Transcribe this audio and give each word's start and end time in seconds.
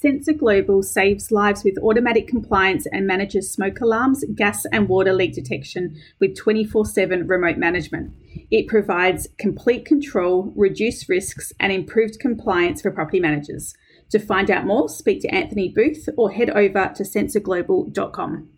Sensor 0.00 0.32
Global 0.32 0.84
saves 0.84 1.32
lives 1.32 1.64
with 1.64 1.76
automatic 1.78 2.28
compliance 2.28 2.86
and 2.92 3.04
manages 3.04 3.50
smoke 3.50 3.80
alarms, 3.80 4.24
gas 4.36 4.64
and 4.66 4.88
water 4.88 5.12
leak 5.12 5.34
detection 5.34 5.96
with 6.20 6.36
24 6.36 6.86
7 6.86 7.26
remote 7.26 7.56
management. 7.56 8.12
It 8.48 8.68
provides 8.68 9.26
complete 9.38 9.84
control, 9.84 10.52
reduced 10.54 11.08
risks, 11.08 11.52
and 11.58 11.72
improved 11.72 12.20
compliance 12.20 12.80
for 12.80 12.92
property 12.92 13.18
managers. 13.18 13.74
To 14.10 14.20
find 14.20 14.50
out 14.52 14.66
more, 14.66 14.88
speak 14.88 15.20
to 15.22 15.34
Anthony 15.34 15.68
Booth 15.68 16.08
or 16.16 16.30
head 16.30 16.50
over 16.50 16.92
to 16.94 17.02
sensorglobal.com. 17.02 18.48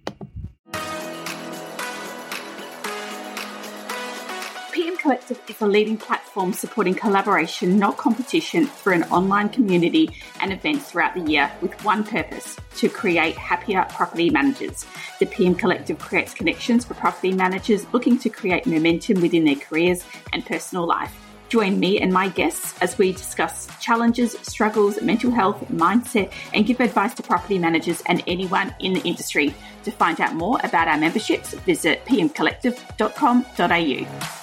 Collective 5.11 5.43
is 5.49 5.61
a 5.61 5.67
leading 5.67 5.97
platform 5.97 6.53
supporting 6.53 6.95
collaboration, 6.95 7.81
not 7.81 7.97
competition, 7.97 8.67
through 8.67 8.93
an 8.93 9.03
online 9.11 9.49
community 9.49 10.09
and 10.41 10.53
events 10.53 10.89
throughout 10.89 11.15
the 11.15 11.21
year 11.23 11.51
with 11.61 11.85
one 11.85 12.05
purpose 12.05 12.57
to 12.77 12.89
create 12.89 13.37
happier 13.37 13.85
property 13.91 14.31
managers. 14.31 14.87
The 15.19 15.27
PM 15.27 15.57
Collective 15.57 15.99
creates 15.99 16.33
connections 16.33 16.85
for 16.85 16.95
property 16.95 17.33
managers 17.33 17.93
looking 17.93 18.21
to 18.21 18.29
create 18.29 18.67
momentum 18.67 19.21
within 19.21 19.45
their 19.45 19.57
careers 19.57 20.05
and 20.33 20.47
personal 20.47 20.87
life. 20.87 21.13
Join 21.49 21.81
me 21.81 21.99
and 21.99 22.13
my 22.13 22.29
guests 22.29 22.81
as 22.81 22.97
we 22.97 23.11
discuss 23.11 23.67
challenges, 23.81 24.37
struggles, 24.43 25.03
mental 25.03 25.33
health, 25.33 25.61
mindset, 25.73 26.31
and 26.55 26.65
give 26.65 26.79
advice 26.79 27.15
to 27.15 27.25
property 27.25 27.59
managers 27.59 28.01
and 28.07 28.23
anyone 28.29 28.73
in 28.79 28.93
the 28.93 29.03
industry. 29.03 29.57
To 29.83 29.91
find 29.91 30.21
out 30.21 30.37
more 30.37 30.61
about 30.63 30.87
our 30.87 30.99
memberships, 30.99 31.53
visit 31.55 32.05
pmcollective.com.au. 32.05 34.40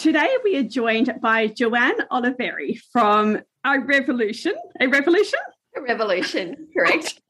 Today 0.00 0.34
we 0.42 0.56
are 0.56 0.62
joined 0.62 1.12
by 1.20 1.48
Joanne 1.48 1.98
Oliveri 2.10 2.80
from 2.90 3.38
A 3.66 3.80
Revolution. 3.80 4.54
A 4.80 4.86
Revolution? 4.86 5.38
A 5.76 5.82
Revolution, 5.82 6.68
correct. 6.74 7.20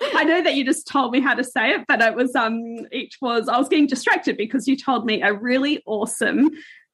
I 0.00 0.24
know 0.24 0.42
that 0.42 0.54
you 0.54 0.64
just 0.64 0.88
told 0.88 1.12
me 1.12 1.20
how 1.20 1.34
to 1.34 1.44
say 1.44 1.72
it, 1.72 1.84
but 1.86 2.00
it 2.00 2.14
was 2.14 2.34
um 2.34 2.58
it 2.90 3.14
was 3.20 3.50
I 3.50 3.58
was 3.58 3.68
getting 3.68 3.86
distracted 3.86 4.38
because 4.38 4.66
you 4.66 4.78
told 4.78 5.04
me 5.04 5.20
a 5.20 5.34
really 5.34 5.82
awesome 5.84 6.52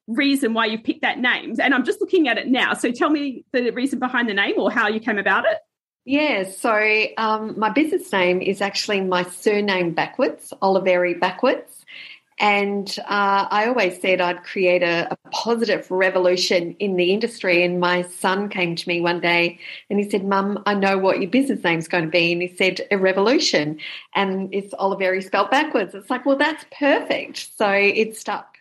reason 0.08 0.54
why 0.54 0.66
you 0.66 0.76
picked 0.76 1.02
that 1.02 1.20
name. 1.20 1.54
And 1.60 1.72
I'm 1.72 1.84
just 1.84 2.00
looking 2.00 2.26
at 2.26 2.36
it 2.36 2.48
now. 2.48 2.74
So 2.74 2.90
tell 2.90 3.08
me 3.08 3.44
the 3.52 3.70
reason 3.70 4.00
behind 4.00 4.28
the 4.28 4.34
name 4.34 4.54
or 4.58 4.72
how 4.72 4.88
you 4.88 4.98
came 4.98 5.18
about 5.18 5.44
it. 5.44 5.58
Yeah, 6.04 6.50
so 6.50 7.04
um, 7.16 7.56
my 7.56 7.70
business 7.70 8.10
name 8.10 8.42
is 8.42 8.60
actually 8.60 9.02
my 9.02 9.22
surname 9.22 9.92
backwards, 9.92 10.52
Oliveri 10.60 11.20
backwards. 11.20 11.84
And 12.38 12.94
uh, 13.00 13.46
I 13.50 13.66
always 13.66 14.00
said 14.00 14.20
I'd 14.20 14.42
create 14.42 14.82
a, 14.82 15.12
a, 15.12 15.16
positive 15.30 15.90
revolution 15.90 16.76
in 16.78 16.96
the 16.96 17.12
industry. 17.12 17.64
And 17.64 17.80
my 17.80 18.02
son 18.02 18.48
came 18.48 18.76
to 18.76 18.88
me 18.88 19.00
one 19.00 19.20
day 19.20 19.58
and 19.88 19.98
he 19.98 20.08
said, 20.08 20.24
Mum, 20.24 20.62
I 20.66 20.74
know 20.74 20.98
what 20.98 21.20
your 21.20 21.30
business 21.30 21.62
name's 21.62 21.88
going 21.88 22.04
to 22.04 22.10
be. 22.10 22.32
And 22.32 22.42
he 22.42 22.54
said, 22.56 22.80
A 22.90 22.98
revolution. 22.98 23.78
And 24.14 24.52
it's 24.52 24.74
Oliveri 24.74 25.24
spelled 25.24 25.50
backwards. 25.50 25.94
It's 25.94 26.10
like, 26.10 26.26
well, 26.26 26.36
that's 26.36 26.64
perfect. 26.76 27.56
So 27.56 27.70
it 27.70 28.16
stuck. 28.16 28.58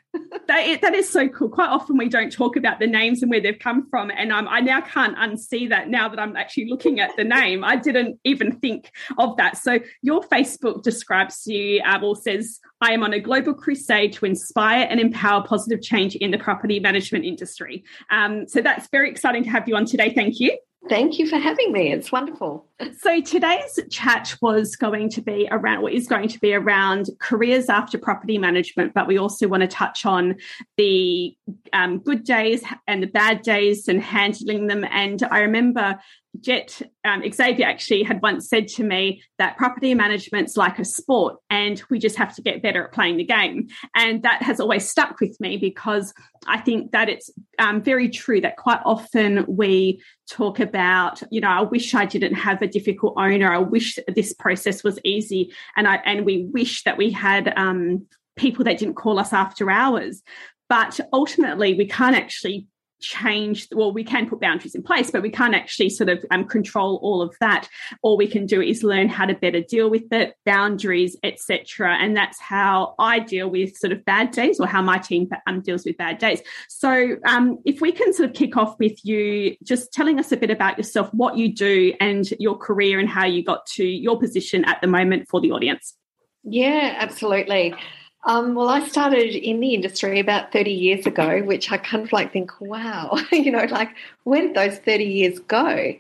That, 0.47 0.79
that 0.81 0.93
is 0.93 1.09
so 1.09 1.27
cool. 1.29 1.49
Quite 1.49 1.69
often 1.69 1.97
we 1.97 2.09
don't 2.09 2.31
talk 2.31 2.55
about 2.55 2.79
the 2.79 2.87
names 2.87 3.21
and 3.21 3.31
where 3.31 3.41
they've 3.41 3.57
come 3.59 3.87
from, 3.89 4.11
and 4.11 4.31
um, 4.31 4.47
I 4.49 4.59
now 4.59 4.81
can't 4.81 5.15
unsee 5.17 5.69
that. 5.69 5.89
Now 5.89 6.09
that 6.09 6.19
I'm 6.19 6.35
actually 6.35 6.69
looking 6.69 6.99
at 6.99 7.15
the 7.17 7.23
name, 7.23 7.63
I 7.63 7.75
didn't 7.75 8.19
even 8.23 8.53
think 8.59 8.91
of 9.17 9.37
that. 9.37 9.57
So 9.57 9.79
your 10.01 10.21
Facebook 10.23 10.83
describes 10.83 11.45
you, 11.47 11.81
uh, 11.85 11.99
or 12.01 12.15
says, 12.15 12.59
"I 12.81 12.91
am 12.93 13.03
on 13.03 13.13
a 13.13 13.19
global 13.19 13.53
crusade 13.53 14.13
to 14.13 14.25
inspire 14.25 14.87
and 14.89 14.99
empower 14.99 15.43
positive 15.43 15.81
change 15.81 16.15
in 16.15 16.31
the 16.31 16.37
property 16.37 16.79
management 16.79 17.25
industry." 17.25 17.83
Um, 18.09 18.47
so 18.47 18.61
that's 18.61 18.89
very 18.89 19.09
exciting 19.09 19.43
to 19.43 19.49
have 19.49 19.67
you 19.67 19.75
on 19.75 19.85
today. 19.85 20.13
Thank 20.13 20.39
you. 20.39 20.57
Thank 20.89 21.19
you 21.19 21.27
for 21.27 21.37
having 21.37 21.71
me. 21.71 21.91
It's 21.91 22.11
wonderful. 22.11 22.65
So 22.99 23.21
today's 23.21 23.79
chat 23.91 24.35
was 24.41 24.75
going 24.75 25.09
to 25.11 25.21
be 25.21 25.47
around 25.51 25.83
what 25.83 25.93
is 25.93 26.07
going 26.07 26.27
to 26.29 26.39
be 26.39 26.53
around 26.55 27.09
careers 27.19 27.69
after 27.69 27.99
property 27.99 28.39
management, 28.39 28.93
but 28.93 29.07
we 29.07 29.17
also 29.17 29.47
want 29.47 29.61
to 29.61 29.67
touch 29.67 30.05
on 30.05 30.35
the 30.77 31.35
um, 31.71 31.99
good 31.99 32.23
days 32.23 32.63
and 32.87 33.03
the 33.03 33.07
bad 33.07 33.43
days 33.43 33.87
and 33.87 34.01
handling 34.01 34.67
them. 34.67 34.83
And 34.89 35.21
I 35.29 35.41
remember 35.41 35.99
Jet 36.39 36.81
um, 37.03 37.23
Xavier 37.29 37.65
actually 37.65 38.03
had 38.03 38.21
once 38.21 38.47
said 38.47 38.67
to 38.69 38.83
me 38.83 39.21
that 39.37 39.57
property 39.57 39.93
management's 39.93 40.55
like 40.55 40.79
a 40.79 40.85
sport 40.85 41.35
and 41.49 41.81
we 41.89 41.99
just 41.99 42.15
have 42.15 42.33
to 42.35 42.41
get 42.41 42.61
better 42.61 42.85
at 42.85 42.93
playing 42.93 43.17
the 43.17 43.25
game. 43.25 43.67
And 43.95 44.23
that 44.23 44.41
has 44.41 44.59
always 44.59 44.89
stuck 44.89 45.19
with 45.19 45.39
me 45.39 45.57
because 45.57 46.13
I 46.47 46.59
think 46.59 46.91
that 46.91 47.09
it's 47.09 47.29
um, 47.59 47.83
very 47.83 48.09
true 48.09 48.41
that 48.41 48.57
quite 48.57 48.79
often 48.85 49.45
we 49.47 50.01
talk 50.29 50.59
about, 50.59 51.21
you 51.31 51.41
know, 51.41 51.49
I 51.49 51.61
wish 51.61 51.93
I 51.93 52.05
didn't 52.05 52.35
have 52.35 52.61
a 52.61 52.67
difficult 52.67 53.15
owner. 53.17 53.51
I 53.51 53.59
wish 53.59 53.99
this 54.07 54.33
process 54.33 54.83
was 54.83 54.99
easy. 55.03 55.53
And 55.75 55.87
I 55.87 55.95
and 56.05 56.25
we 56.25 56.45
wish 56.45 56.83
that 56.83 56.97
we 56.97 57.11
had 57.11 57.53
um, 57.57 58.07
people 58.37 58.63
that 58.65 58.79
didn't 58.79 58.95
call 58.95 59.19
us 59.19 59.33
after 59.33 59.69
hours. 59.69 60.23
But 60.69 61.01
ultimately, 61.11 61.73
we 61.73 61.85
can't 61.85 62.15
actually 62.15 62.67
change 63.01 63.67
well 63.71 63.91
we 63.91 64.03
can 64.03 64.29
put 64.29 64.39
boundaries 64.39 64.75
in 64.75 64.83
place 64.83 65.11
but 65.11 65.21
we 65.21 65.29
can't 65.29 65.55
actually 65.55 65.89
sort 65.89 66.09
of 66.09 66.23
um, 66.31 66.45
control 66.45 66.99
all 67.01 67.21
of 67.21 67.35
that. 67.39 67.67
All 68.01 68.17
we 68.17 68.27
can 68.27 68.45
do 68.45 68.61
is 68.61 68.83
learn 68.83 69.09
how 69.09 69.25
to 69.25 69.33
better 69.33 69.61
deal 69.61 69.89
with 69.89 70.11
it 70.11 70.35
boundaries 70.45 71.17
etc 71.23 71.95
and 71.95 72.15
that's 72.15 72.39
how 72.39 72.95
i 72.99 73.19
deal 73.19 73.49
with 73.49 73.75
sort 73.77 73.91
of 73.91 74.03
bad 74.05 74.31
days 74.31 74.59
or 74.59 74.67
how 74.67 74.81
my 74.81 74.97
team 74.97 75.29
um, 75.47 75.61
deals 75.61 75.85
with 75.85 75.97
bad 75.97 76.17
days. 76.17 76.41
So 76.69 77.17
um, 77.25 77.59
if 77.65 77.81
we 77.81 77.91
can 77.91 78.13
sort 78.13 78.29
of 78.29 78.35
kick 78.35 78.57
off 78.57 78.77
with 78.79 79.03
you 79.05 79.55
just 79.63 79.91
telling 79.93 80.19
us 80.19 80.31
a 80.31 80.37
bit 80.37 80.49
about 80.49 80.77
yourself 80.77 81.09
what 81.13 81.37
you 81.37 81.53
do 81.53 81.93
and 81.99 82.29
your 82.39 82.57
career 82.57 82.99
and 82.99 83.09
how 83.09 83.25
you 83.25 83.43
got 83.43 83.65
to 83.67 83.85
your 83.85 84.19
position 84.19 84.63
at 84.65 84.79
the 84.81 84.87
moment 84.87 85.27
for 85.29 85.41
the 85.41 85.51
audience. 85.51 85.95
Yeah 86.43 86.95
absolutely 86.97 87.73
um, 88.23 88.53
well, 88.53 88.69
I 88.69 88.87
started 88.87 89.35
in 89.35 89.59
the 89.59 89.73
industry 89.73 90.19
about 90.19 90.51
30 90.51 90.71
years 90.71 91.05
ago, 91.07 91.41
which 91.41 91.71
I 91.71 91.77
kind 91.77 92.03
of 92.03 92.13
like 92.13 92.31
think, 92.31 92.51
wow, 92.61 93.17
you 93.31 93.51
know, 93.51 93.65
like 93.65 93.89
where 94.23 94.41
did 94.41 94.53
those 94.53 94.77
30 94.77 95.03
years 95.05 95.39
go? 95.39 95.95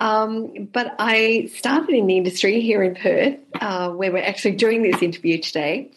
Um, 0.00 0.68
but 0.72 0.96
I 0.98 1.50
started 1.54 1.94
in 1.94 2.06
the 2.06 2.16
industry 2.16 2.60
here 2.60 2.82
in 2.82 2.94
Perth, 2.94 3.38
uh, 3.60 3.90
where 3.90 4.10
we're 4.10 4.24
actually 4.24 4.56
doing 4.56 4.82
this 4.82 5.02
interview 5.02 5.40
today. 5.40 5.90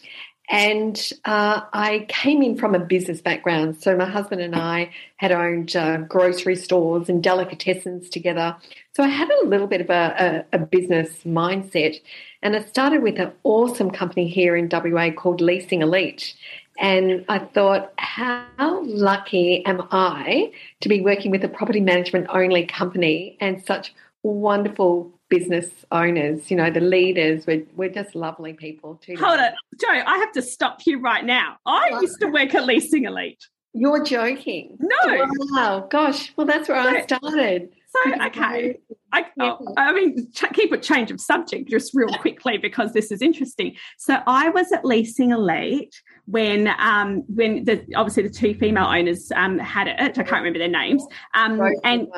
And 0.50 1.10
uh, 1.24 1.62
I 1.72 2.04
came 2.08 2.42
in 2.42 2.58
from 2.58 2.74
a 2.74 2.78
business 2.78 3.22
background. 3.22 3.80
So 3.80 3.96
my 3.96 4.04
husband 4.04 4.42
and 4.42 4.54
I 4.54 4.90
had 5.16 5.32
owned 5.32 5.74
uh, 5.74 5.98
grocery 5.98 6.56
stores 6.56 7.08
and 7.08 7.24
delicatessens 7.24 8.10
together. 8.10 8.54
So 8.92 9.02
I 9.02 9.08
had 9.08 9.30
a 9.30 9.46
little 9.46 9.66
bit 9.66 9.80
of 9.80 9.88
a, 9.88 10.44
a, 10.52 10.56
a 10.56 10.58
business 10.58 11.08
mindset. 11.24 11.98
And 12.44 12.54
I 12.54 12.62
started 12.66 13.02
with 13.02 13.18
an 13.18 13.32
awesome 13.42 13.90
company 13.90 14.28
here 14.28 14.54
in 14.54 14.68
WA 14.70 15.10
called 15.10 15.40
Leasing 15.40 15.80
Elite. 15.80 16.34
And 16.78 17.24
I 17.28 17.38
thought, 17.38 17.92
how 17.96 18.82
lucky 18.84 19.64
am 19.64 19.88
I 19.90 20.52
to 20.82 20.88
be 20.90 21.00
working 21.00 21.30
with 21.30 21.42
a 21.42 21.48
property 21.48 21.80
management 21.80 22.26
only 22.28 22.66
company 22.66 23.38
and 23.40 23.64
such 23.64 23.94
wonderful 24.22 25.10
business 25.30 25.70
owners, 25.90 26.50
you 26.50 26.56
know, 26.56 26.70
the 26.70 26.80
leaders. 26.80 27.46
We're, 27.46 27.64
we're 27.76 27.88
just 27.88 28.14
lovely 28.14 28.52
people 28.52 29.00
too. 29.02 29.16
Hold 29.16 29.40
it. 29.40 29.54
Joe, 29.80 29.88
I 29.88 30.18
have 30.18 30.32
to 30.32 30.42
stop 30.42 30.80
you 30.84 31.00
right 31.00 31.24
now. 31.24 31.56
I 31.64 31.98
used 32.00 32.20
to 32.20 32.26
work 32.26 32.54
at 32.54 32.66
Leasing 32.66 33.04
Elite. 33.04 33.42
You're 33.72 34.04
joking. 34.04 34.76
No. 34.78 35.26
Wow. 35.50 35.88
Gosh. 35.90 36.32
Well, 36.36 36.46
that's 36.46 36.68
where 36.68 36.78
I 36.78 37.02
started. 37.02 37.70
So, 37.94 38.24
okay. 38.26 38.78
I, 39.12 39.26
oh, 39.38 39.72
I 39.76 39.92
mean, 39.92 40.32
ch- 40.32 40.52
keep 40.52 40.72
a 40.72 40.78
change 40.78 41.12
of 41.12 41.20
subject 41.20 41.68
just 41.68 41.92
real 41.94 42.08
quickly 42.08 42.58
because 42.58 42.92
this 42.92 43.12
is 43.12 43.22
interesting. 43.22 43.76
So, 43.98 44.18
I 44.26 44.48
was 44.48 44.72
at 44.72 44.84
Leasing 44.84 45.30
Elite 45.30 45.94
when, 46.26 46.68
um, 46.78 47.22
when 47.28 47.64
the 47.64 47.84
obviously 47.94 48.24
the 48.24 48.30
two 48.30 48.54
female 48.54 48.86
owners 48.86 49.30
um, 49.36 49.58
had 49.58 49.86
it. 49.86 49.96
I 50.00 50.08
can't 50.08 50.32
remember 50.32 50.58
their 50.58 50.68
names. 50.68 51.06
Um, 51.34 51.60
and 51.84 52.08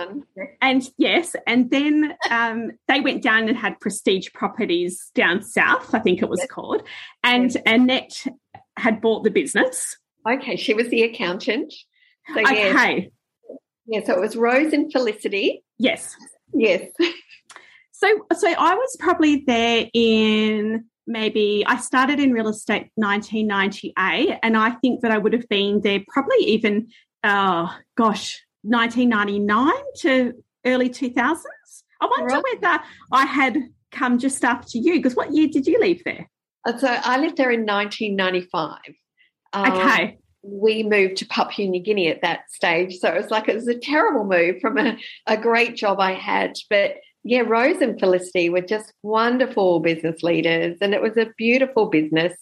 and 0.63 0.89
yes, 0.97 1.37
and 1.47 1.71
then 1.71 2.15
um, 2.31 2.71
they 2.89 3.01
went 3.01 3.23
down 3.23 3.49
and 3.49 3.57
had 3.57 3.79
Prestige 3.81 4.29
Properties 4.33 5.11
down 5.15 5.43
south. 5.43 5.95
I 5.95 5.99
think 5.99 6.23
it 6.23 6.29
was 6.31 6.41
yes. 6.41 6.49
called. 6.49 6.83
And 7.23 7.53
yes. 7.53 7.63
Annette 7.67 8.27
had 8.77 9.03
bought 9.03 9.25
the 9.25 9.31
business. 9.31 9.97
Okay, 10.29 10.57
she 10.57 10.73
was 10.73 10.89
the 10.89 11.03
accountant. 11.03 11.73
So, 12.33 12.41
okay. 12.41 13.11
Yeah, 13.87 14.05
so 14.05 14.15
it 14.15 14.21
was 14.21 14.37
Rose 14.37 14.73
and 14.73 14.91
Felicity. 14.93 15.65
Yes. 15.79 16.17
Yes. 16.55 16.89
So 17.99 18.09
so 18.37 18.49
I 18.49 18.75
was 18.75 18.97
probably 18.99 19.43
there 19.47 19.89
in 19.95 20.85
maybe 21.07 21.65
I 21.67 21.79
started 21.79 22.21
in 22.21 22.31
real 22.31 22.49
estate 22.49 22.91
1998 22.97 24.39
and 24.43 24.55
I 24.55 24.71
think 24.73 25.01
that 25.01 25.11
I 25.11 25.17
would 25.17 25.33
have 25.33 25.49
been 25.49 25.81
there 25.81 26.01
probably 26.09 26.37
even 26.41 26.89
oh 27.25 27.75
gosh 27.97 28.45
1999 28.63 29.73
to 30.01 30.33
early 30.67 30.91
2000s. 30.91 31.39
I 32.03 32.07
wonder 32.07 32.35
right. 32.35 32.45
whether 32.61 32.83
I 33.13 33.25
had 33.25 33.57
come 33.93 34.19
just 34.19 34.45
after 34.45 34.77
you 34.77 34.97
because 34.97 35.17
what 35.17 35.33
year 35.33 35.49
did 35.49 35.67
you 35.67 35.81
leave 35.81 36.03
there? 36.05 36.29
Uh, 36.67 36.77
so 36.77 36.89
I 36.89 37.17
left 37.19 37.37
there 37.37 37.51
in 37.51 37.65
1995. 37.65 38.79
Um, 39.55 39.73
okay. 39.73 40.19
We 40.49 40.83
moved 40.83 41.17
to 41.17 41.27
Papua 41.27 41.69
New 41.69 41.83
Guinea 41.83 42.09
at 42.09 42.23
that 42.23 42.51
stage. 42.51 42.97
So 42.99 43.09
it 43.09 43.21
was 43.21 43.31
like 43.31 43.49
it 43.49 43.55
was 43.55 43.69
a 43.69 43.79
terrible 43.79 44.25
move 44.25 44.61
from 44.61 44.79
a, 44.79 44.97
a 45.27 45.37
great 45.37 45.77
job 45.77 46.01
I 46.01 46.13
had. 46.13 46.55
But 46.71 46.97
yeah, 47.25 47.41
Rose 47.41 47.81
and 47.81 47.99
Felicity 47.99 48.51
were 48.51 48.61
just 48.61 48.93
wonderful 49.03 49.81
business 49.81 50.23
leaders, 50.23 50.79
and 50.81 50.95
it 50.95 51.03
was 51.03 51.17
a 51.17 51.33
beautiful 51.37 51.87
business. 51.87 52.35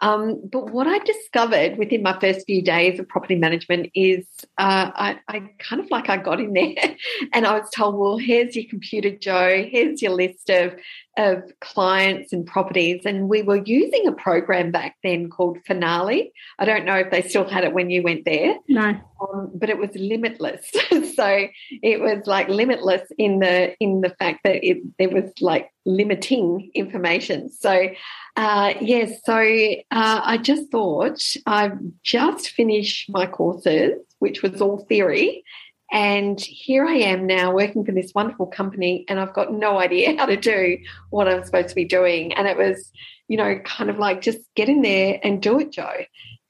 Um, 0.00 0.40
but 0.50 0.70
what 0.70 0.86
I 0.86 0.98
discovered 0.98 1.78
within 1.78 2.02
my 2.02 2.18
first 2.20 2.44
few 2.46 2.62
days 2.62 3.00
of 3.00 3.08
property 3.08 3.36
management 3.36 3.90
is 3.94 4.26
uh, 4.58 4.90
I, 4.94 5.18
I, 5.28 5.50
kind 5.58 5.82
of 5.82 5.90
like 5.90 6.10
I 6.10 6.18
got 6.18 6.40
in 6.40 6.52
there 6.52 6.96
and 7.32 7.46
I 7.46 7.58
was 7.58 7.70
told, 7.70 7.96
well, 7.96 8.18
here's 8.18 8.54
your 8.54 8.66
computer, 8.68 9.10
Joe, 9.10 9.64
here's 9.66 10.02
your 10.02 10.12
list 10.12 10.50
of, 10.50 10.74
of 11.16 11.42
clients 11.60 12.32
and 12.32 12.46
properties. 12.46 13.02
And 13.06 13.28
we 13.28 13.42
were 13.42 13.62
using 13.64 14.06
a 14.06 14.12
program 14.12 14.70
back 14.70 14.96
then 15.02 15.30
called 15.30 15.58
Finale. 15.66 16.30
I 16.58 16.64
don't 16.66 16.84
know 16.84 16.96
if 16.96 17.10
they 17.10 17.22
still 17.22 17.48
had 17.48 17.64
it 17.64 17.72
when 17.72 17.88
you 17.88 18.02
went 18.02 18.26
there. 18.26 18.56
No. 18.68 19.00
Um, 19.18 19.50
but 19.54 19.70
it 19.70 19.78
was 19.78 19.90
limitless. 19.94 20.70
so 21.14 21.46
it 21.82 22.00
was 22.00 22.26
like 22.26 22.48
limitless 22.48 23.02
in 23.16 23.38
the 23.38 23.74
in 23.80 24.02
the 24.02 24.10
fact 24.18 24.40
that 24.44 24.62
it 24.62 24.78
there 24.98 25.08
was 25.08 25.32
like 25.40 25.70
limiting 25.86 26.70
information. 26.74 27.50
So 27.50 27.88
uh, 28.36 28.74
yes, 28.82 29.20
so 29.24 29.34
uh, 29.34 30.20
I 30.22 30.36
just 30.36 30.70
thought 30.70 31.20
I've 31.46 31.78
just 32.02 32.50
finished 32.50 33.08
my 33.08 33.26
courses, 33.26 33.94
which 34.18 34.42
was 34.42 34.60
all 34.60 34.84
theory. 34.88 35.42
And 35.90 36.38
here 36.40 36.84
I 36.84 36.96
am 36.96 37.26
now 37.26 37.52
working 37.54 37.84
for 37.84 37.92
this 37.92 38.12
wonderful 38.14 38.46
company, 38.46 39.06
and 39.08 39.18
I've 39.18 39.32
got 39.32 39.52
no 39.52 39.78
idea 39.78 40.16
how 40.18 40.26
to 40.26 40.36
do 40.36 40.78
what 41.10 41.28
I'm 41.28 41.44
supposed 41.44 41.70
to 41.70 41.74
be 41.74 41.86
doing. 41.86 42.34
And 42.34 42.46
it 42.46 42.58
was, 42.58 42.92
you 43.28 43.38
know, 43.38 43.58
kind 43.64 43.88
of 43.88 43.98
like 43.98 44.20
just 44.20 44.38
get 44.54 44.68
in 44.68 44.82
there 44.82 45.18
and 45.22 45.40
do 45.40 45.58
it, 45.58 45.72
Joe. 45.72 46.04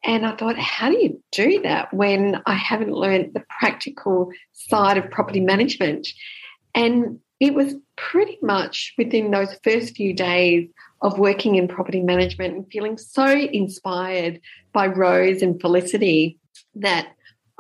And 0.05 0.27
I 0.27 0.35
thought, 0.35 0.59
how 0.59 0.91
do 0.91 0.97
you 0.97 1.23
do 1.33 1.62
that 1.62 1.93
when 1.93 2.43
I 2.47 2.55
haven't 2.55 2.93
learned 2.93 3.35
the 3.35 3.44
practical 3.61 4.31
side 4.53 4.99
of 4.99 5.11
property 5.11 5.41
management? 5.41 6.09
And 6.75 7.21
it 7.38 7.55
was 7.55 7.75
pretty 7.97 8.38
much 8.43 8.94
within 8.99 9.31
those 9.31 9.56
first 9.62 9.97
few 9.97 10.15
days 10.15 10.69
of 11.06 11.20
working 11.20 11.55
in 11.55 11.69
property 11.69 12.03
management 12.03 12.53
and 12.53 12.67
feeling 12.67 12.99
so 12.99 13.29
inspired 13.29 14.41
by 14.73 14.88
Rose 14.88 15.41
and 15.41 15.61
Felicity 15.61 16.37
that 16.75 17.06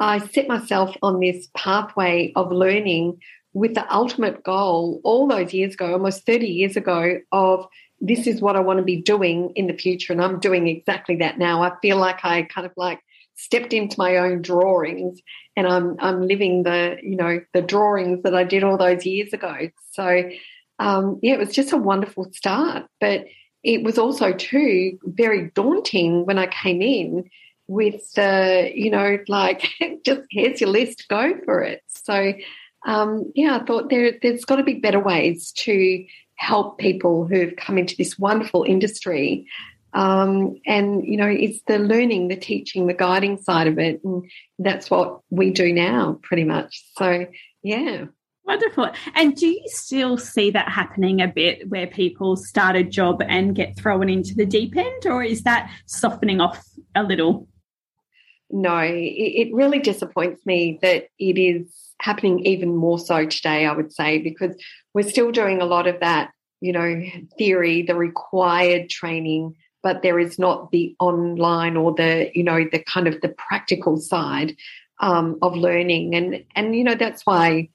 I 0.00 0.18
set 0.18 0.48
myself 0.48 0.96
on 1.00 1.20
this 1.20 1.46
pathway 1.56 2.32
of 2.34 2.50
learning 2.50 3.20
with 3.52 3.74
the 3.74 3.94
ultimate 3.94 4.42
goal 4.42 5.00
all 5.04 5.28
those 5.28 5.54
years 5.54 5.74
ago, 5.74 5.92
almost 5.92 6.26
30 6.26 6.48
years 6.48 6.76
ago, 6.76 7.20
of 7.30 7.68
this 8.00 8.26
is 8.26 8.40
what 8.40 8.56
I 8.56 8.60
want 8.60 8.78
to 8.78 8.84
be 8.84 9.00
doing 9.00 9.52
in 9.54 9.68
the 9.68 9.78
future. 9.78 10.12
And 10.12 10.20
I'm 10.20 10.40
doing 10.40 10.66
exactly 10.66 11.14
that 11.18 11.38
now. 11.38 11.62
I 11.62 11.70
feel 11.80 11.98
like 11.98 12.24
I 12.24 12.42
kind 12.42 12.66
of 12.66 12.72
like 12.76 12.98
stepped 13.36 13.72
into 13.72 13.94
my 13.96 14.16
own 14.16 14.42
drawings 14.42 15.20
and 15.56 15.68
I'm 15.68 15.96
I'm 16.00 16.26
living 16.26 16.64
the, 16.64 16.96
you 17.00 17.16
know, 17.16 17.40
the 17.54 17.62
drawings 17.62 18.24
that 18.24 18.34
I 18.34 18.42
did 18.42 18.64
all 18.64 18.76
those 18.76 19.06
years 19.06 19.32
ago. 19.32 19.68
So 19.92 20.30
um, 20.78 21.18
yeah, 21.22 21.34
it 21.34 21.38
was 21.38 21.54
just 21.54 21.72
a 21.72 21.76
wonderful 21.76 22.30
start. 22.32 22.86
But 23.00 23.26
it 23.62 23.82
was 23.82 23.98
also 23.98 24.32
too 24.32 24.98
very 25.02 25.50
daunting 25.54 26.24
when 26.24 26.38
I 26.38 26.46
came 26.46 26.82
in 26.82 27.28
with 27.66 28.12
the, 28.12 28.70
you 28.74 28.90
know, 28.90 29.18
like 29.28 29.68
just 30.04 30.22
here's 30.30 30.60
your 30.60 30.70
list, 30.70 31.06
go 31.08 31.34
for 31.44 31.62
it. 31.62 31.82
So 31.88 32.32
um, 32.86 33.32
yeah, 33.34 33.58
I 33.60 33.64
thought 33.64 33.90
there 33.90 34.12
there's 34.22 34.44
got 34.44 34.56
to 34.56 34.62
be 34.62 34.74
better 34.74 35.00
ways 35.00 35.52
to 35.52 36.04
help 36.36 36.78
people 36.78 37.26
who've 37.26 37.56
come 37.56 37.78
into 37.78 37.96
this 37.96 38.18
wonderful 38.18 38.64
industry. 38.64 39.46
Um, 39.94 40.56
and 40.66 41.04
you 41.04 41.16
know, 41.16 41.26
it's 41.26 41.60
the 41.66 41.78
learning, 41.78 42.28
the 42.28 42.36
teaching, 42.36 42.86
the 42.86 42.94
guiding 42.94 43.38
side 43.38 43.66
of 43.66 43.78
it, 43.78 44.04
and 44.04 44.30
that's 44.58 44.90
what 44.90 45.20
we 45.30 45.50
do 45.50 45.72
now, 45.72 46.20
pretty 46.22 46.44
much. 46.44 46.84
So 46.96 47.26
yeah. 47.62 48.04
Wonderful. 48.46 48.90
And 49.16 49.34
do 49.34 49.48
you 49.48 49.62
still 49.66 50.16
see 50.16 50.52
that 50.52 50.68
happening 50.68 51.20
a 51.20 51.26
bit 51.26 51.68
where 51.68 51.88
people 51.88 52.36
start 52.36 52.76
a 52.76 52.84
job 52.84 53.20
and 53.26 53.56
get 53.56 53.76
thrown 53.76 54.08
into 54.08 54.36
the 54.36 54.46
deep 54.46 54.76
end, 54.76 55.04
or 55.04 55.22
is 55.24 55.42
that 55.42 55.68
softening 55.86 56.40
off 56.40 56.64
a 56.94 57.02
little? 57.02 57.48
No, 58.48 58.78
it 58.80 59.52
really 59.52 59.80
disappoints 59.80 60.46
me 60.46 60.78
that 60.80 61.08
it 61.18 61.38
is 61.38 61.92
happening 62.00 62.46
even 62.46 62.76
more 62.76 63.00
so 63.00 63.26
today, 63.26 63.66
I 63.66 63.72
would 63.72 63.92
say, 63.92 64.18
because 64.18 64.54
we're 64.94 65.08
still 65.08 65.32
doing 65.32 65.60
a 65.60 65.66
lot 65.66 65.88
of 65.88 65.98
that, 65.98 66.30
you 66.60 66.72
know, 66.72 67.02
theory, 67.36 67.82
the 67.82 67.96
required 67.96 68.88
training, 68.88 69.56
but 69.82 70.02
there 70.02 70.20
is 70.20 70.38
not 70.38 70.70
the 70.70 70.94
online 71.00 71.76
or 71.76 71.94
the, 71.94 72.30
you 72.32 72.44
know, 72.44 72.64
the 72.70 72.78
kind 72.84 73.08
of 73.08 73.20
the 73.22 73.30
practical 73.30 73.96
side 73.96 74.54
um, 75.00 75.36
of 75.42 75.56
learning. 75.56 76.14
And, 76.14 76.44
and, 76.54 76.76
you 76.76 76.84
know, 76.84 76.94
that's 76.94 77.26
why 77.26 77.70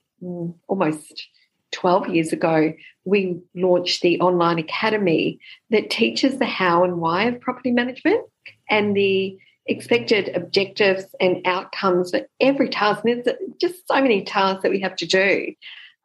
almost 0.68 1.28
12 1.72 2.10
years 2.10 2.34
ago, 2.34 2.74
we 3.06 3.40
launched 3.56 4.02
the 4.02 4.20
online 4.20 4.60
academy 4.60 5.40
that 5.70 5.90
teaches 5.90 6.38
the 6.38 6.46
how 6.46 6.84
and 6.84 6.98
why 6.98 7.24
of 7.24 7.40
property 7.40 7.72
management 7.72 8.22
and 8.70 8.96
the 8.96 9.38
expected 9.68 10.36
objectives 10.36 11.06
and 11.20 11.46
outcomes 11.46 12.12
for 12.12 12.22
every 12.40 12.70
task. 12.70 13.04
And 13.06 13.24
there's 13.24 13.38
just 13.60 13.88
so 13.88 14.02
many 14.02 14.24
tasks 14.24 14.64
that 14.64 14.72
we 14.72 14.82
have 14.82 14.96
to 14.98 15.06
do. 15.06 15.54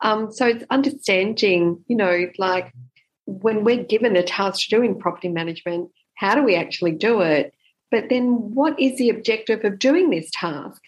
Um, 0.03 0.31
so 0.31 0.47
it's 0.47 0.65
understanding, 0.71 1.83
you 1.89 1.97
know, 1.97 2.27
like 2.39 2.73
when 3.27 3.65
we're 3.65 3.85
given 3.85 4.15
a 4.17 4.23
task 4.23 4.69
to 4.69 4.77
do 4.77 4.83
in 4.83 4.99
property 4.99 5.29
management, 5.29 5.91
how 6.15 6.35
do 6.35 6.43
we 6.43 6.55
actually 6.55 6.93
do 6.93 7.21
it? 7.23 7.53
But 7.91 8.09
then 8.09 8.55
what 8.55 8.79
is 8.79 8.99
the 8.99 9.11
objective 9.11 9.65
of 9.65 9.79
doing 9.79 10.11
this 10.11 10.31
task? 10.33 10.81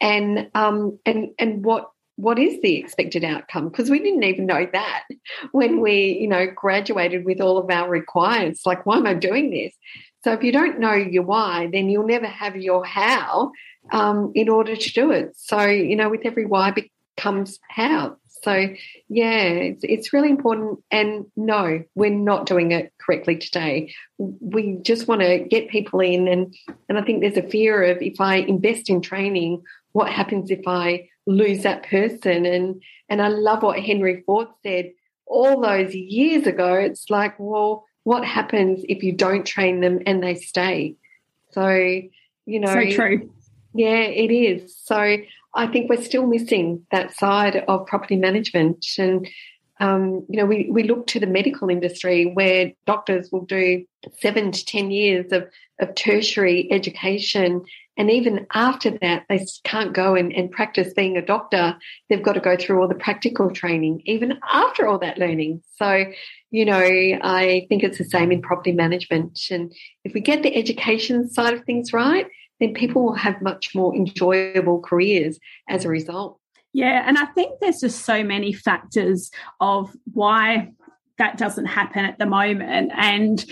And 0.00 0.50
um, 0.54 0.98
and 1.04 1.30
and 1.38 1.64
what 1.64 1.90
what 2.20 2.38
is 2.38 2.60
the 2.60 2.76
expected 2.76 3.24
outcome? 3.24 3.68
Because 3.68 3.90
we 3.90 3.98
didn't 3.98 4.22
even 4.24 4.46
know 4.46 4.66
that 4.72 5.04
when 5.52 5.80
we, 5.80 6.18
you 6.20 6.28
know, 6.28 6.46
graduated 6.54 7.24
with 7.24 7.40
all 7.40 7.58
of 7.58 7.70
our 7.70 7.88
requirements. 7.88 8.66
Like, 8.66 8.84
why 8.84 8.98
am 8.98 9.06
I 9.06 9.14
doing 9.14 9.50
this? 9.50 9.74
So 10.22 10.32
if 10.32 10.42
you 10.42 10.52
don't 10.52 10.78
know 10.78 10.92
your 10.92 11.22
why, 11.22 11.68
then 11.72 11.88
you'll 11.88 12.06
never 12.06 12.26
have 12.26 12.56
your 12.56 12.84
how 12.84 13.52
um, 13.90 14.32
in 14.34 14.48
order 14.48 14.76
to 14.76 14.92
do 14.92 15.10
it. 15.10 15.32
So, 15.36 15.64
you 15.64 15.96
know, 15.96 16.10
with 16.10 16.22
every 16.24 16.44
why 16.44 16.72
becomes 16.72 17.58
how. 17.68 18.16
So, 18.42 18.68
yeah, 19.08 19.42
it's, 19.42 19.84
it's 19.84 20.12
really 20.12 20.30
important. 20.30 20.80
And 20.90 21.26
no, 21.36 21.84
we're 21.94 22.10
not 22.10 22.46
doing 22.46 22.72
it 22.72 22.92
correctly 22.98 23.36
today. 23.36 23.94
We 24.18 24.78
just 24.82 25.08
want 25.08 25.20
to 25.22 25.40
get 25.40 25.68
people 25.68 26.00
in. 26.00 26.28
And, 26.28 26.54
and 26.88 26.98
I 26.98 27.02
think 27.02 27.20
there's 27.20 27.36
a 27.36 27.48
fear 27.48 27.82
of 27.82 28.00
if 28.00 28.20
I 28.20 28.36
invest 28.36 28.88
in 28.88 29.02
training, 29.02 29.62
what 29.92 30.10
happens 30.10 30.50
if 30.50 30.66
I 30.66 31.08
lose 31.30 31.62
that 31.62 31.84
person. 31.84 32.46
And 32.46 32.82
and 33.08 33.20
I 33.20 33.28
love 33.28 33.62
what 33.62 33.80
Henry 33.80 34.22
Ford 34.26 34.48
said 34.62 34.92
all 35.26 35.60
those 35.60 35.94
years 35.94 36.46
ago. 36.46 36.74
It's 36.74 37.10
like, 37.10 37.34
well, 37.38 37.84
what 38.04 38.24
happens 38.24 38.84
if 38.88 39.02
you 39.02 39.12
don't 39.12 39.46
train 39.46 39.80
them 39.80 40.00
and 40.06 40.22
they 40.22 40.34
stay? 40.34 40.96
So, 41.50 41.70
you 41.70 42.60
know, 42.60 42.72
so 42.72 42.90
true. 42.90 43.32
Yeah, 43.74 44.00
it 44.02 44.30
is. 44.30 44.76
So 44.76 45.18
I 45.54 45.66
think 45.66 45.90
we're 45.90 46.02
still 46.02 46.26
missing 46.26 46.86
that 46.90 47.16
side 47.16 47.64
of 47.68 47.86
property 47.86 48.16
management. 48.16 48.86
And, 48.98 49.28
um, 49.78 50.26
you 50.28 50.36
know, 50.36 50.46
we, 50.46 50.68
we 50.70 50.82
look 50.84 51.06
to 51.08 51.20
the 51.20 51.26
medical 51.26 51.68
industry 51.70 52.26
where 52.26 52.72
doctors 52.86 53.30
will 53.32 53.44
do 53.44 53.84
seven 54.18 54.52
to 54.52 54.64
10 54.64 54.90
years 54.90 55.32
of, 55.32 55.48
of 55.80 55.94
tertiary 55.94 56.70
education 56.70 57.64
and 58.00 58.10
even 58.10 58.46
after 58.54 58.96
that, 59.02 59.26
they 59.28 59.46
can't 59.62 59.92
go 59.92 60.14
and, 60.14 60.32
and 60.32 60.50
practice 60.50 60.94
being 60.94 61.18
a 61.18 61.22
doctor. 61.22 61.76
They've 62.08 62.22
got 62.22 62.32
to 62.32 62.40
go 62.40 62.56
through 62.56 62.80
all 62.80 62.88
the 62.88 62.94
practical 62.94 63.50
training, 63.50 64.00
even 64.06 64.38
after 64.50 64.86
all 64.86 64.98
that 65.00 65.18
learning. 65.18 65.62
So, 65.76 66.06
you 66.50 66.64
know, 66.64 66.80
I 66.80 67.66
think 67.68 67.82
it's 67.82 67.98
the 67.98 68.06
same 68.06 68.32
in 68.32 68.40
property 68.40 68.72
management. 68.72 69.38
And 69.50 69.70
if 70.02 70.14
we 70.14 70.22
get 70.22 70.42
the 70.42 70.56
education 70.56 71.28
side 71.28 71.52
of 71.52 71.64
things 71.64 71.92
right, 71.92 72.26
then 72.58 72.72
people 72.72 73.04
will 73.04 73.16
have 73.16 73.42
much 73.42 73.74
more 73.74 73.94
enjoyable 73.94 74.80
careers 74.80 75.38
as 75.68 75.84
a 75.84 75.90
result. 75.90 76.38
Yeah, 76.72 77.04
and 77.06 77.18
I 77.18 77.26
think 77.26 77.60
there's 77.60 77.80
just 77.80 78.06
so 78.06 78.24
many 78.24 78.54
factors 78.54 79.30
of 79.60 79.94
why 80.14 80.70
that 81.18 81.36
doesn't 81.36 81.66
happen 81.66 82.06
at 82.06 82.18
the 82.18 82.24
moment. 82.24 82.92
And 82.96 83.44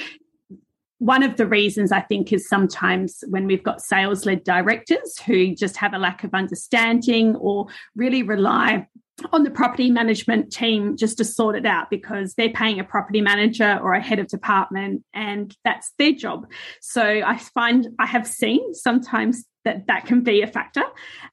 one 0.99 1.23
of 1.23 1.37
the 1.37 1.47
reasons 1.47 1.93
I 1.93 2.00
think 2.00 2.33
is 2.33 2.49
sometimes 2.49 3.23
when 3.28 3.47
we've 3.47 3.62
got 3.62 3.81
sales 3.81 4.26
led 4.26 4.45
directors 4.45 5.19
who 5.25 5.55
just 5.55 5.76
have 5.76 5.95
a 5.95 5.99
lack 5.99 6.25
of 6.25 6.35
understanding 6.35 7.37
or 7.37 7.67
really 7.95 8.23
rely 8.23 8.87
on 9.33 9.43
the 9.43 9.50
property 9.50 9.90
management 9.90 10.52
team 10.52 10.97
just 10.97 11.19
to 11.19 11.25
sort 11.25 11.57
it 11.57 11.67
out 11.67 11.90
because 11.90 12.35
they're 12.35 12.50
paying 12.50 12.78
a 12.78 12.85
property 12.85 13.21
manager 13.21 13.78
or 13.83 13.93
a 13.95 14.02
head 14.02 14.19
of 14.19 14.28
department 14.28 15.02
and 15.12 15.57
that's 15.64 15.93
their 15.99 16.12
job. 16.12 16.47
So 16.81 17.02
I 17.02 17.38
find 17.38 17.88
I 17.99 18.07
have 18.07 18.26
seen 18.26 18.75
sometimes 18.75 19.45
that 19.64 19.87
that 19.88 20.07
can 20.07 20.23
be 20.23 20.43
a 20.43 20.47
factor. 20.47 20.85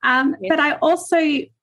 Um, 0.04 0.36
But 0.50 0.60
I 0.60 0.74
also 0.78 1.18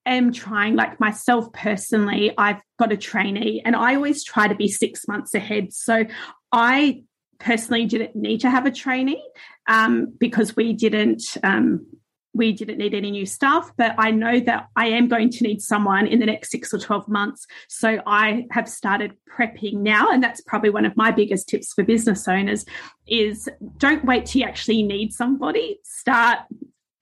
am 0.06 0.32
trying, 0.32 0.74
like 0.74 0.98
myself 1.00 1.52
personally, 1.52 2.32
I've 2.38 2.60
got 2.78 2.92
a 2.92 2.96
trainee 2.96 3.62
and 3.64 3.74
I 3.76 3.94
always 3.96 4.24
try 4.24 4.48
to 4.48 4.54
be 4.54 4.68
six 4.68 5.06
months 5.08 5.34
ahead. 5.34 5.72
So 5.72 6.04
I 6.52 7.02
personally 7.42 7.86
didn't 7.86 8.14
need 8.16 8.40
to 8.40 8.50
have 8.50 8.66
a 8.66 8.70
trainee 8.70 9.24
um, 9.66 10.12
because 10.18 10.56
we 10.56 10.72
didn't 10.72 11.36
um, 11.42 11.86
we 12.34 12.52
didn't 12.52 12.78
need 12.78 12.94
any 12.94 13.10
new 13.10 13.26
staff, 13.26 13.70
but 13.76 13.94
I 13.98 14.10
know 14.10 14.40
that 14.40 14.68
I 14.74 14.86
am 14.86 15.08
going 15.08 15.30
to 15.30 15.44
need 15.44 15.60
someone 15.60 16.06
in 16.06 16.18
the 16.18 16.26
next 16.26 16.50
six 16.50 16.72
or 16.72 16.78
12 16.78 17.08
months. 17.08 17.46
So 17.68 18.00
I 18.06 18.46
have 18.50 18.68
started 18.68 19.12
prepping 19.28 19.74
now. 19.74 20.10
And 20.10 20.22
that's 20.22 20.40
probably 20.40 20.70
one 20.70 20.86
of 20.86 20.96
my 20.96 21.10
biggest 21.10 21.48
tips 21.48 21.74
for 21.74 21.84
business 21.84 22.26
owners 22.26 22.64
is 23.06 23.48
don't 23.76 24.04
wait 24.04 24.26
till 24.26 24.40
you 24.40 24.48
actually 24.48 24.82
need 24.82 25.12
somebody. 25.12 25.78
Start 25.84 26.38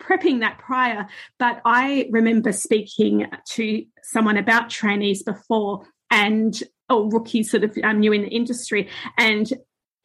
prepping 0.02 0.40
that 0.40 0.58
prior. 0.58 1.06
But 1.38 1.60
I 1.64 2.08
remember 2.10 2.50
speaking 2.50 3.26
to 3.50 3.84
someone 4.02 4.36
about 4.36 4.68
trainees 4.68 5.22
before 5.22 5.86
and 6.10 6.60
or 6.88 7.08
rookies 7.08 7.52
sort 7.52 7.62
of 7.62 7.78
um, 7.84 8.00
new 8.00 8.12
in 8.12 8.22
the 8.22 8.28
industry. 8.28 8.88
And 9.16 9.52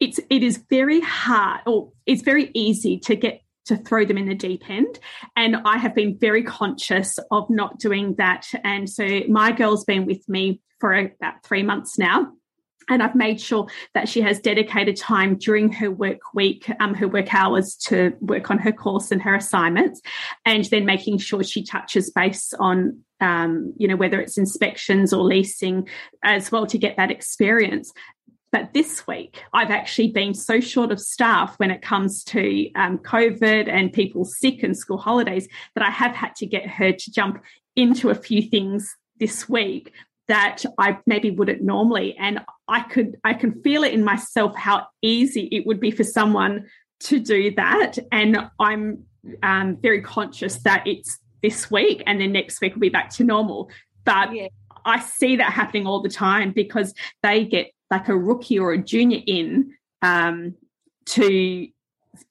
it's 0.00 0.20
it 0.30 0.42
is 0.42 0.62
very 0.68 1.00
hard 1.00 1.60
or 1.66 1.92
it's 2.04 2.22
very 2.22 2.50
easy 2.54 2.98
to 3.00 3.16
get 3.16 3.40
to 3.66 3.76
throw 3.76 4.04
them 4.04 4.18
in 4.18 4.28
the 4.28 4.34
deep 4.34 4.68
end. 4.70 4.98
And 5.34 5.56
I 5.56 5.78
have 5.78 5.94
been 5.94 6.16
very 6.18 6.42
conscious 6.42 7.18
of 7.30 7.50
not 7.50 7.78
doing 7.78 8.14
that. 8.16 8.46
And 8.64 8.88
so 8.88 9.04
my 9.28 9.52
girl's 9.52 9.84
been 9.84 10.06
with 10.06 10.28
me 10.28 10.60
for 10.78 10.94
about 10.94 11.42
three 11.42 11.62
months 11.62 11.98
now. 11.98 12.32
And 12.88 13.02
I've 13.02 13.16
made 13.16 13.40
sure 13.40 13.66
that 13.94 14.08
she 14.08 14.20
has 14.20 14.38
dedicated 14.38 14.96
time 14.96 15.38
during 15.38 15.72
her 15.72 15.90
work 15.90 16.20
week, 16.34 16.70
um, 16.78 16.94
her 16.94 17.08
work 17.08 17.34
hours 17.34 17.74
to 17.86 18.12
work 18.20 18.48
on 18.48 18.58
her 18.58 18.70
course 18.70 19.10
and 19.10 19.20
her 19.22 19.34
assignments, 19.34 20.00
and 20.44 20.64
then 20.66 20.84
making 20.84 21.18
sure 21.18 21.42
she 21.42 21.64
touches 21.64 22.10
base 22.10 22.52
on, 22.60 23.00
um, 23.20 23.74
you 23.76 23.88
know, 23.88 23.96
whether 23.96 24.20
it's 24.20 24.38
inspections 24.38 25.12
or 25.12 25.24
leasing 25.24 25.88
as 26.22 26.52
well 26.52 26.64
to 26.66 26.78
get 26.78 26.96
that 26.96 27.10
experience. 27.10 27.92
But 28.56 28.72
this 28.72 29.06
week, 29.06 29.44
I've 29.52 29.70
actually 29.70 30.12
been 30.12 30.32
so 30.32 30.60
short 30.60 30.90
of 30.90 30.98
staff 30.98 31.58
when 31.58 31.70
it 31.70 31.82
comes 31.82 32.24
to 32.24 32.72
um, 32.72 32.96
COVID 32.96 33.68
and 33.68 33.92
people 33.92 34.24
sick 34.24 34.62
and 34.62 34.74
school 34.74 34.96
holidays 34.96 35.46
that 35.74 35.84
I 35.84 35.90
have 35.90 36.12
had 36.12 36.34
to 36.36 36.46
get 36.46 36.66
her 36.66 36.90
to 36.90 37.10
jump 37.10 37.44
into 37.76 38.08
a 38.08 38.14
few 38.14 38.40
things 38.40 38.96
this 39.20 39.46
week 39.46 39.92
that 40.28 40.64
I 40.78 40.96
maybe 41.04 41.30
wouldn't 41.30 41.60
normally. 41.60 42.16
And 42.18 42.46
I 42.66 42.80
could, 42.80 43.20
I 43.24 43.34
can 43.34 43.60
feel 43.60 43.84
it 43.84 43.92
in 43.92 44.02
myself 44.02 44.56
how 44.56 44.86
easy 45.02 45.50
it 45.52 45.66
would 45.66 45.78
be 45.78 45.90
for 45.90 46.04
someone 46.04 46.64
to 47.00 47.20
do 47.20 47.54
that. 47.56 47.98
And 48.10 48.38
I'm 48.58 49.04
um, 49.42 49.76
very 49.82 50.00
conscious 50.00 50.62
that 50.62 50.86
it's 50.86 51.18
this 51.42 51.70
week 51.70 52.02
and 52.06 52.22
then 52.22 52.32
next 52.32 52.62
week 52.62 52.72
will 52.72 52.80
be 52.80 52.88
back 52.88 53.10
to 53.16 53.24
normal. 53.24 53.68
But 54.06 54.34
yeah. 54.34 54.48
I 54.86 55.00
see 55.00 55.36
that 55.36 55.52
happening 55.52 55.86
all 55.86 56.00
the 56.00 56.08
time 56.08 56.52
because 56.52 56.94
they 57.22 57.44
get 57.44 57.72
like 57.90 58.08
a 58.08 58.16
rookie 58.16 58.58
or 58.58 58.72
a 58.72 58.78
junior 58.78 59.20
in 59.26 59.72
um, 60.02 60.54
to 61.06 61.68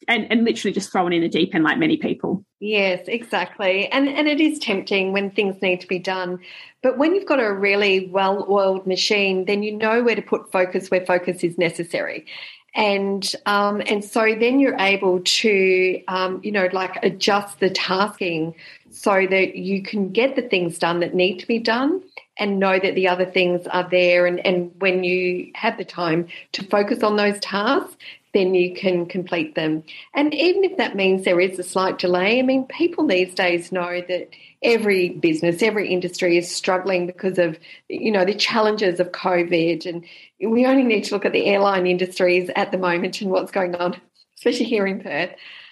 and, 0.07 0.31
and 0.31 0.43
literally 0.43 0.73
just 0.73 0.91
thrown 0.91 1.13
in 1.13 1.23
a 1.23 1.29
deep 1.29 1.53
end 1.53 1.63
like 1.63 1.77
many 1.77 1.97
people. 1.97 2.43
Yes, 2.59 3.07
exactly. 3.07 3.87
And 3.87 4.07
and 4.07 4.27
it 4.27 4.41
is 4.41 4.59
tempting 4.59 5.11
when 5.11 5.31
things 5.31 5.61
need 5.61 5.81
to 5.81 5.87
be 5.87 5.99
done. 5.99 6.39
But 6.81 6.97
when 6.97 7.15
you've 7.15 7.25
got 7.25 7.39
a 7.39 7.51
really 7.51 8.07
well-oiled 8.07 8.85
machine, 8.85 9.45
then 9.45 9.63
you 9.63 9.75
know 9.77 10.03
where 10.03 10.15
to 10.15 10.21
put 10.21 10.51
focus 10.51 10.89
where 10.89 11.05
focus 11.05 11.43
is 11.43 11.57
necessary. 11.57 12.25
And 12.73 13.31
um, 13.45 13.81
and 13.85 14.03
so 14.03 14.35
then 14.39 14.59
you're 14.59 14.79
able 14.79 15.21
to 15.21 16.01
um, 16.07 16.41
you 16.43 16.51
know 16.51 16.69
like 16.73 16.97
adjust 17.03 17.59
the 17.59 17.69
tasking 17.69 18.55
so 18.91 19.27
that 19.29 19.55
you 19.55 19.83
can 19.83 20.11
get 20.11 20.35
the 20.35 20.41
things 20.41 20.79
done 20.79 21.01
that 21.01 21.13
need 21.13 21.39
to 21.39 21.47
be 21.47 21.59
done 21.59 22.01
and 22.37 22.59
know 22.59 22.77
that 22.79 22.95
the 22.95 23.07
other 23.07 23.25
things 23.25 23.65
are 23.67 23.87
there. 23.89 24.25
And, 24.25 24.45
and 24.45 24.71
when 24.79 25.03
you 25.03 25.51
have 25.55 25.77
the 25.77 25.85
time 25.85 26.27
to 26.53 26.63
focus 26.65 27.03
on 27.03 27.15
those 27.15 27.39
tasks, 27.39 27.95
then 28.33 28.53
you 28.53 28.75
can 28.75 29.05
complete 29.05 29.55
them. 29.55 29.81
And 30.13 30.33
even 30.33 30.65
if 30.65 30.75
that 30.75 30.95
means 30.95 31.23
there 31.23 31.39
is 31.39 31.57
a 31.57 31.63
slight 31.63 31.97
delay, 31.97 32.37
I 32.37 32.41
mean, 32.41 32.65
people 32.67 33.07
these 33.07 33.33
days 33.33 33.71
know 33.71 34.01
that 34.09 34.29
every 34.61 35.09
business, 35.09 35.63
every 35.63 35.87
industry 35.87 36.37
is 36.37 36.53
struggling 36.53 37.07
because 37.07 37.39
of, 37.39 37.57
you 37.87 38.11
know, 38.11 38.25
the 38.25 38.35
challenges 38.35 38.99
of 38.99 39.13
COVID. 39.13 39.85
And 39.85 40.03
we 40.51 40.65
only 40.65 40.83
need 40.83 41.05
to 41.05 41.13
look 41.13 41.23
at 41.23 41.31
the 41.31 41.45
airline 41.45 41.87
industries 41.87 42.49
at 42.57 42.71
the 42.71 42.77
moment 42.77 43.21
and 43.21 43.31
what's 43.31 43.51
going 43.51 43.75
on, 43.75 43.95
especially 44.35 44.65
here 44.65 44.85
in 44.85 45.01
Perth. 45.01 45.31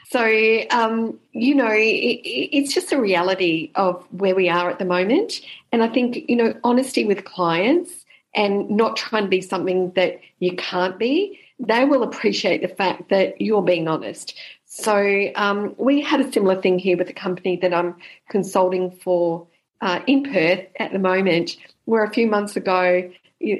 So, 0.10 0.63
um, 0.69 1.19
you 1.31 1.55
know, 1.55 1.72
it, 1.72 2.22
it's 2.24 2.74
just 2.74 2.91
a 2.91 3.00
reality 3.00 3.72
of 3.75 4.05
where 4.12 4.36
we 4.36 4.50
are 4.50 4.69
at 4.69 4.79
the 4.79 4.86
moment. 4.86 5.41
And 5.72 5.83
I 5.83 5.88
think, 5.88 6.29
you 6.29 6.36
know, 6.36 6.53
honesty 6.63 7.05
with 7.05 7.25
clients 7.25 8.05
and 8.36 8.69
not 8.69 8.98
trying 8.98 9.24
to 9.24 9.29
be 9.29 9.41
something 9.41 9.91
that 9.91 10.19
you 10.39 10.55
can't 10.55 10.98
be, 11.00 11.39
they 11.60 11.86
will 11.86 12.03
appreciate 12.03 12.62
the 12.62 12.67
fact 12.67 13.10
that 13.10 13.39
you're 13.39 13.62
being 13.62 13.88
honest. 13.88 14.36
So, 14.65 15.31
um, 15.36 15.75
we 15.77 16.01
had 16.01 16.19
a 16.19 16.31
similar 16.31 16.62
thing 16.62 16.79
here 16.79 16.98
with 16.98 17.10
a 17.10 17.13
company 17.13 17.57
that 17.57 17.74
I'm 17.74 17.95
consulting 18.29 18.91
for 18.91 19.48
uh, 19.81 20.00
in 20.07 20.24
Perth 20.24 20.65
at 20.79 20.93
the 20.93 21.00
moment, 21.00 21.57
where 21.86 22.03
a 22.03 22.10
few 22.10 22.25
months 22.27 22.55
ago, 22.55 23.12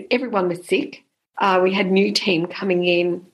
everyone 0.10 0.48
was 0.48 0.66
sick. 0.66 1.04
Uh, 1.38 1.60
we 1.62 1.74
had 1.74 1.92
new 1.92 2.12
team 2.14 2.48
coming 2.48 2.86
in. 2.86 3.26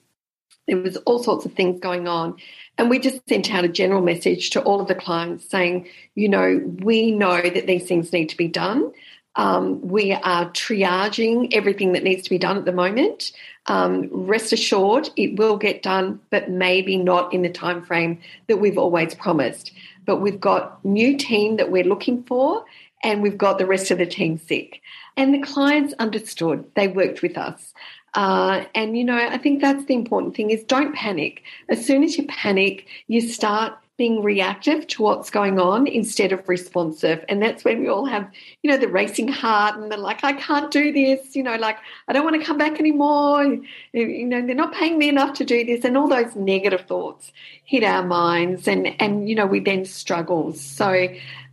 There 0.68 0.78
was 0.78 0.98
all 0.98 1.22
sorts 1.24 1.46
of 1.46 1.54
things 1.54 1.80
going 1.80 2.08
on. 2.08 2.38
And 2.80 2.90
we 2.90 2.98
just 2.98 3.20
sent 3.28 3.54
out 3.54 3.66
a 3.66 3.68
general 3.68 4.02
message 4.02 4.52
to 4.52 4.62
all 4.62 4.80
of 4.80 4.88
the 4.88 4.96
clients 4.96 5.48
saying, 5.50 5.90
you 6.16 6.30
know, 6.30 6.62
we 6.80 7.12
know 7.12 7.42
that 7.42 7.68
these 7.68 7.86
things 7.86 8.14
need 8.14 8.30
to 8.30 8.38
be 8.38 8.48
done. 8.48 8.94
Um, 9.36 9.86
we 9.86 10.14
are 10.14 10.50
triaging 10.52 11.54
everything 11.54 11.92
that 11.92 12.04
needs 12.04 12.24
to 12.24 12.30
be 12.30 12.38
done 12.38 12.56
at 12.56 12.64
the 12.64 12.72
moment. 12.72 13.34
Um, 13.66 14.08
rest 14.12 14.54
assured, 14.54 15.10
it 15.18 15.38
will 15.38 15.58
get 15.58 15.84
done, 15.84 16.22
but 16.30 16.50
maybe 16.50 16.96
not 16.96 17.34
in 17.34 17.42
the 17.42 17.50
time 17.50 17.84
frame 17.84 18.22
that 18.48 18.58
we've 18.58 18.78
always 18.78 19.14
promised. 19.14 19.74
But 20.06 20.22
we've 20.22 20.40
got 20.40 20.84
new 20.86 21.18
team 21.18 21.58
that 21.58 21.72
we're 21.72 21.84
looking 21.84 22.24
for, 22.24 22.64
and 23.04 23.22
we've 23.22 23.38
got 23.38 23.58
the 23.58 23.66
rest 23.66 23.92
of 23.92 23.98
the 23.98 24.06
team 24.06 24.38
sick. 24.38 24.82
And 25.18 25.34
the 25.34 25.42
clients 25.42 25.94
understood; 26.00 26.64
they 26.76 26.88
worked 26.88 27.22
with 27.22 27.38
us. 27.38 27.74
Uh, 28.14 28.66
and 28.76 28.98
you 28.98 29.04
know, 29.04 29.18
I 29.18 29.38
think 29.38 29.62
that's 29.62 29.86
the 29.86 29.94
important 29.94 30.36
thing 30.36 30.50
is 30.52 30.64
don't 30.64 30.96
panic. 30.96 31.44
As 31.70 31.86
soon 31.86 32.04
as 32.04 32.18
you 32.18 32.26
panic, 32.28 32.88
you 33.08 33.22
start 33.22 33.74
being 33.98 34.24
reactive 34.24 34.88
to 34.88 35.04
what's 35.04 35.30
going 35.30 35.60
on 35.60 35.86
instead 35.86 36.32
of 36.32 36.48
responsive. 36.48 37.24
And 37.28 37.42
that's 37.42 37.66
when 37.66 37.82
we 37.82 37.90
all 37.90 38.06
have, 38.06 38.32
you 38.64 38.72
know, 38.72 38.78
the 38.78 38.88
racing 38.88 39.28
heart 39.28 39.78
and 39.78 39.92
the 39.92 39.98
like, 39.98 40.24
I 40.24 40.32
can't 40.32 40.72
do 40.72 40.94
this, 40.94 41.36
you 41.36 41.44
know, 41.44 41.58
like 41.58 41.76
I 42.08 42.14
don't 42.14 42.24
want 42.24 42.40
to 42.40 42.46
come 42.46 42.58
back 42.58 42.80
anymore. 42.80 43.60
You 43.92 44.26
know, 44.26 44.46
they're 44.46 44.56
not 44.56 44.74
paying 44.74 44.98
me 44.98 45.10
enough 45.10 45.34
to 45.40 45.44
do 45.44 45.66
this. 45.66 45.84
And 45.84 45.98
all 45.98 46.08
those 46.08 46.34
negative 46.38 46.88
thoughts 46.88 47.34
hit 47.66 47.84
our 47.84 48.06
minds 48.06 48.70
and, 48.70 48.96
and 49.02 49.28
you 49.28 49.36
know, 49.36 49.46
we 49.46 49.60
then 49.60 49.84
struggle. 49.84 50.54
So 50.54 51.10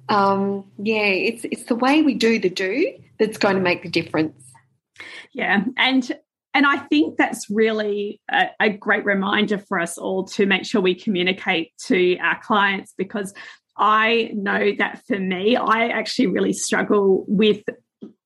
um, 0.08 0.64
yeah, 0.78 1.06
it's 1.06 1.44
it's 1.44 1.64
the 1.64 1.74
way 1.74 2.02
we 2.02 2.14
do 2.14 2.38
the 2.38 2.48
do 2.48 2.96
that's 3.18 3.38
going 3.38 3.56
to 3.56 3.62
make 3.62 3.82
the 3.82 3.88
difference. 3.88 4.40
Yeah. 5.32 5.64
And 5.76 6.16
and 6.56 6.64
I 6.64 6.78
think 6.78 7.18
that's 7.18 7.50
really 7.50 8.18
a, 8.30 8.46
a, 8.58 8.70
great 8.70 9.04
reminder 9.04 9.58
for 9.58 9.78
us 9.78 9.98
all 9.98 10.24
to 10.28 10.46
make 10.46 10.64
sure 10.64 10.80
we 10.80 10.94
communicate 10.94 11.76
to 11.88 12.16
our 12.16 12.40
clients 12.40 12.94
because 12.96 13.34
I 13.76 14.30
know 14.32 14.72
that 14.78 15.02
for 15.06 15.18
me, 15.18 15.56
I 15.56 15.88
actually 15.88 16.28
really 16.28 16.54
struggle 16.54 17.26
with 17.28 17.62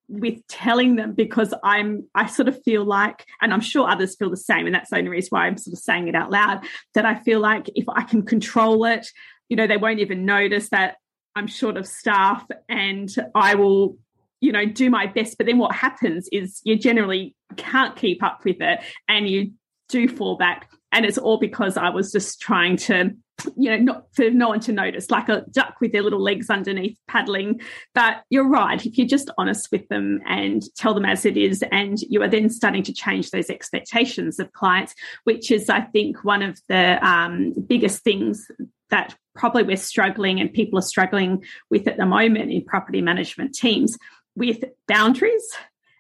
with 0.07 0.47
telling 0.47 0.95
them 0.95 1.15
because 1.15 1.53
I'm 1.65 2.09
I 2.15 2.29
sort 2.29 2.47
of 2.47 2.63
feel 2.63 2.85
like, 2.85 3.27
and 3.41 3.53
I'm 3.53 3.61
sure 3.61 3.91
others 3.91 4.15
feel 4.15 4.31
the 4.31 4.37
same, 4.37 4.65
and 4.67 4.75
that's 4.77 4.91
the 4.91 4.99
only 4.99 5.11
reason 5.11 5.31
why 5.31 5.49
I'm 5.49 5.59
sort 5.59 5.73
of 5.73 5.81
saying 5.81 6.07
it 6.07 6.15
out 6.15 6.31
loud, 6.31 6.65
that 6.95 7.05
I 7.05 7.17
feel 7.17 7.41
like 7.41 7.69
if 7.75 7.89
I 7.89 8.05
can 8.05 8.23
control 8.23 8.85
it, 8.85 9.09
you 9.49 9.57
know, 9.57 9.67
they 9.67 9.77
won't 9.77 9.99
even 9.99 10.25
notice 10.25 10.69
that 10.69 10.99
I'm 11.35 11.49
short 11.49 11.77
of 11.77 11.85
staff 11.85 12.47
and 12.69 13.13
I 13.35 13.57
will 13.57 13.99
you 14.41 14.53
know 14.53 14.65
do 14.65 14.91
my 14.91 15.07
best 15.07 15.37
but 15.37 15.47
then 15.47 15.59
what 15.59 15.75
happens 15.75 16.29
is 16.33 16.61
you 16.65 16.77
generally 16.77 17.35
can't 17.57 17.97
keep 17.97 18.23
up 18.23 18.41
with 18.45 18.57
it 18.61 18.81
and 19.09 19.29
you 19.29 19.53
do 19.91 20.09
fall 20.09 20.37
back. 20.37 20.71
And 20.93 21.05
it's 21.05 21.19
all 21.19 21.39
because 21.39 21.77
i 21.77 21.89
was 21.89 22.11
just 22.11 22.41
trying 22.41 22.77
to 22.77 23.11
you 23.57 23.71
know 23.71 23.79
not 23.79 24.05
for 24.13 24.29
no 24.29 24.49
one 24.49 24.61
to 24.61 24.73
notice 24.73 25.11
like 25.11 25.31
a 25.31 25.45
duck 25.51 25.77
with 25.81 25.93
their 25.93 26.03
little 26.03 26.23
legs 26.23 26.51
underneath 26.51 26.99
paddling. 27.09 27.61
But 27.95 28.23
you're 28.29 28.49
right 28.49 28.85
if 28.85 28.99
you're 28.99 29.07
just 29.07 29.31
honest 29.39 29.69
with 29.71 29.87
them 29.89 30.21
and 30.27 30.63
tell 30.77 30.93
them 30.93 31.05
as 31.05 31.25
it 31.25 31.37
is 31.37 31.65
and 31.71 31.99
you 32.03 32.23
are 32.23 32.29
then 32.29 32.51
starting 32.51 32.83
to 32.83 32.93
change 32.93 33.31
those 33.31 33.51
expectations 33.51 34.39
of 34.41 34.53
clients 34.53 34.95
which 35.25 35.51
is 35.51 35.71
i 35.71 35.81
think 35.81 36.23
one 36.25 36.43
of 36.43 36.61
the 36.69 36.99
um, 37.07 37.55
biggest 37.67 38.03
things 38.03 38.47
that 38.91 39.17
probably 39.35 39.63
we're 39.63 39.77
struggling 39.77 40.41
and 40.41 40.53
people 40.53 40.79
are 40.79 40.83
struggling 40.83 41.43
with 41.71 41.87
at 41.87 41.97
the 41.97 42.05
moment 42.05 42.51
in 42.51 42.65
property 42.65 43.01
management 43.01 43.55
teams 43.55 43.97
with 44.37 44.65
boundaries 44.87 45.47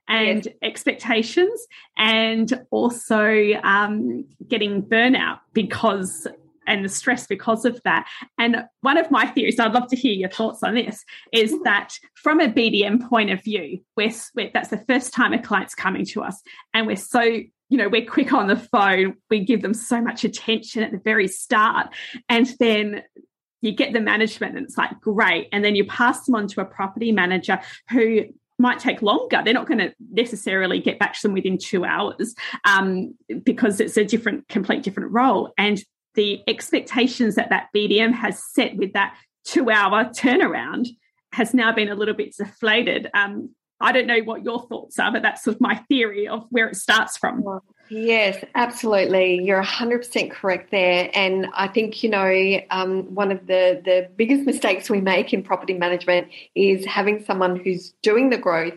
and 0.09 0.47
yes. 0.47 0.55
expectations 0.63 1.67
and 1.97 2.61
also 2.71 3.53
um, 3.63 4.25
getting 4.49 4.83
burnout 4.83 5.39
because 5.53 6.27
and 6.67 6.85
the 6.85 6.89
stress 6.89 7.27
because 7.27 7.65
of 7.65 7.81
that. 7.85 8.09
And 8.39 8.65
one 8.83 8.97
of 8.97 9.11
my 9.11 9.27
theories, 9.27 9.59
I'd 9.59 9.73
love 9.73 9.89
to 9.89 9.97
hear 9.97 10.13
your 10.13 10.29
thoughts 10.29 10.63
on 10.63 10.75
this, 10.75 11.05
is 11.33 11.55
that 11.65 11.95
from 12.15 12.41
a 12.41 12.49
BDM 12.49 13.09
point 13.09 13.31
of 13.31 13.43
view, 13.43 13.81
we're, 13.97 14.13
we're, 14.37 14.51
that's 14.55 14.69
the 14.69 14.85
first 14.89 15.13
time 15.13 15.33
a 15.33 15.43
client's 15.43 15.75
coming 15.75 16.05
to 16.07 16.23
us, 16.23 16.41
and 16.73 16.87
we're 16.87 16.97
so 16.97 17.41
you 17.71 17.77
know, 17.77 17.89
we're 17.89 18.05
quick 18.05 18.33
on 18.33 18.49
the 18.49 18.57
phone. 18.57 19.15
We 19.31 19.45
give 19.45 19.63
them 19.63 19.75
so 19.75 20.01
much 20.01 20.25
attention 20.25 20.83
at 20.83 20.91
the 20.91 20.99
very 20.99 21.29
start. 21.29 21.95
And 22.29 22.53
then 22.59 23.05
you 23.61 23.73
get 23.73 23.93
the 23.93 24.01
management 24.01 24.57
and 24.57 24.67
it's 24.67 24.79
like, 24.79 25.01
great. 25.01 25.49
And 25.53 25.65
then 25.65 25.75
you 25.75 25.85
pass 25.85 26.25
them 26.25 26.35
on 26.35 26.47
to 26.49 26.61
a 26.61 26.65
property 26.65 27.13
manager 27.13 27.61
who 27.91 28.25
might 28.59 28.79
take 28.79 29.03
longer. 29.03 29.41
They're 29.45 29.55
not 29.55 29.67
going 29.67 29.79
to 29.79 29.95
necessarily 30.13 30.81
get 30.81 30.99
back 30.99 31.15
to 31.15 31.23
them 31.23 31.33
within 31.33 31.59
two 31.59 31.85
hours 31.85 32.35
um, 32.65 33.15
because 33.43 33.81
it's 33.81 33.97
a 33.97 34.05
different, 34.05 34.49
complete 34.49 34.83
different 34.83 35.13
role. 35.13 35.53
And 35.57 35.83
the 36.15 36.43
expectations 36.47 37.37
that 37.37 37.51
that 37.51 37.69
BDM 37.75 38.13
has 38.13 38.43
set 38.53 38.77
with 38.77 38.93
that 38.93 39.17
two 39.45 39.71
hour 39.71 40.05
turnaround 40.07 40.89
has 41.33 41.55
now 41.55 41.73
been 41.73 41.89
a 41.89 41.95
little 41.95 42.15
bit 42.15 42.37
deflated. 42.37 43.09
Um, 43.15 43.51
I 43.81 43.93
don't 43.93 44.07
know 44.07 44.21
what 44.21 44.45
your 44.45 44.67
thoughts 44.67 44.99
are, 44.99 45.11
but 45.11 45.23
that's 45.23 45.43
sort 45.43 45.57
of 45.57 45.61
my 45.61 45.77
theory 45.89 46.29
of 46.29 46.47
where 46.51 46.69
it 46.69 46.77
starts 46.77 47.17
from. 47.17 47.43
Yes, 47.93 48.43
absolutely. 48.55 49.43
You're 49.43 49.59
100% 49.59 50.31
correct 50.31 50.71
there. 50.71 51.11
And 51.13 51.49
I 51.55 51.67
think, 51.67 52.05
you 52.05 52.11
know, 52.11 52.61
um, 52.71 53.13
one 53.15 53.33
of 53.33 53.47
the, 53.49 53.83
the 53.85 54.09
biggest 54.17 54.47
mistakes 54.47 54.89
we 54.89 55.01
make 55.01 55.33
in 55.33 55.43
property 55.43 55.75
management 55.75 56.29
is 56.55 56.87
having 56.87 57.25
someone 57.25 57.57
who's 57.57 57.93
doing 58.03 58.31
the 58.31 58.39
growth 58.39 58.75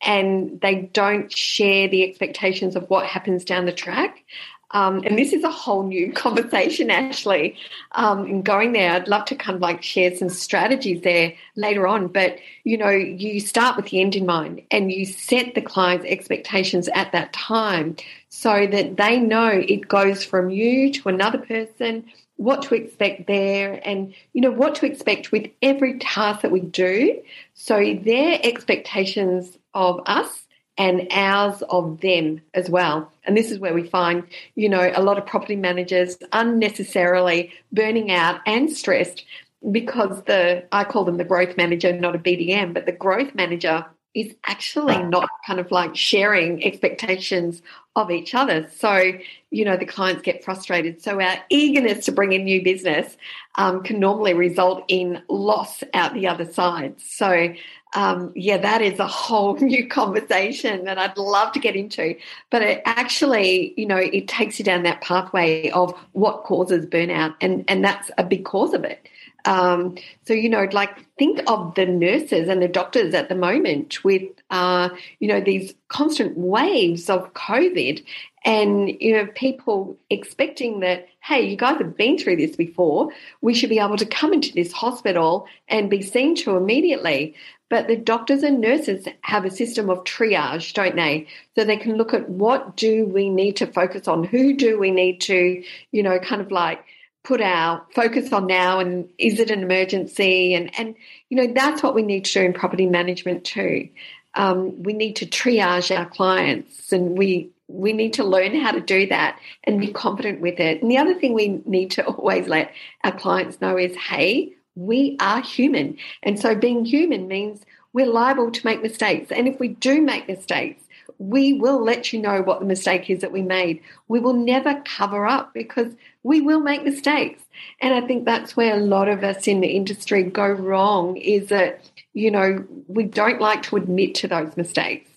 and 0.00 0.58
they 0.62 0.90
don't 0.94 1.30
share 1.30 1.88
the 1.88 2.02
expectations 2.08 2.76
of 2.76 2.88
what 2.88 3.04
happens 3.06 3.44
down 3.44 3.66
the 3.66 3.72
track. 3.72 4.24
Um, 4.72 5.02
and 5.04 5.16
this 5.18 5.32
is 5.32 5.44
a 5.44 5.50
whole 5.50 5.84
new 5.84 6.12
conversation, 6.24 6.90
Ashley. 6.90 7.56
Um, 7.92 8.42
going 8.42 8.72
there, 8.72 8.92
I'd 8.92 9.08
love 9.08 9.24
to 9.26 9.36
kind 9.36 9.56
of 9.56 9.62
like 9.62 9.82
share 9.82 10.14
some 10.14 10.28
strategies 10.28 11.02
there 11.02 11.34
later 11.54 11.86
on. 11.86 12.08
But 12.08 12.38
you 12.64 12.76
know, 12.76 12.90
you 12.90 13.40
start 13.40 13.76
with 13.76 13.86
the 13.86 14.00
end 14.00 14.16
in 14.16 14.26
mind, 14.26 14.62
and 14.70 14.90
you 14.92 15.06
set 15.06 15.54
the 15.54 15.62
client's 15.62 16.06
expectations 16.06 16.88
at 16.94 17.12
that 17.12 17.32
time, 17.32 17.96
so 18.28 18.66
that 18.66 18.96
they 18.96 19.18
know 19.18 19.48
it 19.48 19.88
goes 19.88 20.24
from 20.24 20.50
you 20.50 20.92
to 20.94 21.08
another 21.08 21.38
person, 21.38 22.04
what 22.36 22.62
to 22.62 22.74
expect 22.74 23.26
there, 23.26 23.80
and 23.84 24.14
you 24.32 24.40
know 24.40 24.50
what 24.50 24.74
to 24.76 24.86
expect 24.86 25.32
with 25.32 25.48
every 25.62 25.98
task 25.98 26.42
that 26.42 26.50
we 26.50 26.60
do. 26.60 27.22
So 27.54 27.76
their 28.02 28.40
expectations 28.42 29.56
of 29.74 30.00
us 30.06 30.45
and 30.78 31.08
ours 31.10 31.62
of 31.70 32.00
them 32.00 32.42
as 32.54 32.68
well. 32.68 33.10
And 33.24 33.36
this 33.36 33.50
is 33.50 33.58
where 33.58 33.74
we 33.74 33.88
find, 33.88 34.24
you 34.54 34.68
know, 34.68 34.92
a 34.94 35.02
lot 35.02 35.18
of 35.18 35.26
property 35.26 35.56
managers 35.56 36.16
unnecessarily 36.32 37.52
burning 37.72 38.10
out 38.10 38.40
and 38.46 38.70
stressed 38.70 39.24
because 39.70 40.22
the, 40.24 40.64
I 40.72 40.84
call 40.84 41.04
them 41.04 41.16
the 41.16 41.24
growth 41.24 41.56
manager, 41.56 41.92
not 41.92 42.14
a 42.14 42.18
BDM, 42.18 42.74
but 42.74 42.86
the 42.86 42.92
growth 42.92 43.34
manager 43.34 43.86
is 44.14 44.34
actually 44.46 45.02
not 45.02 45.28
kind 45.46 45.60
of 45.60 45.70
like 45.70 45.94
sharing 45.94 46.64
expectations 46.64 47.60
of 47.96 48.10
each 48.10 48.34
other. 48.34 48.68
So, 48.74 49.12
you 49.50 49.64
know, 49.64 49.76
the 49.76 49.84
clients 49.84 50.22
get 50.22 50.42
frustrated. 50.42 51.02
So, 51.02 51.20
our 51.20 51.36
eagerness 51.50 52.06
to 52.06 52.12
bring 52.12 52.32
in 52.32 52.44
new 52.44 52.64
business 52.64 53.16
um, 53.56 53.82
can 53.82 54.00
normally 54.00 54.32
result 54.32 54.84
in 54.88 55.22
loss 55.28 55.84
out 55.92 56.14
the 56.14 56.28
other 56.28 56.50
side. 56.50 56.94
So, 56.98 57.52
um, 57.96 58.30
yeah, 58.34 58.58
that 58.58 58.82
is 58.82 58.98
a 58.98 59.06
whole 59.06 59.54
new 59.60 59.88
conversation 59.88 60.84
that 60.84 60.98
I'd 60.98 61.16
love 61.16 61.52
to 61.52 61.58
get 61.58 61.74
into. 61.74 62.14
But 62.50 62.62
it 62.62 62.82
actually, 62.84 63.72
you 63.76 63.86
know, 63.86 63.96
it 63.96 64.28
takes 64.28 64.58
you 64.58 64.64
down 64.64 64.82
that 64.82 65.00
pathway 65.00 65.70
of 65.70 65.98
what 66.12 66.44
causes 66.44 66.84
burnout, 66.86 67.34
and 67.40 67.64
and 67.66 67.82
that's 67.82 68.10
a 68.18 68.22
big 68.22 68.44
cause 68.44 68.74
of 68.74 68.84
it. 68.84 69.08
Um, 69.46 69.96
so 70.26 70.34
you 70.34 70.50
know, 70.50 70.68
like 70.72 71.06
think 71.16 71.40
of 71.46 71.74
the 71.74 71.86
nurses 71.86 72.48
and 72.48 72.60
the 72.60 72.68
doctors 72.68 73.14
at 73.14 73.30
the 73.30 73.34
moment 73.34 74.04
with 74.04 74.24
uh, 74.50 74.90
you 75.18 75.28
know 75.28 75.40
these 75.40 75.72
constant 75.88 76.36
waves 76.36 77.08
of 77.08 77.32
COVID, 77.32 78.04
and 78.44 78.90
you 79.00 79.16
know 79.16 79.26
people 79.34 79.96
expecting 80.10 80.80
that 80.80 81.08
hey, 81.26 81.48
you 81.48 81.56
guys 81.56 81.78
have 81.78 81.96
been 81.96 82.16
through 82.16 82.36
this 82.36 82.54
before. 82.54 83.08
We 83.40 83.52
should 83.52 83.68
be 83.70 83.80
able 83.80 83.96
to 83.96 84.06
come 84.06 84.32
into 84.32 84.54
this 84.54 84.70
hospital 84.70 85.48
and 85.66 85.90
be 85.90 86.00
seen 86.00 86.36
to 86.36 86.56
immediately. 86.56 87.34
But 87.68 87.88
the 87.88 87.96
doctors 87.96 88.44
and 88.44 88.60
nurses 88.60 89.08
have 89.22 89.44
a 89.44 89.50
system 89.50 89.90
of 89.90 90.04
triage, 90.04 90.72
don't 90.72 90.94
they? 90.94 91.26
So 91.56 91.64
they 91.64 91.78
can 91.78 91.96
look 91.96 92.14
at 92.14 92.28
what 92.28 92.76
do 92.76 93.06
we 93.06 93.28
need 93.28 93.56
to 93.56 93.66
focus 93.66 94.06
on, 94.06 94.22
who 94.22 94.54
do 94.54 94.78
we 94.78 94.92
need 94.92 95.20
to, 95.22 95.64
you 95.90 96.02
know, 96.04 96.20
kind 96.20 96.40
of 96.40 96.52
like 96.52 96.84
put 97.24 97.40
our 97.40 97.84
focus 97.92 98.32
on 98.32 98.46
now 98.46 98.78
and 98.78 99.08
is 99.18 99.40
it 99.40 99.50
an 99.50 99.64
emergency 99.64 100.54
and 100.54 100.70
and 100.78 100.94
you 101.28 101.36
know 101.36 101.52
that's 101.52 101.82
what 101.82 101.92
we 101.92 102.02
need 102.02 102.24
to 102.24 102.32
do 102.34 102.40
in 102.40 102.52
property 102.52 102.86
management 102.86 103.42
too 103.42 103.88
um, 104.34 104.80
we 104.84 104.92
need 104.92 105.16
to 105.16 105.26
triage 105.26 105.90
our 105.96 106.06
clients 106.06 106.92
and 106.92 107.18
we 107.18 107.50
we 107.68 107.92
need 107.92 108.12
to 108.12 108.24
learn 108.24 108.54
how 108.54 108.70
to 108.70 108.80
do 108.80 109.06
that 109.06 109.38
and 109.64 109.80
be 109.80 109.92
confident 109.92 110.40
with 110.40 110.60
it 110.60 110.80
and 110.82 110.90
the 110.90 110.98
other 110.98 111.14
thing 111.14 111.34
we 111.34 111.60
need 111.64 111.90
to 111.90 112.04
always 112.06 112.46
let 112.46 112.72
our 113.04 113.12
clients 113.12 113.60
know 113.60 113.76
is 113.76 113.94
hey 113.96 114.52
we 114.74 115.16
are 115.20 115.40
human 115.40 115.96
and 116.22 116.38
so 116.38 116.54
being 116.54 116.84
human 116.84 117.26
means 117.28 117.62
we're 117.92 118.06
liable 118.06 118.50
to 118.50 118.66
make 118.66 118.82
mistakes 118.82 119.32
and 119.32 119.48
if 119.48 119.58
we 119.58 119.68
do 119.68 120.00
make 120.02 120.28
mistakes 120.28 120.82
we 121.18 121.54
will 121.54 121.82
let 121.82 122.12
you 122.12 122.20
know 122.20 122.42
what 122.42 122.60
the 122.60 122.66
mistake 122.66 123.08
is 123.08 123.20
that 123.20 123.32
we 123.32 123.42
made. 123.42 123.80
We 124.08 124.20
will 124.20 124.34
never 124.34 124.82
cover 124.84 125.26
up 125.26 125.54
because 125.54 125.94
we 126.22 126.40
will 126.40 126.60
make 126.60 126.84
mistakes. 126.84 127.42
And 127.80 127.94
I 127.94 128.06
think 128.06 128.24
that's 128.24 128.56
where 128.56 128.74
a 128.74 128.80
lot 128.80 129.08
of 129.08 129.24
us 129.24 129.46
in 129.46 129.60
the 129.60 129.68
industry 129.68 130.22
go 130.24 130.48
wrong 130.48 131.16
is 131.16 131.48
that, 131.48 131.80
you 132.12 132.30
know, 132.30 132.64
we 132.86 133.04
don't 133.04 133.40
like 133.40 133.62
to 133.64 133.76
admit 133.76 134.14
to 134.16 134.28
those 134.28 134.56
mistakes. 134.56 135.10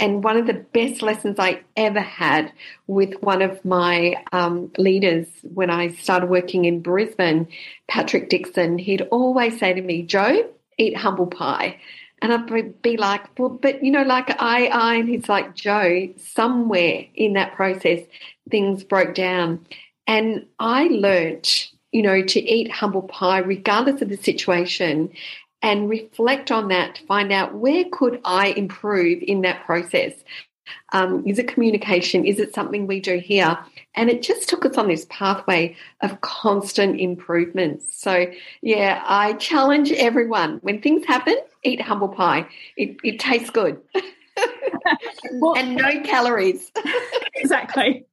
And 0.00 0.22
one 0.22 0.36
of 0.36 0.46
the 0.46 0.54
best 0.54 1.02
lessons 1.02 1.38
I 1.38 1.62
ever 1.76 2.00
had 2.00 2.52
with 2.86 3.14
one 3.20 3.42
of 3.42 3.64
my 3.64 4.14
um, 4.32 4.70
leaders 4.78 5.26
when 5.42 5.70
I 5.70 5.88
started 5.88 6.30
working 6.30 6.66
in 6.66 6.80
Brisbane, 6.80 7.48
Patrick 7.88 8.28
Dixon, 8.28 8.78
he'd 8.78 9.02
always 9.02 9.58
say 9.58 9.72
to 9.72 9.82
me, 9.82 10.02
Joe, 10.02 10.48
eat 10.76 10.96
humble 10.96 11.26
pie. 11.26 11.78
And 12.20 12.32
I'd 12.32 12.82
be 12.82 12.96
like, 12.96 13.38
well, 13.38 13.48
but 13.48 13.84
you 13.84 13.90
know, 13.90 14.02
like 14.02 14.30
I, 14.40 14.66
I, 14.66 14.94
and 14.96 15.08
he's 15.08 15.28
like, 15.28 15.54
Joe, 15.54 16.08
somewhere 16.16 17.04
in 17.14 17.34
that 17.34 17.54
process, 17.54 18.00
things 18.50 18.84
broke 18.84 19.14
down. 19.14 19.66
And 20.06 20.46
I 20.58 20.84
learnt, 20.84 21.70
you 21.92 22.02
know, 22.02 22.22
to 22.22 22.40
eat 22.40 22.70
humble 22.70 23.02
pie 23.02 23.38
regardless 23.38 24.02
of 24.02 24.08
the 24.08 24.16
situation 24.16 25.10
and 25.62 25.88
reflect 25.88 26.50
on 26.50 26.68
that 26.68 26.96
to 26.96 27.06
find 27.06 27.32
out 27.32 27.54
where 27.54 27.84
could 27.90 28.20
I 28.24 28.48
improve 28.48 29.22
in 29.22 29.42
that 29.42 29.64
process. 29.64 30.12
Um, 30.92 31.26
is 31.26 31.38
it 31.38 31.48
communication? 31.48 32.24
Is 32.24 32.38
it 32.38 32.54
something 32.54 32.86
we 32.86 33.00
do 33.00 33.18
here? 33.18 33.58
And 33.94 34.10
it 34.10 34.22
just 34.22 34.48
took 34.48 34.64
us 34.66 34.76
on 34.76 34.88
this 34.88 35.06
pathway 35.08 35.76
of 36.02 36.20
constant 36.20 37.00
improvements. 37.00 37.86
So, 37.98 38.26
yeah, 38.62 39.02
I 39.06 39.32
challenge 39.34 39.92
everyone 39.92 40.58
when 40.58 40.80
things 40.80 41.06
happen, 41.06 41.36
eat 41.64 41.80
humble 41.80 42.08
pie. 42.08 42.46
It, 42.76 42.96
it 43.02 43.18
tastes 43.18 43.50
good. 43.50 43.80
well, 45.32 45.56
and 45.56 45.74
no 45.76 46.02
calories. 46.02 46.70
exactly. 47.34 48.04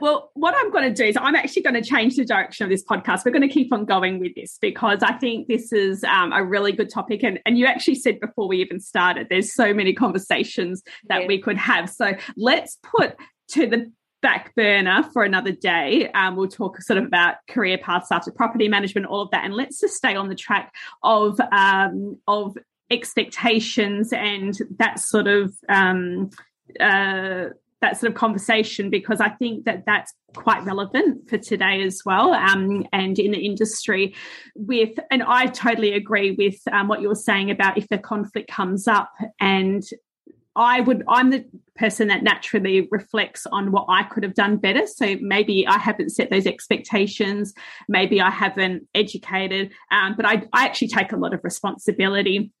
Well, 0.00 0.30
what 0.34 0.54
I'm 0.56 0.70
going 0.70 0.88
to 0.88 0.94
do 0.94 1.08
is 1.08 1.16
I'm 1.16 1.34
actually 1.34 1.62
going 1.62 1.74
to 1.74 1.82
change 1.82 2.16
the 2.16 2.24
direction 2.24 2.64
of 2.64 2.70
this 2.70 2.84
podcast. 2.84 3.24
We're 3.24 3.32
going 3.32 3.46
to 3.46 3.52
keep 3.52 3.72
on 3.72 3.84
going 3.84 4.18
with 4.18 4.34
this 4.34 4.58
because 4.60 5.02
I 5.02 5.12
think 5.12 5.48
this 5.48 5.72
is 5.72 6.02
um, 6.04 6.32
a 6.32 6.42
really 6.42 6.72
good 6.72 6.90
topic. 6.90 7.22
And, 7.22 7.38
and 7.44 7.58
you 7.58 7.66
actually 7.66 7.96
said 7.96 8.18
before 8.20 8.48
we 8.48 8.58
even 8.58 8.80
started, 8.80 9.26
there's 9.28 9.52
so 9.52 9.74
many 9.74 9.92
conversations 9.92 10.82
that 11.08 11.22
yeah. 11.22 11.26
we 11.26 11.40
could 11.40 11.58
have. 11.58 11.90
So 11.90 12.12
let's 12.36 12.78
put 12.82 13.16
to 13.52 13.66
the 13.66 13.92
back 14.22 14.54
burner 14.54 15.02
for 15.12 15.22
another 15.22 15.52
day. 15.52 16.10
Um, 16.12 16.36
we'll 16.36 16.48
talk 16.48 16.80
sort 16.82 16.98
of 16.98 17.04
about 17.04 17.36
career 17.48 17.78
paths 17.78 18.10
after 18.10 18.30
property 18.30 18.68
management, 18.68 19.06
all 19.06 19.22
of 19.22 19.30
that, 19.30 19.44
and 19.44 19.54
let's 19.54 19.80
just 19.80 19.94
stay 19.94 20.14
on 20.16 20.28
the 20.28 20.34
track 20.34 20.72
of 21.02 21.38
um, 21.52 22.18
of 22.26 22.56
expectations 22.90 24.12
and 24.12 24.58
that 24.78 24.98
sort 24.98 25.26
of 25.26 25.54
um, 25.68 26.30
uh, 26.80 27.46
that 27.80 27.98
sort 27.98 28.12
of 28.12 28.16
conversation 28.16 28.90
because 28.90 29.20
I 29.20 29.30
think 29.30 29.64
that 29.64 29.84
that's 29.86 30.12
quite 30.34 30.64
relevant 30.64 31.28
for 31.28 31.38
today 31.38 31.82
as 31.82 32.02
well 32.04 32.32
um, 32.32 32.86
and 32.92 33.18
in 33.18 33.32
the 33.32 33.44
industry 33.44 34.14
with 34.54 34.98
and 35.10 35.22
I 35.22 35.46
totally 35.46 35.94
agree 35.94 36.32
with 36.32 36.56
um, 36.72 36.88
what 36.88 37.00
you 37.00 37.08
were 37.08 37.14
saying 37.14 37.50
about 37.50 37.78
if 37.78 37.88
the 37.88 37.98
conflict 37.98 38.50
comes 38.50 38.86
up. 38.86 39.10
And 39.40 39.82
I 40.56 40.80
would 40.80 41.04
I'm 41.08 41.30
the 41.30 41.44
person 41.76 42.08
that 42.08 42.22
naturally 42.22 42.88
reflects 42.90 43.46
on 43.46 43.72
what 43.72 43.86
I 43.88 44.02
could 44.02 44.24
have 44.24 44.34
done 44.34 44.56
better. 44.56 44.86
So 44.86 45.16
maybe 45.20 45.66
I 45.66 45.78
haven't 45.78 46.10
set 46.10 46.30
those 46.30 46.46
expectations. 46.46 47.54
Maybe 47.88 48.20
I 48.20 48.30
haven't 48.30 48.86
educated 48.94 49.72
um, 49.90 50.14
but 50.16 50.26
I, 50.26 50.42
I 50.52 50.66
actually 50.66 50.88
take 50.88 51.12
a 51.12 51.16
lot 51.16 51.34
of 51.34 51.40
responsibility. 51.42 52.52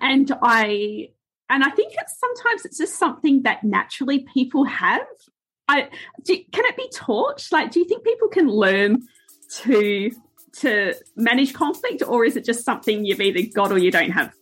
And 0.00 0.30
I 0.42 1.08
and 1.50 1.64
I 1.64 1.70
think 1.70 1.94
it's 1.98 2.18
sometimes 2.18 2.64
it's 2.64 2.78
just 2.78 2.98
something 2.98 3.42
that 3.42 3.64
naturally 3.64 4.26
people 4.32 4.64
have. 4.64 5.06
I 5.68 5.88
do, 6.22 6.36
can 6.52 6.64
it 6.64 6.76
be 6.76 6.88
taught? 6.94 7.46
Like, 7.52 7.70
do 7.70 7.80
you 7.80 7.86
think 7.86 8.04
people 8.04 8.28
can 8.28 8.48
learn 8.48 9.02
to 9.62 10.10
to 10.60 10.94
manage 11.16 11.52
conflict, 11.52 12.02
or 12.06 12.24
is 12.24 12.36
it 12.36 12.44
just 12.44 12.64
something 12.64 13.04
you've 13.04 13.20
either 13.20 13.42
got 13.54 13.70
or 13.72 13.78
you 13.78 13.90
don't 13.90 14.10
have? 14.10 14.32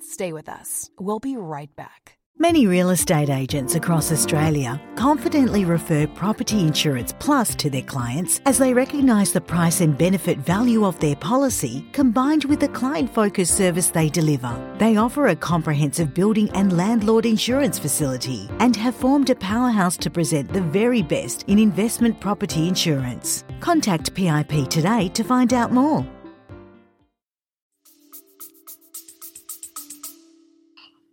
Stay 0.00 0.32
with 0.32 0.48
us. 0.48 0.90
We'll 0.98 1.18
be 1.18 1.36
right 1.36 1.74
back. 1.74 2.13
Many 2.36 2.66
real 2.66 2.90
estate 2.90 3.30
agents 3.30 3.76
across 3.76 4.10
Australia 4.10 4.82
confidently 4.96 5.64
refer 5.64 6.08
Property 6.08 6.62
Insurance 6.62 7.14
Plus 7.20 7.54
to 7.54 7.70
their 7.70 7.82
clients 7.82 8.40
as 8.44 8.58
they 8.58 8.74
recognise 8.74 9.32
the 9.32 9.40
price 9.40 9.80
and 9.80 9.96
benefit 9.96 10.38
value 10.38 10.84
of 10.84 10.98
their 10.98 11.14
policy 11.14 11.86
combined 11.92 12.44
with 12.46 12.58
the 12.58 12.68
client 12.68 13.14
focused 13.14 13.56
service 13.56 13.88
they 13.88 14.08
deliver. 14.08 14.52
They 14.78 14.96
offer 14.96 15.28
a 15.28 15.36
comprehensive 15.36 16.12
building 16.12 16.50
and 16.50 16.76
landlord 16.76 17.24
insurance 17.24 17.78
facility 17.78 18.50
and 18.58 18.74
have 18.74 18.96
formed 18.96 19.30
a 19.30 19.36
powerhouse 19.36 19.96
to 19.98 20.10
present 20.10 20.52
the 20.52 20.60
very 20.60 21.02
best 21.02 21.44
in 21.46 21.60
investment 21.60 22.20
property 22.20 22.66
insurance. 22.66 23.44
Contact 23.60 24.12
PIP 24.12 24.68
today 24.68 25.08
to 25.10 25.22
find 25.22 25.54
out 25.54 25.70
more. 25.70 26.04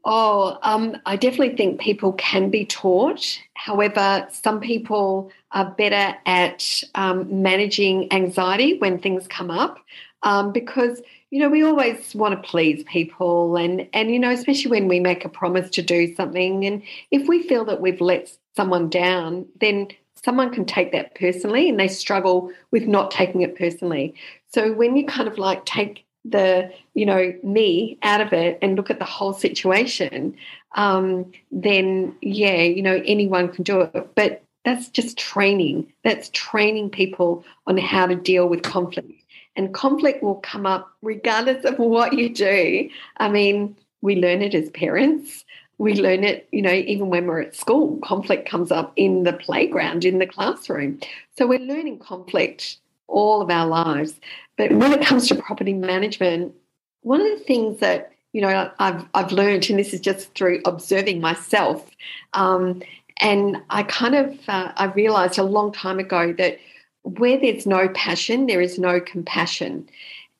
Oh, 0.03 0.57
um, 0.63 0.97
I 1.05 1.15
definitely 1.15 1.55
think 1.55 1.79
people 1.79 2.13
can 2.13 2.49
be 2.49 2.65
taught. 2.65 3.39
However, 3.53 4.27
some 4.31 4.59
people 4.59 5.31
are 5.51 5.69
better 5.77 6.17
at 6.25 6.83
um, 6.95 7.43
managing 7.43 8.11
anxiety 8.11 8.79
when 8.79 8.97
things 8.97 9.27
come 9.27 9.51
up 9.51 9.77
um, 10.23 10.51
because 10.51 11.01
you 11.29 11.39
know 11.39 11.49
we 11.49 11.63
always 11.63 12.13
want 12.15 12.41
to 12.41 12.49
please 12.49 12.83
people 12.83 13.55
and 13.55 13.87
and 13.93 14.11
you 14.11 14.19
know 14.19 14.29
especially 14.31 14.71
when 14.71 14.87
we 14.87 14.99
make 14.99 15.25
a 15.25 15.29
promise 15.29 15.69
to 15.69 15.81
do 15.81 16.13
something 16.15 16.65
and 16.65 16.83
if 17.09 17.27
we 17.27 17.41
feel 17.43 17.65
that 17.65 17.81
we've 17.81 18.01
let 18.01 18.31
someone 18.55 18.89
down 18.89 19.45
then 19.59 19.87
someone 20.23 20.53
can 20.53 20.65
take 20.65 20.91
that 20.91 21.15
personally 21.15 21.69
and 21.69 21.79
they 21.79 21.87
struggle 21.87 22.51
with 22.71 22.83
not 22.83 23.11
taking 23.11 23.41
it 23.41 23.57
personally 23.57 24.13
so 24.53 24.73
when 24.73 24.95
you 24.95 25.05
kind 25.05 25.27
of 25.27 25.37
like 25.37 25.65
take 25.65 26.05
the 26.23 26.71
you 26.93 27.05
know 27.05 27.33
me 27.43 27.97
out 28.03 28.21
of 28.21 28.31
it 28.31 28.59
and 28.61 28.75
look 28.75 28.89
at 28.89 28.99
the 28.99 29.05
whole 29.05 29.33
situation 29.33 30.35
um, 30.75 31.31
then 31.51 32.15
yeah 32.21 32.61
you 32.61 32.81
know 32.81 33.01
anyone 33.05 33.49
can 33.49 33.63
do 33.63 33.81
it. 33.81 34.15
But 34.15 34.43
that's 34.63 34.89
just 34.89 35.17
training. 35.17 35.91
That's 36.03 36.29
training 36.33 36.91
people 36.91 37.43
on 37.65 37.77
how 37.77 38.05
to 38.05 38.15
deal 38.15 38.47
with 38.47 38.61
conflict. 38.61 39.11
And 39.55 39.73
conflict 39.73 40.21
will 40.21 40.35
come 40.35 40.67
up 40.67 40.91
regardless 41.01 41.65
of 41.65 41.79
what 41.79 42.13
you 42.13 42.33
do. 42.33 42.89
I 43.17 43.29
mean 43.29 43.75
we 44.01 44.15
learn 44.15 44.41
it 44.41 44.55
as 44.55 44.69
parents. 44.69 45.45
We 45.77 45.95
learn 45.95 46.23
it 46.23 46.47
you 46.51 46.61
know 46.61 46.71
even 46.71 47.09
when 47.09 47.27
we're 47.27 47.41
at 47.41 47.55
school 47.55 47.97
conflict 48.03 48.47
comes 48.47 48.71
up 48.71 48.93
in 48.95 49.23
the 49.23 49.33
playground 49.33 50.05
in 50.05 50.19
the 50.19 50.27
classroom. 50.27 50.99
So 51.37 51.47
we're 51.47 51.59
learning 51.59 51.99
conflict 51.99 52.77
all 53.11 53.41
of 53.41 53.49
our 53.49 53.67
lives 53.67 54.19
but 54.61 54.71
when 54.73 54.93
it 54.93 55.01
comes 55.01 55.27
to 55.27 55.35
property 55.35 55.73
management, 55.73 56.53
one 57.01 57.19
of 57.19 57.27
the 57.27 57.43
things 57.43 57.79
that 57.79 58.11
you 58.31 58.41
know 58.41 58.71
I've 58.77 59.05
I've 59.15 59.31
learned, 59.31 59.67
and 59.71 59.79
this 59.79 59.91
is 59.91 59.99
just 59.99 60.35
through 60.35 60.61
observing 60.65 61.19
myself, 61.19 61.89
um, 62.33 62.83
and 63.19 63.57
I 63.71 63.81
kind 63.81 64.13
of 64.13 64.39
uh, 64.47 64.71
I 64.75 64.85
realised 64.85 65.39
a 65.39 65.43
long 65.43 65.71
time 65.71 65.97
ago 65.97 66.33
that 66.33 66.59
where 67.01 67.39
there's 67.39 67.65
no 67.65 67.89
passion, 67.89 68.45
there 68.45 68.61
is 68.61 68.77
no 68.77 69.01
compassion, 69.01 69.89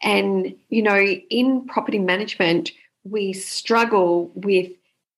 and 0.04 0.56
you 0.70 0.84
know 0.84 1.00
in 1.00 1.66
property 1.66 1.98
management 1.98 2.72
we 3.04 3.34
struggle 3.34 4.32
with 4.36 4.72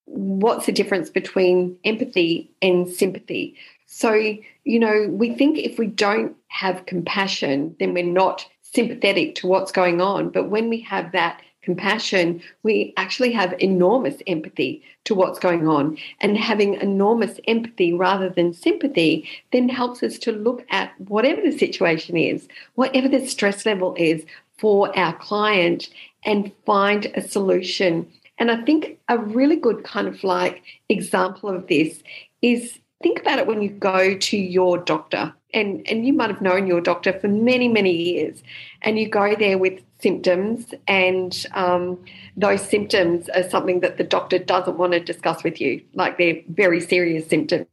what's 0.06 0.66
the 0.66 0.72
difference 0.72 1.10
between 1.10 1.78
empathy 1.84 2.50
and 2.62 2.88
sympathy. 2.88 3.58
So, 3.96 4.14
you 4.16 4.80
know, 4.80 5.08
we 5.08 5.36
think 5.36 5.60
if 5.60 5.78
we 5.78 5.86
don't 5.86 6.36
have 6.48 6.88
compassion, 6.88 7.76
then 7.80 7.94
we're 7.94 8.04
not 8.04 8.44
sympathetic 8.64 9.36
to 9.36 9.48
what's 9.48 9.72
going 9.72 10.02
on. 10.02 10.30
But 10.30 10.50
when 10.50 10.68
we 10.68 10.80
have 10.82 11.12
that 11.12 11.44
compassion, 11.62 12.42
we 12.64 12.96
actually 12.98 13.32
have 13.34 13.54
enormous 13.60 14.16
empathy 14.26 14.82
to 15.04 15.14
what's 15.14 15.38
going 15.38 15.68
on. 15.68 16.00
And 16.22 16.40
having 16.40 16.74
enormous 16.74 17.40
empathy 17.48 17.94
rather 17.94 18.30
than 18.30 18.52
sympathy 18.52 19.30
then 19.52 19.70
helps 19.70 20.02
us 20.02 20.18
to 20.20 20.32
look 20.32 20.66
at 20.72 21.00
whatever 21.00 21.42
the 21.42 21.56
situation 21.56 22.18
is, 22.18 22.48
whatever 22.74 23.08
the 23.08 23.28
stress 23.28 23.64
level 23.64 23.94
is 24.00 24.26
for 24.58 24.98
our 24.98 25.16
client, 25.18 25.90
and 26.26 26.52
find 26.66 27.12
a 27.14 27.22
solution. 27.22 28.12
And 28.40 28.50
I 28.50 28.66
think 28.66 28.98
a 29.08 29.20
really 29.20 29.56
good 29.56 29.84
kind 29.84 30.08
of 30.08 30.24
like 30.24 30.64
example 30.90 31.48
of 31.48 31.68
this 31.68 32.02
is 32.42 32.80
think 33.04 33.20
about 33.20 33.38
it 33.38 33.46
when 33.46 33.62
you 33.62 33.70
go 33.70 34.18
to 34.18 34.38
your 34.38 34.78
doctor 34.78 35.34
and, 35.54 35.86
and 35.88 36.08
you 36.08 36.14
might 36.14 36.32
have 36.32 36.42
known 36.42 36.66
your 36.66 36.82
doctor 36.82 37.14
for 37.14 37.28
many, 37.28 37.68
many 37.68 37.92
years, 37.92 38.42
and 38.82 38.98
you 38.98 39.08
go 39.08 39.36
there 39.36 39.58
with 39.60 39.82
symptoms, 40.00 40.74
and 40.88 41.46
um, 41.54 42.04
those 42.36 42.62
symptoms 42.68 43.30
are 43.30 43.48
something 43.48 43.82
that 43.82 43.98
the 43.98 44.04
doctor 44.04 44.40
doesn't 44.40 44.78
want 44.78 44.94
to 44.94 45.00
discuss 45.00 45.44
with 45.44 45.62
you, 45.62 45.82
like 45.94 46.18
they're 46.18 46.42
very 46.48 46.82
serious 46.82 47.28
symptoms. 47.28 47.68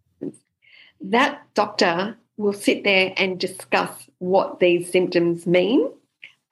That 1.00 1.40
doctor 1.54 2.18
will 2.36 2.52
sit 2.52 2.84
there 2.84 3.14
and 3.16 3.40
discuss 3.40 3.90
what 4.18 4.60
these 4.60 4.90
symptoms 4.92 5.46
mean. 5.46 5.90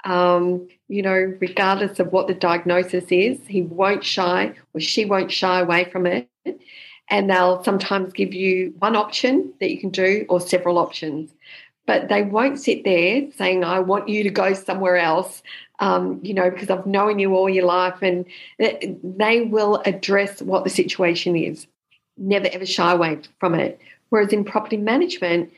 Um, 0.05 0.69
you 0.89 1.03
know, 1.03 1.37
regardless 1.41 2.01
of 2.01 2.13
what 2.13 2.29
the 2.29 2.35
diagnosis 2.35 3.05
is, 3.11 3.39
he 3.47 3.61
won't 3.61 4.05
shy 4.05 4.55
or 4.73 4.81
she 4.81 5.05
won't 5.05 5.31
shy 5.31 5.61
away 5.61 5.85
from 5.91 6.07
it 6.07 6.29
and 7.11 7.31
they'll 7.31 7.63
sometimes 7.65 8.13
give 8.13 8.35
you 8.35 8.75
one 8.79 8.97
option 8.97 9.53
that 9.61 9.71
you 9.71 9.79
can 9.79 9.91
do 9.91 10.27
or 10.29 10.41
several 10.41 10.79
options. 10.79 11.33
But 11.87 12.09
they 12.09 12.23
won't 12.23 12.61
sit 12.61 12.85
there 12.85 13.31
saying, 13.33 13.65
I 13.65 13.79
want 13.79 14.09
you 14.09 14.23
to 14.23 14.31
go 14.31 14.53
somewhere 14.53 14.99
else, 14.99 15.43
um, 15.79 16.21
you 16.23 16.35
know, 16.35 16.51
because 16.51 16.69
I've 16.69 16.85
known 16.87 17.19
you 17.19 17.35
all 17.35 17.49
your 17.49 17.65
life. 17.65 18.03
And 18.03 18.27
they 18.59 19.41
will 19.41 19.83
address 19.87 20.43
what 20.43 20.65
the 20.65 20.71
situation 20.71 21.35
is, 21.35 21.67
never 22.19 22.49
ever 22.53 22.67
shy 22.67 22.93
away 22.93 23.21
from 23.41 23.55
it. 23.55 23.81
Whereas 24.11 24.33
in 24.35 24.45
property 24.45 24.77
management, 24.77 25.51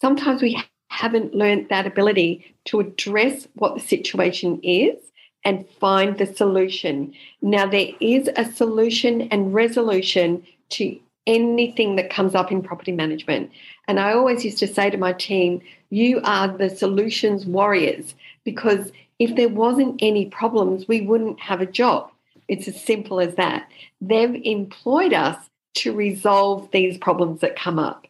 sometimes 0.00 0.42
we 0.42 0.62
haven't 0.90 1.34
learned 1.34 1.68
that 1.70 1.86
ability 1.86 2.54
to 2.66 2.80
address 2.80 3.48
what 3.54 3.74
the 3.74 3.80
situation 3.80 4.60
is 4.62 4.96
and 5.44 5.66
find 5.80 6.18
the 6.18 6.26
solution. 6.26 7.14
Now, 7.40 7.66
there 7.66 7.90
is 8.00 8.28
a 8.36 8.44
solution 8.44 9.22
and 9.22 9.54
resolution 9.54 10.44
to 10.70 10.98
anything 11.26 11.96
that 11.96 12.10
comes 12.10 12.34
up 12.34 12.50
in 12.50 12.62
property 12.62 12.92
management. 12.92 13.50
And 13.86 14.00
I 14.00 14.12
always 14.12 14.44
used 14.44 14.58
to 14.58 14.66
say 14.66 14.90
to 14.90 14.96
my 14.96 15.12
team, 15.12 15.60
you 15.90 16.20
are 16.24 16.48
the 16.48 16.70
solutions 16.70 17.44
warriors 17.46 18.14
because 18.44 18.90
if 19.18 19.36
there 19.36 19.48
wasn't 19.48 19.98
any 20.00 20.26
problems, 20.26 20.88
we 20.88 21.02
wouldn't 21.02 21.40
have 21.40 21.60
a 21.60 21.66
job. 21.66 22.10
It's 22.48 22.66
as 22.66 22.82
simple 22.82 23.20
as 23.20 23.34
that. 23.34 23.68
They've 24.00 24.40
employed 24.44 25.12
us 25.12 25.36
to 25.76 25.92
resolve 25.92 26.70
these 26.72 26.96
problems 26.96 27.40
that 27.40 27.56
come 27.56 27.78
up. 27.78 28.06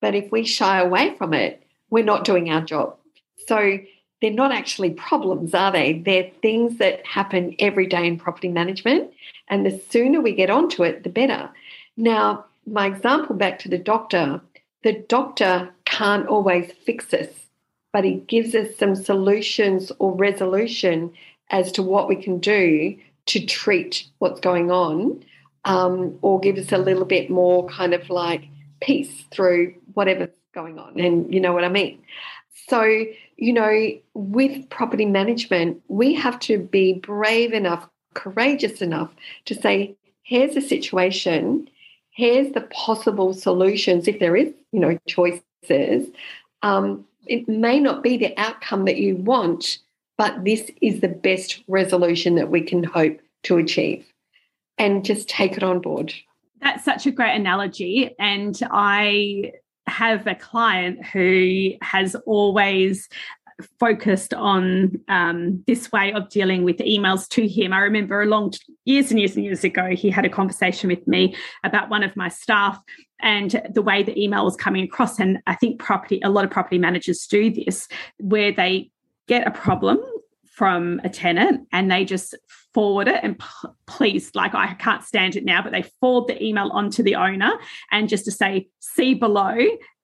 But 0.00 0.14
if 0.14 0.32
we 0.32 0.44
shy 0.44 0.80
away 0.80 1.14
from 1.16 1.34
it, 1.34 1.62
we're 1.90 2.04
not 2.04 2.24
doing 2.24 2.50
our 2.50 2.62
job. 2.62 2.96
So 3.46 3.78
they're 4.20 4.30
not 4.30 4.52
actually 4.52 4.90
problems, 4.90 5.54
are 5.54 5.70
they? 5.70 5.98
They're 6.04 6.30
things 6.40 6.78
that 6.78 7.06
happen 7.06 7.56
every 7.58 7.86
day 7.86 8.06
in 8.06 8.18
property 8.18 8.48
management. 8.48 9.12
And 9.48 9.66
the 9.66 9.80
sooner 9.90 10.20
we 10.20 10.32
get 10.32 10.50
onto 10.50 10.82
it, 10.82 11.04
the 11.04 11.10
better. 11.10 11.50
Now, 11.96 12.46
my 12.66 12.86
example 12.86 13.36
back 13.36 13.58
to 13.60 13.68
the 13.68 13.78
doctor, 13.78 14.40
the 14.82 15.04
doctor 15.08 15.70
can't 15.84 16.26
always 16.26 16.72
fix 16.84 17.12
us, 17.14 17.28
but 17.92 18.04
he 18.04 18.14
gives 18.14 18.54
us 18.54 18.76
some 18.76 18.96
solutions 18.96 19.92
or 19.98 20.14
resolution 20.14 21.12
as 21.50 21.70
to 21.72 21.82
what 21.82 22.08
we 22.08 22.16
can 22.16 22.38
do 22.38 22.96
to 23.26 23.46
treat 23.46 24.06
what's 24.18 24.40
going 24.40 24.70
on, 24.70 25.24
um, 25.64 26.18
or 26.20 26.40
give 26.40 26.56
us 26.56 26.72
a 26.72 26.78
little 26.78 27.04
bit 27.04 27.30
more 27.30 27.66
kind 27.68 27.94
of 27.94 28.10
like 28.10 28.48
peace 28.82 29.24
through 29.30 29.74
whatever's 29.94 30.34
going 30.54 30.78
on. 30.78 30.98
And 31.00 31.32
you 31.32 31.40
know 31.40 31.52
what 31.52 31.64
I 31.64 31.68
mean? 31.68 32.02
So, 32.68 32.82
you 33.36 33.52
know, 33.52 33.90
with 34.14 34.68
property 34.70 35.06
management, 35.06 35.82
we 35.88 36.14
have 36.14 36.38
to 36.40 36.58
be 36.58 36.94
brave 36.94 37.52
enough, 37.52 37.88
courageous 38.14 38.82
enough 38.82 39.10
to 39.46 39.54
say, 39.54 39.96
here's 40.22 40.56
a 40.56 40.60
situation 40.60 41.68
here's 42.14 42.52
the 42.52 42.62
possible 42.62 43.34
solutions 43.34 44.08
if 44.08 44.18
there 44.20 44.36
is, 44.36 44.52
you 44.72 44.80
know, 44.80 44.98
choices. 45.06 46.08
Um, 46.62 47.04
it 47.26 47.48
may 47.48 47.80
not 47.80 48.02
be 48.02 48.16
the 48.16 48.36
outcome 48.38 48.84
that 48.86 48.96
you 48.96 49.16
want, 49.16 49.78
but 50.16 50.44
this 50.44 50.70
is 50.80 51.00
the 51.00 51.08
best 51.08 51.62
resolution 51.68 52.36
that 52.36 52.50
we 52.50 52.62
can 52.62 52.84
hope 52.84 53.20
to 53.44 53.58
achieve. 53.58 54.06
And 54.78 55.04
just 55.04 55.28
take 55.28 55.56
it 55.56 55.62
on 55.62 55.80
board. 55.80 56.12
That's 56.60 56.84
such 56.84 57.06
a 57.06 57.10
great 57.10 57.36
analogy. 57.36 58.14
And 58.18 58.58
I 58.70 59.52
have 59.86 60.26
a 60.26 60.34
client 60.34 61.04
who 61.04 61.72
has 61.82 62.16
always 62.26 63.08
focused 63.78 64.34
on 64.34 65.00
um, 65.08 65.62
this 65.66 65.92
way 65.92 66.12
of 66.12 66.28
dealing 66.28 66.64
with 66.64 66.78
emails 66.78 67.28
to 67.28 67.46
him. 67.46 67.72
I 67.72 67.80
remember 67.80 68.22
a 68.22 68.26
long 68.26 68.52
years 68.84 69.10
and 69.10 69.18
years 69.18 69.36
and 69.36 69.44
years 69.44 69.64
ago, 69.64 69.90
he 69.90 70.10
had 70.10 70.24
a 70.24 70.28
conversation 70.28 70.88
with 70.88 71.06
me 71.06 71.36
about 71.62 71.88
one 71.88 72.02
of 72.02 72.16
my 72.16 72.28
staff 72.28 72.78
and 73.20 73.62
the 73.72 73.82
way 73.82 74.02
the 74.02 74.18
email 74.20 74.44
was 74.44 74.56
coming 74.56 74.84
across. 74.84 75.18
And 75.18 75.38
I 75.46 75.54
think 75.54 75.80
property, 75.80 76.20
a 76.24 76.30
lot 76.30 76.44
of 76.44 76.50
property 76.50 76.78
managers 76.78 77.26
do 77.26 77.50
this, 77.50 77.88
where 78.18 78.52
they 78.52 78.90
get 79.26 79.46
a 79.46 79.50
problem 79.50 79.98
from 80.54 81.00
a 81.02 81.08
tenant 81.08 81.66
and 81.72 81.90
they 81.90 82.04
just 82.04 82.34
forward 82.72 83.08
it 83.08 83.20
and 83.22 83.40
please 83.86 84.30
like 84.34 84.54
i 84.54 84.74
can't 84.74 85.02
stand 85.02 85.36
it 85.36 85.44
now 85.44 85.60
but 85.62 85.72
they 85.72 85.82
forward 86.00 86.28
the 86.28 86.42
email 86.42 86.70
onto 86.72 87.02
the 87.02 87.14
owner 87.14 87.52
and 87.90 88.08
just 88.08 88.24
to 88.24 88.30
say 88.30 88.68
see 88.80 89.14
below 89.14 89.56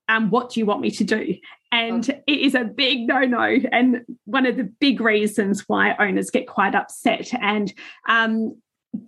um, 0.08 0.30
what 0.30 0.50
do 0.50 0.58
you 0.58 0.66
want 0.66 0.80
me 0.80 0.90
to 0.90 1.04
do 1.04 1.34
and 1.72 2.09
okay. 2.09 2.22
it 2.26 2.40
is 2.40 2.54
a 2.54 2.64
big 2.64 3.06
no 3.06 3.20
no 3.20 3.56
and 3.72 4.02
one 4.24 4.46
of 4.46 4.56
the 4.56 4.64
big 4.64 5.00
reasons 5.00 5.64
why 5.68 5.94
owners 5.98 6.30
get 6.30 6.46
quite 6.46 6.74
upset 6.74 7.33
and 7.40 7.72
um, 8.09 8.56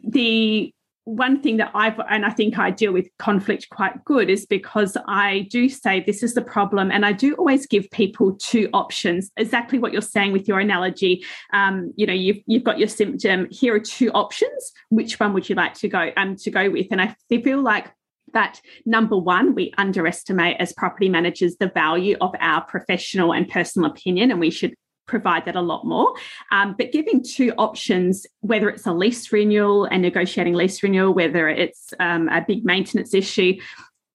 the 0.05 0.73
one 1.05 1.43
thing 1.43 1.57
that 1.57 1.71
I've, 1.75 1.99
and 2.09 2.25
I 2.25 2.31
think 2.31 2.59
I 2.59 2.71
deal 2.71 2.93
with 2.93 3.09
conflict 3.19 3.69
quite 3.71 4.05
good, 4.05 4.31
is 4.31 4.47
because 4.47 4.97
I 5.09 5.49
do 5.51 5.69
say 5.69 6.01
this 6.01 6.23
is 6.23 6.35
the 6.35 6.43
problem. 6.43 6.93
And 6.93 7.05
I 7.05 7.13
do 7.13 7.35
always 7.35 7.67
give 7.67 7.91
people 7.91 8.35
two 8.35 8.69
options, 8.73 9.31
exactly 9.37 9.79
what 9.79 9.93
you're 9.93 10.01
saying 10.01 10.33
with 10.33 10.47
your 10.47 10.61
analogy. 10.61 11.25
Um, 11.53 11.93
you 11.97 12.07
know, 12.07 12.13
you've, 12.13 12.39
you've 12.47 12.65
got 12.65 12.79
your 12.79 12.89
symptom. 12.89 13.49
Here 13.51 13.75
are 13.75 13.81
two 13.81 14.11
options. 14.13 14.73
Which 14.91 15.19
one 15.19 15.33
would 15.33 15.49
you 15.49 15.57
like 15.57 15.75
to 15.75 15.89
go 15.89 16.11
um, 16.17 16.37
to 16.37 16.51
go 16.51 16.71
with? 16.71 16.87
And 16.93 17.01
I 17.01 17.17
feel 17.29 17.61
like 17.61 17.93
that 18.33 18.61
number 18.87 19.17
one, 19.17 19.55
we 19.55 19.73
underestimate 19.79 20.57
as 20.59 20.73
property 20.73 21.09
managers 21.09 21.57
the 21.57 21.69
value 21.69 22.17
of 22.21 22.35
our 22.41 22.65
professional 22.65 23.33
and 23.33 23.49
personal 23.49 23.91
opinion, 23.91 24.31
and 24.31 24.41
we 24.41 24.51
should 24.51 24.75
provide 25.07 25.45
that 25.45 25.57
a 25.57 25.61
lot 25.61 25.85
more. 25.85 26.15
Um, 26.51 26.75
but 26.79 26.93
giving 26.93 27.23
two 27.23 27.53
options, 27.59 28.27
whether 28.41 28.69
it's 28.69 28.87
a 28.87 28.93
lease 28.93 29.33
renewal 29.33 29.85
and 29.85 30.03
negotiating 30.03 30.55
lease 30.55 30.83
renewal, 30.83 31.13
whether 31.13 31.49
it's 31.49 31.93
um, 32.01 32.29
a 32.29 32.45
big 32.47 32.65
maintenance 32.65 33.13
issue, 33.13 33.55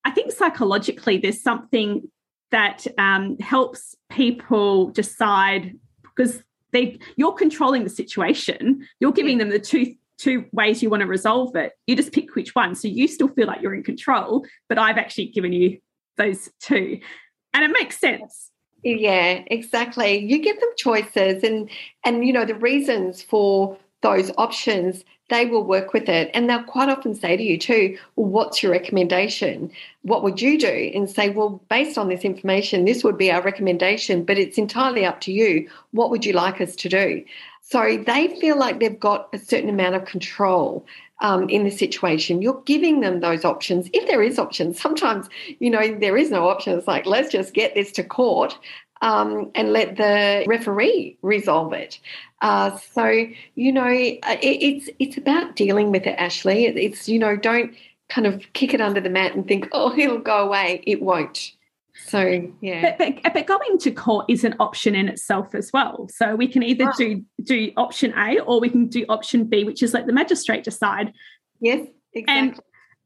I 0.04 0.10
think 0.10 0.32
psychologically 0.32 1.18
there's 1.18 1.42
something 1.42 2.10
that 2.50 2.86
um, 2.96 3.36
helps 3.38 3.94
people 4.10 4.88
decide 4.88 5.74
because 6.02 6.42
they 6.72 6.98
you're 7.16 7.32
controlling 7.32 7.84
the 7.84 7.90
situation. 7.90 8.86
You're 9.00 9.12
giving 9.12 9.38
them 9.38 9.50
the 9.50 9.58
two 9.58 9.94
two 10.18 10.44
ways 10.52 10.82
you 10.82 10.90
want 10.90 11.00
to 11.00 11.06
resolve 11.06 11.56
it. 11.56 11.72
You 11.86 11.96
just 11.96 12.12
pick 12.12 12.34
which 12.34 12.54
one. 12.54 12.74
So 12.74 12.88
you 12.88 13.08
still 13.08 13.28
feel 13.28 13.46
like 13.46 13.62
you're 13.62 13.74
in 13.74 13.82
control, 13.82 14.44
but 14.68 14.78
I've 14.78 14.98
actually 14.98 15.26
given 15.26 15.52
you 15.52 15.78
those 16.16 16.50
two. 16.60 17.00
And 17.54 17.64
it 17.64 17.68
makes 17.68 17.98
sense. 17.98 18.50
Yeah, 18.84 19.42
exactly. 19.46 20.18
You 20.18 20.40
give 20.40 20.60
them 20.60 20.70
choices 20.76 21.42
and 21.42 21.68
and 22.04 22.24
you 22.26 22.32
know 22.32 22.44
the 22.44 22.54
reasons 22.54 23.22
for 23.22 23.76
those 24.00 24.30
options, 24.38 25.04
they 25.28 25.44
will 25.46 25.64
work 25.64 25.92
with 25.92 26.08
it. 26.08 26.30
And 26.32 26.48
they'll 26.48 26.62
quite 26.62 26.88
often 26.88 27.14
say 27.14 27.36
to 27.36 27.42
you 27.42 27.58
too, 27.58 27.98
well, 28.16 28.28
what's 28.28 28.62
your 28.62 28.72
recommendation? 28.72 29.70
What 30.02 30.22
would 30.22 30.40
you 30.40 30.58
do? 30.58 30.90
And 30.94 31.10
say, 31.10 31.30
well, 31.30 31.60
based 31.68 31.98
on 31.98 32.08
this 32.08 32.22
information, 32.22 32.84
this 32.84 33.04
would 33.04 33.18
be 33.18 33.30
our 33.30 33.42
recommendation, 33.42 34.24
but 34.24 34.38
it's 34.38 34.58
entirely 34.58 35.04
up 35.04 35.20
to 35.22 35.32
you. 35.32 35.68
What 35.90 36.10
would 36.10 36.24
you 36.24 36.32
like 36.32 36.60
us 36.60 36.76
to 36.76 36.88
do? 36.88 37.24
So 37.70 38.02
they 38.06 38.38
feel 38.40 38.58
like 38.58 38.80
they've 38.80 38.98
got 38.98 39.28
a 39.34 39.38
certain 39.38 39.68
amount 39.68 39.94
of 39.94 40.06
control 40.06 40.86
um, 41.20 41.50
in 41.50 41.64
the 41.64 41.70
situation. 41.70 42.40
You're 42.40 42.62
giving 42.64 43.00
them 43.00 43.20
those 43.20 43.44
options. 43.44 43.90
If 43.92 44.06
there 44.06 44.22
is 44.22 44.38
options, 44.38 44.80
sometimes, 44.80 45.28
you 45.58 45.68
know, 45.68 45.94
there 45.98 46.16
is 46.16 46.30
no 46.30 46.48
option. 46.48 46.78
It's 46.78 46.88
like, 46.88 47.04
let's 47.04 47.30
just 47.30 47.52
get 47.52 47.74
this 47.74 47.92
to 47.92 48.04
court 48.04 48.58
um, 49.02 49.50
and 49.54 49.74
let 49.74 49.96
the 49.98 50.44
referee 50.46 51.18
resolve 51.20 51.74
it. 51.74 51.98
Uh, 52.40 52.74
so, 52.78 53.26
you 53.54 53.72
know, 53.72 53.88
it, 53.88 54.20
it's, 54.24 54.88
it's 54.98 55.18
about 55.18 55.54
dealing 55.54 55.90
with 55.90 56.06
it, 56.06 56.18
Ashley. 56.18 56.64
It's, 56.64 57.06
you 57.06 57.18
know, 57.18 57.36
don't 57.36 57.74
kind 58.08 58.26
of 58.26 58.50
kick 58.54 58.72
it 58.72 58.80
under 58.80 59.02
the 59.02 59.10
mat 59.10 59.34
and 59.34 59.46
think, 59.46 59.68
oh, 59.72 59.94
it'll 59.98 60.18
go 60.20 60.46
away. 60.46 60.82
It 60.86 61.02
won't. 61.02 61.52
So 62.08 62.50
yeah, 62.60 62.96
but, 62.98 63.22
but, 63.22 63.34
but 63.34 63.46
going 63.46 63.78
to 63.78 63.90
court 63.90 64.26
is 64.28 64.44
an 64.44 64.54
option 64.58 64.94
in 64.94 65.08
itself 65.08 65.54
as 65.54 65.70
well. 65.72 66.08
So 66.10 66.34
we 66.36 66.48
can 66.48 66.62
either 66.62 66.90
do 66.96 67.22
do 67.42 67.70
option 67.76 68.14
A 68.16 68.40
or 68.40 68.60
we 68.60 68.70
can 68.70 68.88
do 68.88 69.04
option 69.08 69.44
B, 69.44 69.64
which 69.64 69.82
is 69.82 69.94
let 69.94 70.06
the 70.06 70.12
magistrate 70.12 70.64
decide. 70.64 71.12
Yes, 71.60 71.86
exactly. 72.14 72.48
And, 72.48 72.60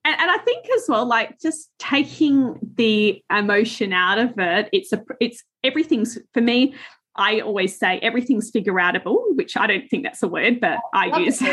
and, 0.05 0.21
and 0.21 0.31
I 0.31 0.39
think 0.39 0.67
as 0.77 0.87
well, 0.89 1.07
like 1.07 1.41
just 1.41 1.71
taking 1.79 2.59
the 2.77 3.23
emotion 3.31 3.93
out 3.93 4.19
of 4.19 4.39
it, 4.39 4.69
it's 4.73 4.93
a 4.93 5.03
it's 5.21 5.43
everything's 5.65 6.19
for 6.33 6.41
me. 6.41 6.75
I 7.15 7.41
always 7.41 7.79
say 7.79 7.99
everything's 7.99 8.51
figure 8.51 8.73
outable, 8.75 9.19
which 9.35 9.57
I 9.57 9.67
don't 9.67 9.89
think 9.89 10.05
that's 10.05 10.23
a 10.23 10.29
word, 10.29 10.61
but 10.61 10.79
I 10.95 11.19
use. 11.19 11.43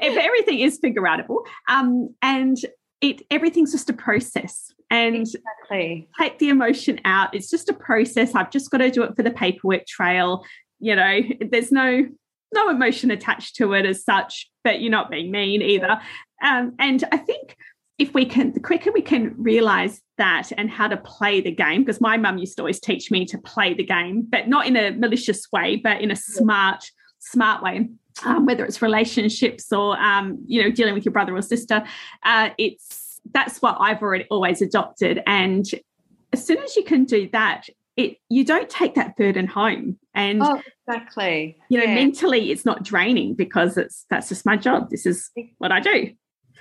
If 0.00 0.16
everything 0.16 0.60
is 0.60 0.78
figure 0.78 1.02
outable, 1.02 1.40
um, 1.68 2.14
and 2.22 2.56
it 3.00 3.22
everything's 3.30 3.72
just 3.72 3.90
a 3.90 3.94
process. 3.94 4.72
And 4.90 5.16
exactly. 5.16 6.08
take 6.18 6.38
the 6.38 6.48
emotion 6.48 6.98
out. 7.04 7.34
It's 7.34 7.50
just 7.50 7.68
a 7.68 7.74
process. 7.74 8.34
I've 8.34 8.50
just 8.50 8.70
got 8.70 8.78
to 8.78 8.90
do 8.90 9.02
it 9.02 9.14
for 9.14 9.22
the 9.22 9.30
paperwork 9.30 9.86
trail 9.86 10.44
you 10.78 10.94
know? 10.94 11.20
There's 11.40 11.72
no 11.72 12.06
no 12.54 12.70
emotion 12.70 13.10
attached 13.10 13.56
to 13.56 13.74
it 13.74 13.84
as 13.84 14.02
such 14.04 14.50
but 14.64 14.80
you're 14.80 14.90
not 14.90 15.10
being 15.10 15.30
mean 15.30 15.60
either. 15.60 16.00
Um, 16.42 16.74
and 16.78 17.02
i 17.10 17.16
think 17.16 17.56
if 17.98 18.14
we 18.14 18.24
can 18.24 18.52
the 18.52 18.60
quicker 18.60 18.92
we 18.92 19.02
can 19.02 19.34
realize 19.36 20.00
that 20.18 20.52
and 20.56 20.70
how 20.70 20.86
to 20.86 20.96
play 20.96 21.40
the 21.40 21.50
game 21.50 21.82
because 21.82 22.00
my 22.00 22.16
mum 22.16 22.38
used 22.38 22.56
to 22.56 22.62
always 22.62 22.78
teach 22.78 23.10
me 23.10 23.26
to 23.26 23.38
play 23.38 23.74
the 23.74 23.82
game 23.82 24.24
but 24.26 24.46
not 24.46 24.66
in 24.66 24.76
a 24.76 24.92
malicious 24.92 25.48
way 25.52 25.74
but 25.76 26.00
in 26.00 26.12
a 26.12 26.16
smart 26.16 26.84
smart 27.18 27.60
way 27.60 27.88
um, 28.24 28.46
whether 28.46 28.64
it's 28.64 28.82
relationships 28.82 29.72
or 29.72 29.98
um, 29.98 30.38
you 30.46 30.62
know 30.62 30.70
dealing 30.70 30.94
with 30.94 31.04
your 31.04 31.12
brother 31.12 31.34
or 31.36 31.42
sister 31.42 31.84
uh, 32.24 32.50
it's 32.58 33.20
that's 33.32 33.60
what 33.60 33.76
i've 33.80 34.02
already 34.02 34.24
always 34.30 34.62
adopted. 34.62 35.22
And 35.26 35.66
as 36.32 36.44
soon 36.46 36.58
as 36.58 36.76
you 36.76 36.84
can 36.84 37.04
do 37.04 37.28
that 37.32 37.66
it 37.96 38.18
you 38.28 38.44
don't 38.44 38.70
take 38.70 38.94
that 38.94 39.16
burden 39.16 39.46
home. 39.46 39.98
And 40.14 40.42
oh, 40.42 40.60
exactly. 40.86 41.56
you 41.68 41.78
know 41.78 41.84
yeah. 41.84 41.94
mentally 41.94 42.50
it's 42.50 42.64
not 42.64 42.82
draining 42.84 43.34
because 43.34 43.76
it's 43.76 44.06
that's 44.08 44.28
just 44.28 44.46
my 44.46 44.56
job. 44.56 44.90
This 44.90 45.04
is 45.04 45.30
what 45.58 45.72
i 45.72 45.80
do 45.80 46.12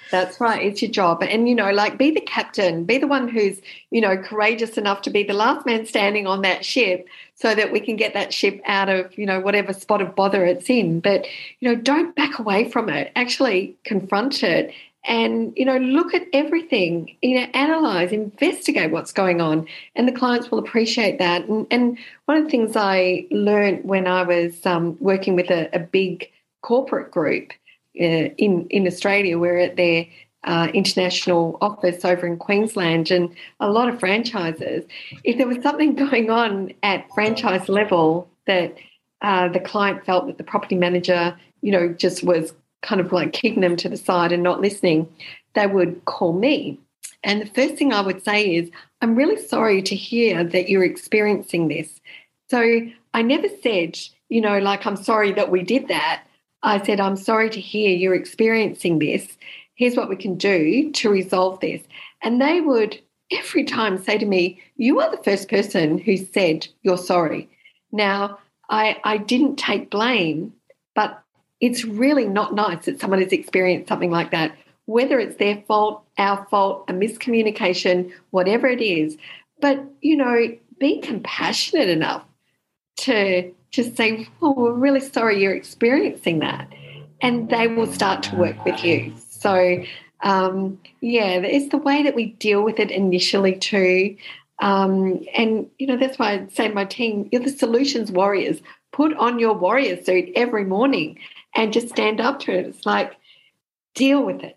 that's 0.09 0.39
right. 0.39 0.65
It's 0.65 0.81
your 0.81 0.91
job. 0.91 1.21
And, 1.23 1.49
you 1.49 1.55
know, 1.55 1.71
like 1.71 1.97
be 1.97 2.11
the 2.11 2.21
captain, 2.21 2.85
be 2.85 2.97
the 2.97 3.07
one 3.07 3.27
who's, 3.27 3.61
you 3.91 4.01
know, 4.01 4.17
courageous 4.17 4.77
enough 4.77 5.01
to 5.03 5.09
be 5.09 5.23
the 5.23 5.33
last 5.33 5.65
man 5.65 5.85
standing 5.85 6.25
on 6.27 6.41
that 6.43 6.63
ship 6.63 7.07
so 7.35 7.53
that 7.53 7.71
we 7.71 7.79
can 7.79 7.95
get 7.95 8.13
that 8.13 8.33
ship 8.33 8.61
out 8.65 8.89
of, 8.89 9.17
you 9.17 9.25
know, 9.25 9.39
whatever 9.39 9.73
spot 9.73 10.01
of 10.01 10.15
bother 10.15 10.45
it's 10.45 10.69
in. 10.69 11.01
But, 11.01 11.25
you 11.59 11.69
know, 11.69 11.75
don't 11.75 12.15
back 12.15 12.39
away 12.39 12.69
from 12.69 12.89
it. 12.89 13.11
Actually 13.15 13.75
confront 13.83 14.43
it 14.43 14.73
and, 15.03 15.53
you 15.55 15.65
know, 15.65 15.77
look 15.77 16.13
at 16.13 16.27
everything, 16.33 17.15
you 17.21 17.39
know, 17.39 17.47
analyze, 17.53 18.11
investigate 18.11 18.91
what's 18.91 19.11
going 19.11 19.41
on. 19.41 19.67
And 19.95 20.07
the 20.07 20.13
clients 20.13 20.51
will 20.51 20.59
appreciate 20.59 21.19
that. 21.19 21.45
And, 21.47 21.67
and 21.69 21.97
one 22.25 22.37
of 22.37 22.43
the 22.45 22.49
things 22.49 22.75
I 22.75 23.27
learned 23.29 23.83
when 23.83 24.07
I 24.07 24.23
was 24.23 24.65
um, 24.65 24.97
working 24.99 25.35
with 25.35 25.49
a, 25.49 25.69
a 25.75 25.79
big 25.79 26.29
corporate 26.61 27.11
group– 27.11 27.51
in 27.97 28.67
in 28.67 28.87
Australia. 28.87 29.37
We're 29.37 29.59
at 29.59 29.75
their 29.75 30.07
uh, 30.43 30.69
international 30.73 31.57
office 31.61 32.05
over 32.05 32.25
in 32.25 32.37
Queensland, 32.37 33.11
and 33.11 33.35
a 33.59 33.69
lot 33.69 33.89
of 33.89 33.99
franchises. 33.99 34.85
If 35.23 35.37
there 35.37 35.47
was 35.47 35.61
something 35.61 35.95
going 36.05 36.29
on 36.29 36.73
at 36.83 37.05
franchise 37.13 37.69
level 37.69 38.29
that 38.45 38.75
uh, 39.21 39.49
the 39.49 39.59
client 39.59 40.05
felt 40.05 40.27
that 40.27 40.37
the 40.37 40.43
property 40.43 40.75
manager, 40.75 41.37
you 41.61 41.71
know, 41.71 41.89
just 41.89 42.23
was 42.23 42.53
kind 42.81 43.01
of 43.01 43.11
like 43.11 43.33
kicking 43.33 43.61
them 43.61 43.75
to 43.75 43.89
the 43.89 43.97
side 43.97 44.31
and 44.31 44.43
not 44.43 44.61
listening, 44.61 45.11
they 45.55 45.67
would 45.67 46.05
call 46.05 46.33
me. 46.33 46.79
And 47.23 47.41
the 47.41 47.47
first 47.47 47.75
thing 47.75 47.91
I 47.91 48.01
would 48.01 48.23
say 48.23 48.55
is, 48.55 48.69
I'm 49.01 49.15
really 49.15 49.41
sorry 49.41 49.81
to 49.81 49.95
hear 49.95 50.43
that 50.43 50.69
you're 50.69 50.83
experiencing 50.83 51.67
this. 51.67 51.99
So 52.49 52.81
I 53.13 53.21
never 53.21 53.47
said, 53.61 53.97
you 54.29 54.41
know, 54.41 54.59
like, 54.59 54.85
I'm 54.85 54.95
sorry 54.95 55.33
that 55.33 55.51
we 55.51 55.63
did 55.63 55.87
that. 55.87 56.23
I 56.63 56.83
said, 56.83 56.99
I'm 56.99 57.17
sorry 57.17 57.49
to 57.51 57.61
hear 57.61 57.95
you're 57.95 58.15
experiencing 58.15 58.99
this. 58.99 59.37
Here's 59.75 59.95
what 59.95 60.09
we 60.09 60.15
can 60.15 60.35
do 60.35 60.91
to 60.91 61.09
resolve 61.09 61.59
this. 61.59 61.81
And 62.21 62.41
they 62.41 62.61
would 62.61 62.99
every 63.31 63.63
time 63.63 63.97
say 63.97 64.17
to 64.17 64.25
me, 64.25 64.61
You 64.75 64.99
are 64.99 65.11
the 65.11 65.23
first 65.23 65.49
person 65.49 65.97
who 65.97 66.17
said 66.17 66.67
you're 66.81 66.97
sorry. 66.97 67.49
Now, 67.91 68.39
I, 68.69 68.97
I 69.03 69.17
didn't 69.17 69.57
take 69.57 69.89
blame, 69.89 70.53
but 70.95 71.21
it's 71.59 71.85
really 71.85 72.25
not 72.25 72.53
nice 72.53 72.85
that 72.85 72.99
someone 72.99 73.21
has 73.21 73.31
experienced 73.31 73.87
something 73.87 74.11
like 74.11 74.31
that, 74.31 74.55
whether 74.85 75.19
it's 75.19 75.37
their 75.37 75.63
fault, 75.67 76.03
our 76.17 76.45
fault, 76.49 76.85
a 76.87 76.93
miscommunication, 76.93 78.11
whatever 78.31 78.67
it 78.67 78.81
is. 78.81 79.17
But, 79.59 79.83
you 80.01 80.17
know, 80.17 80.55
be 80.79 80.99
compassionate 80.99 81.89
enough 81.89 82.23
to 82.97 83.53
just 83.71 83.95
say, 83.97 84.27
Oh, 84.41 84.53
we're 84.53 84.73
really 84.73 84.99
sorry 84.99 85.41
you're 85.41 85.55
experiencing 85.55 86.39
that. 86.39 86.71
And 87.21 87.49
they 87.49 87.67
will 87.67 87.91
start 87.91 88.23
to 88.23 88.35
work 88.35 88.63
with 88.63 88.83
you. 88.83 89.13
So, 89.29 89.83
um, 90.23 90.79
yeah, 91.01 91.39
it's 91.39 91.69
the 91.69 91.77
way 91.77 92.03
that 92.03 92.15
we 92.15 92.27
deal 92.33 92.63
with 92.63 92.79
it 92.79 92.91
initially, 92.91 93.55
too. 93.55 94.17
Um, 94.59 95.23
and, 95.35 95.69
you 95.77 95.87
know, 95.87 95.97
that's 95.97 96.19
why 96.19 96.33
I 96.33 96.47
say 96.53 96.69
my 96.69 96.85
team, 96.85 97.29
you're 97.31 97.41
the 97.41 97.49
solutions 97.49 98.11
warriors. 98.11 98.61
Put 98.91 99.15
on 99.17 99.39
your 99.39 99.53
warrior 99.53 100.01
suit 100.03 100.29
every 100.35 100.65
morning 100.65 101.19
and 101.55 101.73
just 101.73 101.89
stand 101.89 102.19
up 102.19 102.39
to 102.41 102.51
it. 102.51 102.65
It's 102.65 102.85
like, 102.85 103.13
deal 103.93 104.23
with 104.23 104.43
it 104.43 104.56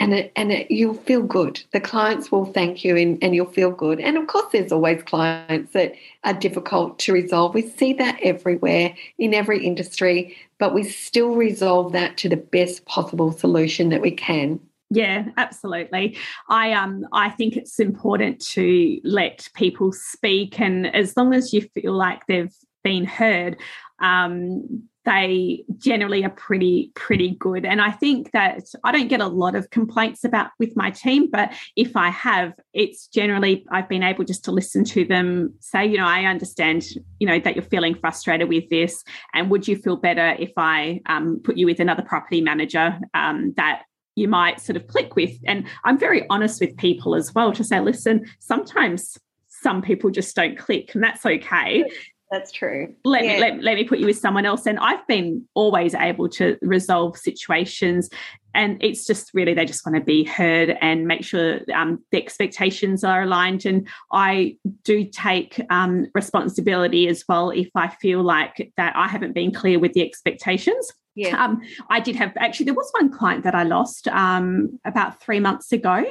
and 0.00 0.14
it, 0.14 0.32
and 0.34 0.50
it, 0.50 0.70
you'll 0.70 0.94
feel 0.94 1.22
good. 1.22 1.62
The 1.72 1.80
clients 1.80 2.32
will 2.32 2.46
thank 2.46 2.84
you 2.84 2.96
and, 2.96 3.22
and 3.22 3.34
you'll 3.34 3.46
feel 3.46 3.70
good. 3.70 4.00
And 4.00 4.16
of 4.16 4.26
course, 4.26 4.50
there's 4.50 4.72
always 4.72 5.02
clients 5.02 5.74
that 5.74 5.92
are 6.24 6.32
difficult 6.32 6.98
to 7.00 7.12
resolve. 7.12 7.54
We 7.54 7.68
see 7.68 7.92
that 7.92 8.18
everywhere 8.22 8.96
in 9.18 9.34
every 9.34 9.64
industry, 9.64 10.36
but 10.58 10.74
we 10.74 10.84
still 10.84 11.36
resolve 11.36 11.92
that 11.92 12.16
to 12.18 12.30
the 12.30 12.38
best 12.38 12.86
possible 12.86 13.30
solution 13.30 13.90
that 13.90 14.00
we 14.00 14.10
can. 14.10 14.58
Yeah, 14.92 15.26
absolutely. 15.36 16.16
I 16.48 16.72
um 16.72 17.06
I 17.12 17.30
think 17.30 17.56
it's 17.56 17.78
important 17.78 18.40
to 18.48 19.00
let 19.04 19.48
people 19.54 19.92
speak 19.92 20.58
and 20.58 20.92
as 20.96 21.16
long 21.16 21.32
as 21.32 21.52
you 21.52 21.62
feel 21.74 21.92
like 21.92 22.26
they've 22.26 22.52
been 22.82 23.04
heard, 23.04 23.56
um, 24.00 24.88
they 25.04 25.64
generally 25.78 26.24
are 26.24 26.30
pretty 26.30 26.92
pretty 26.94 27.30
good. 27.38 27.64
And 27.64 27.80
i 27.80 27.90
think 27.90 28.32
that 28.32 28.64
i 28.84 28.92
don't 28.92 29.08
get 29.08 29.20
a 29.20 29.26
lot 29.26 29.54
of 29.54 29.70
complaints 29.70 30.24
about 30.24 30.50
with 30.58 30.76
my 30.76 30.90
team 30.90 31.28
but 31.30 31.52
if 31.76 31.96
i 31.96 32.10
have 32.10 32.52
it's 32.72 33.06
generally 33.06 33.64
i've 33.70 33.88
been 33.88 34.02
able 34.02 34.24
just 34.24 34.44
to 34.44 34.52
listen 34.52 34.84
to 34.84 35.04
them 35.04 35.54
say 35.60 35.86
you 35.86 35.96
know 35.96 36.06
i 36.06 36.24
understand 36.24 36.84
you 37.18 37.26
know 37.26 37.38
that 37.38 37.56
you're 37.56 37.64
feeling 37.64 37.94
frustrated 37.94 38.48
with 38.48 38.68
this 38.70 39.02
and 39.34 39.50
would 39.50 39.66
you 39.66 39.76
feel 39.76 39.96
better 39.96 40.36
if 40.38 40.52
i 40.56 41.00
um, 41.06 41.40
put 41.42 41.56
you 41.56 41.66
with 41.66 41.80
another 41.80 42.02
property 42.02 42.40
manager 42.40 42.98
um, 43.14 43.52
that 43.56 43.82
you 44.16 44.28
might 44.28 44.60
sort 44.60 44.76
of 44.76 44.86
click 44.86 45.16
with? 45.16 45.38
And 45.46 45.66
i'm 45.84 45.98
very 45.98 46.26
honest 46.28 46.60
with 46.60 46.76
people 46.76 47.14
as 47.14 47.34
well 47.34 47.52
to 47.52 47.64
say 47.64 47.80
listen 47.80 48.26
sometimes 48.38 49.18
some 49.48 49.82
people 49.82 50.10
just 50.10 50.34
don't 50.36 50.58
click 50.58 50.94
and 50.94 51.02
that's 51.02 51.24
okay 51.26 51.84
that's 52.30 52.52
true. 52.52 52.94
Let 53.04 53.24
yeah. 53.24 53.34
me 53.34 53.40
let, 53.40 53.62
let 53.62 53.74
me 53.74 53.84
put 53.84 53.98
you 53.98 54.06
with 54.06 54.18
someone 54.18 54.46
else. 54.46 54.66
And 54.66 54.78
I've 54.78 55.04
been 55.08 55.44
always 55.54 55.94
able 55.94 56.28
to 56.30 56.56
resolve 56.62 57.16
situations. 57.16 58.08
And 58.54 58.82
it's 58.82 59.06
just 59.06 59.30
really 59.34 59.54
they 59.54 59.64
just 59.64 59.84
want 59.84 59.96
to 59.96 60.02
be 60.02 60.24
heard 60.24 60.76
and 60.80 61.06
make 61.06 61.24
sure 61.24 61.60
um, 61.74 62.02
the 62.12 62.18
expectations 62.18 63.02
are 63.02 63.22
aligned. 63.22 63.66
And 63.66 63.88
I 64.12 64.56
do 64.84 65.04
take 65.04 65.60
um, 65.70 66.06
responsibility 66.14 67.08
as 67.08 67.24
well 67.28 67.50
if 67.50 67.68
I 67.74 67.88
feel 67.88 68.22
like 68.22 68.72
that 68.76 68.94
I 68.96 69.08
haven't 69.08 69.34
been 69.34 69.52
clear 69.52 69.78
with 69.78 69.92
the 69.92 70.02
expectations. 70.02 70.92
Yeah. 71.16 71.44
Um, 71.44 71.60
I 71.90 71.98
did 71.98 72.14
have 72.16 72.32
actually, 72.38 72.66
there 72.66 72.74
was 72.74 72.90
one 72.98 73.10
client 73.10 73.42
that 73.42 73.54
I 73.54 73.64
lost 73.64 74.06
um, 74.08 74.78
about 74.84 75.20
three 75.20 75.40
months 75.40 75.72
ago, 75.72 76.04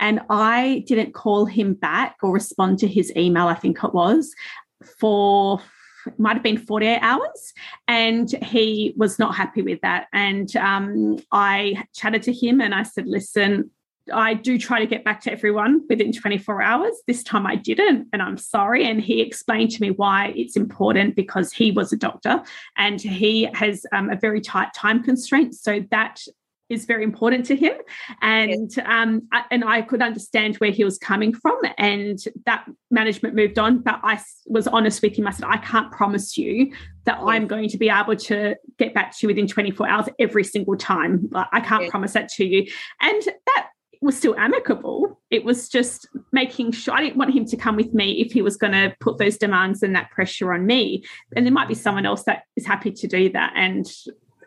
and 0.00 0.20
I 0.30 0.82
didn't 0.86 1.12
call 1.12 1.44
him 1.44 1.74
back 1.74 2.16
or 2.22 2.32
respond 2.32 2.78
to 2.78 2.88
his 2.88 3.14
email, 3.16 3.48
I 3.48 3.54
think 3.54 3.84
it 3.84 3.92
was 3.92 4.34
for 4.98 5.60
might 6.18 6.34
have 6.34 6.42
been 6.42 6.58
48 6.58 7.00
hours 7.00 7.52
and 7.88 8.30
he 8.44 8.94
was 8.96 9.18
not 9.18 9.34
happy 9.34 9.60
with 9.60 9.80
that 9.80 10.06
and 10.12 10.54
um, 10.56 11.18
i 11.32 11.84
chatted 11.94 12.22
to 12.22 12.32
him 12.32 12.60
and 12.60 12.74
i 12.74 12.84
said 12.84 13.06
listen 13.08 13.70
I 14.12 14.34
do 14.34 14.58
try 14.58 14.78
to 14.78 14.86
get 14.86 15.04
back 15.04 15.20
to 15.22 15.32
everyone 15.32 15.82
within 15.88 16.12
24 16.12 16.62
hours. 16.62 16.94
This 17.06 17.22
time 17.22 17.46
I 17.46 17.56
didn't, 17.56 18.08
and 18.12 18.22
I'm 18.22 18.38
sorry. 18.38 18.88
And 18.88 19.00
he 19.00 19.20
explained 19.20 19.70
to 19.72 19.82
me 19.82 19.90
why 19.90 20.32
it's 20.36 20.56
important 20.56 21.16
because 21.16 21.52
he 21.52 21.72
was 21.72 21.92
a 21.92 21.96
doctor 21.96 22.42
and 22.76 23.00
he 23.00 23.48
has 23.54 23.84
um, 23.92 24.10
a 24.10 24.16
very 24.16 24.40
tight 24.40 24.72
time 24.74 25.02
constraint. 25.02 25.54
So 25.54 25.84
that 25.90 26.22
is 26.68 26.84
very 26.84 27.04
important 27.04 27.46
to 27.46 27.56
him 27.56 27.74
and 28.22 28.70
yes. 28.76 28.84
um, 28.86 29.22
and 29.50 29.64
I 29.64 29.82
could 29.82 30.02
understand 30.02 30.56
where 30.56 30.70
he 30.70 30.84
was 30.84 30.98
coming 30.98 31.32
from 31.32 31.58
and 31.78 32.18
that 32.44 32.66
management 32.90 33.34
moved 33.34 33.58
on 33.58 33.78
but 33.78 34.00
I 34.02 34.20
was 34.46 34.66
honest 34.66 35.02
with 35.02 35.16
him 35.16 35.26
I 35.26 35.30
said 35.30 35.46
I 35.48 35.58
can't 35.58 35.92
promise 35.92 36.36
you 36.36 36.72
that 37.04 37.18
yes. 37.18 37.24
I'm 37.26 37.46
going 37.46 37.68
to 37.68 37.78
be 37.78 37.88
able 37.88 38.16
to 38.16 38.56
get 38.78 38.94
back 38.94 39.12
to 39.12 39.18
you 39.22 39.28
within 39.28 39.46
24 39.46 39.88
hours 39.88 40.08
every 40.18 40.44
single 40.44 40.76
time 40.76 41.30
I 41.34 41.60
can't 41.60 41.82
yes. 41.82 41.90
promise 41.90 42.12
that 42.14 42.28
to 42.30 42.44
you 42.44 42.66
and 43.00 43.22
that 43.46 43.68
was 44.02 44.16
still 44.16 44.36
amicable 44.36 45.20
it 45.30 45.44
was 45.44 45.68
just 45.68 46.08
making 46.32 46.72
sure 46.72 46.94
I 46.94 47.02
didn't 47.02 47.16
want 47.16 47.34
him 47.34 47.44
to 47.46 47.56
come 47.56 47.76
with 47.76 47.94
me 47.94 48.20
if 48.20 48.32
he 48.32 48.42
was 48.42 48.56
going 48.56 48.72
to 48.72 48.94
put 49.00 49.18
those 49.18 49.36
demands 49.36 49.82
and 49.82 49.94
that 49.96 50.10
pressure 50.10 50.52
on 50.52 50.66
me 50.66 51.04
and 51.34 51.46
there 51.46 51.52
might 51.52 51.68
be 51.68 51.74
someone 51.74 52.06
else 52.06 52.24
that 52.24 52.42
is 52.56 52.66
happy 52.66 52.90
to 52.90 53.06
do 53.06 53.30
that 53.30 53.52
and 53.56 53.86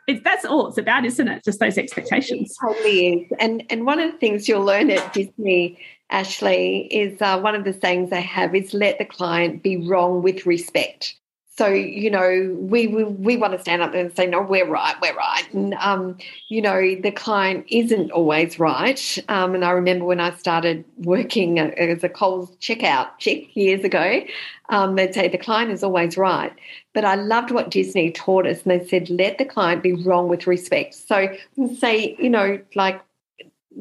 it, 0.09 0.23
that's 0.23 0.45
all 0.45 0.67
it's 0.67 0.77
about, 0.77 1.05
isn't 1.05 1.27
it? 1.27 1.43
Just 1.43 1.59
those 1.59 1.77
expectations. 1.77 2.51
It 2.51 2.67
totally 2.67 3.07
is. 3.07 3.31
And 3.39 3.63
and 3.69 3.85
one 3.85 3.99
of 3.99 4.11
the 4.11 4.17
things 4.17 4.47
you'll 4.47 4.65
learn 4.65 4.89
at 4.89 5.13
Disney, 5.13 5.77
Ashley, 6.09 6.87
is 6.91 7.21
uh, 7.21 7.39
one 7.39 7.55
of 7.55 7.63
the 7.63 7.73
sayings 7.73 8.09
they 8.09 8.21
have 8.21 8.55
is 8.55 8.73
let 8.73 8.97
the 8.97 9.05
client 9.05 9.61
be 9.61 9.87
wrong 9.87 10.23
with 10.23 10.45
respect. 10.45 11.15
So 11.59 11.67
you 11.67 12.09
know, 12.09 12.55
we 12.57 12.87
we, 12.87 13.03
we 13.03 13.35
want 13.35 13.51
to 13.51 13.59
stand 13.59 13.81
up 13.81 13.91
there 13.91 13.99
and 13.99 14.15
say, 14.15 14.25
no, 14.25 14.41
we're 14.41 14.65
right, 14.65 14.95
we're 15.01 15.13
right, 15.13 15.43
and 15.53 15.73
um, 15.73 16.17
you 16.47 16.61
know, 16.61 16.95
the 16.95 17.11
client 17.11 17.65
isn't 17.67 18.11
always 18.11 18.59
right. 18.59 19.17
Um, 19.27 19.55
and 19.55 19.65
I 19.65 19.71
remember 19.71 20.05
when 20.05 20.21
I 20.21 20.33
started 20.37 20.85
working 20.99 21.59
as 21.59 22.01
a 22.01 22.07
Coles 22.07 22.55
checkout 22.61 23.09
chick 23.17 23.53
years 23.57 23.83
ago, 23.83 24.21
um, 24.69 24.95
they'd 24.95 25.13
say 25.13 25.27
the 25.27 25.37
client 25.37 25.71
is 25.71 25.83
always 25.83 26.15
right. 26.15 26.53
But 26.93 27.03
I 27.03 27.15
loved 27.15 27.51
what 27.51 27.71
Disney 27.71 28.09
taught 28.09 28.47
us, 28.47 28.63
and 28.63 28.71
they 28.71 28.87
said, 28.87 29.09
let 29.09 29.37
the 29.37 29.43
client 29.43 29.83
be 29.83 29.91
wrong 29.91 30.29
with 30.29 30.47
respect. 30.47 30.95
So 30.95 31.27
say, 31.77 32.15
you 32.17 32.29
know, 32.29 32.61
like 32.75 33.01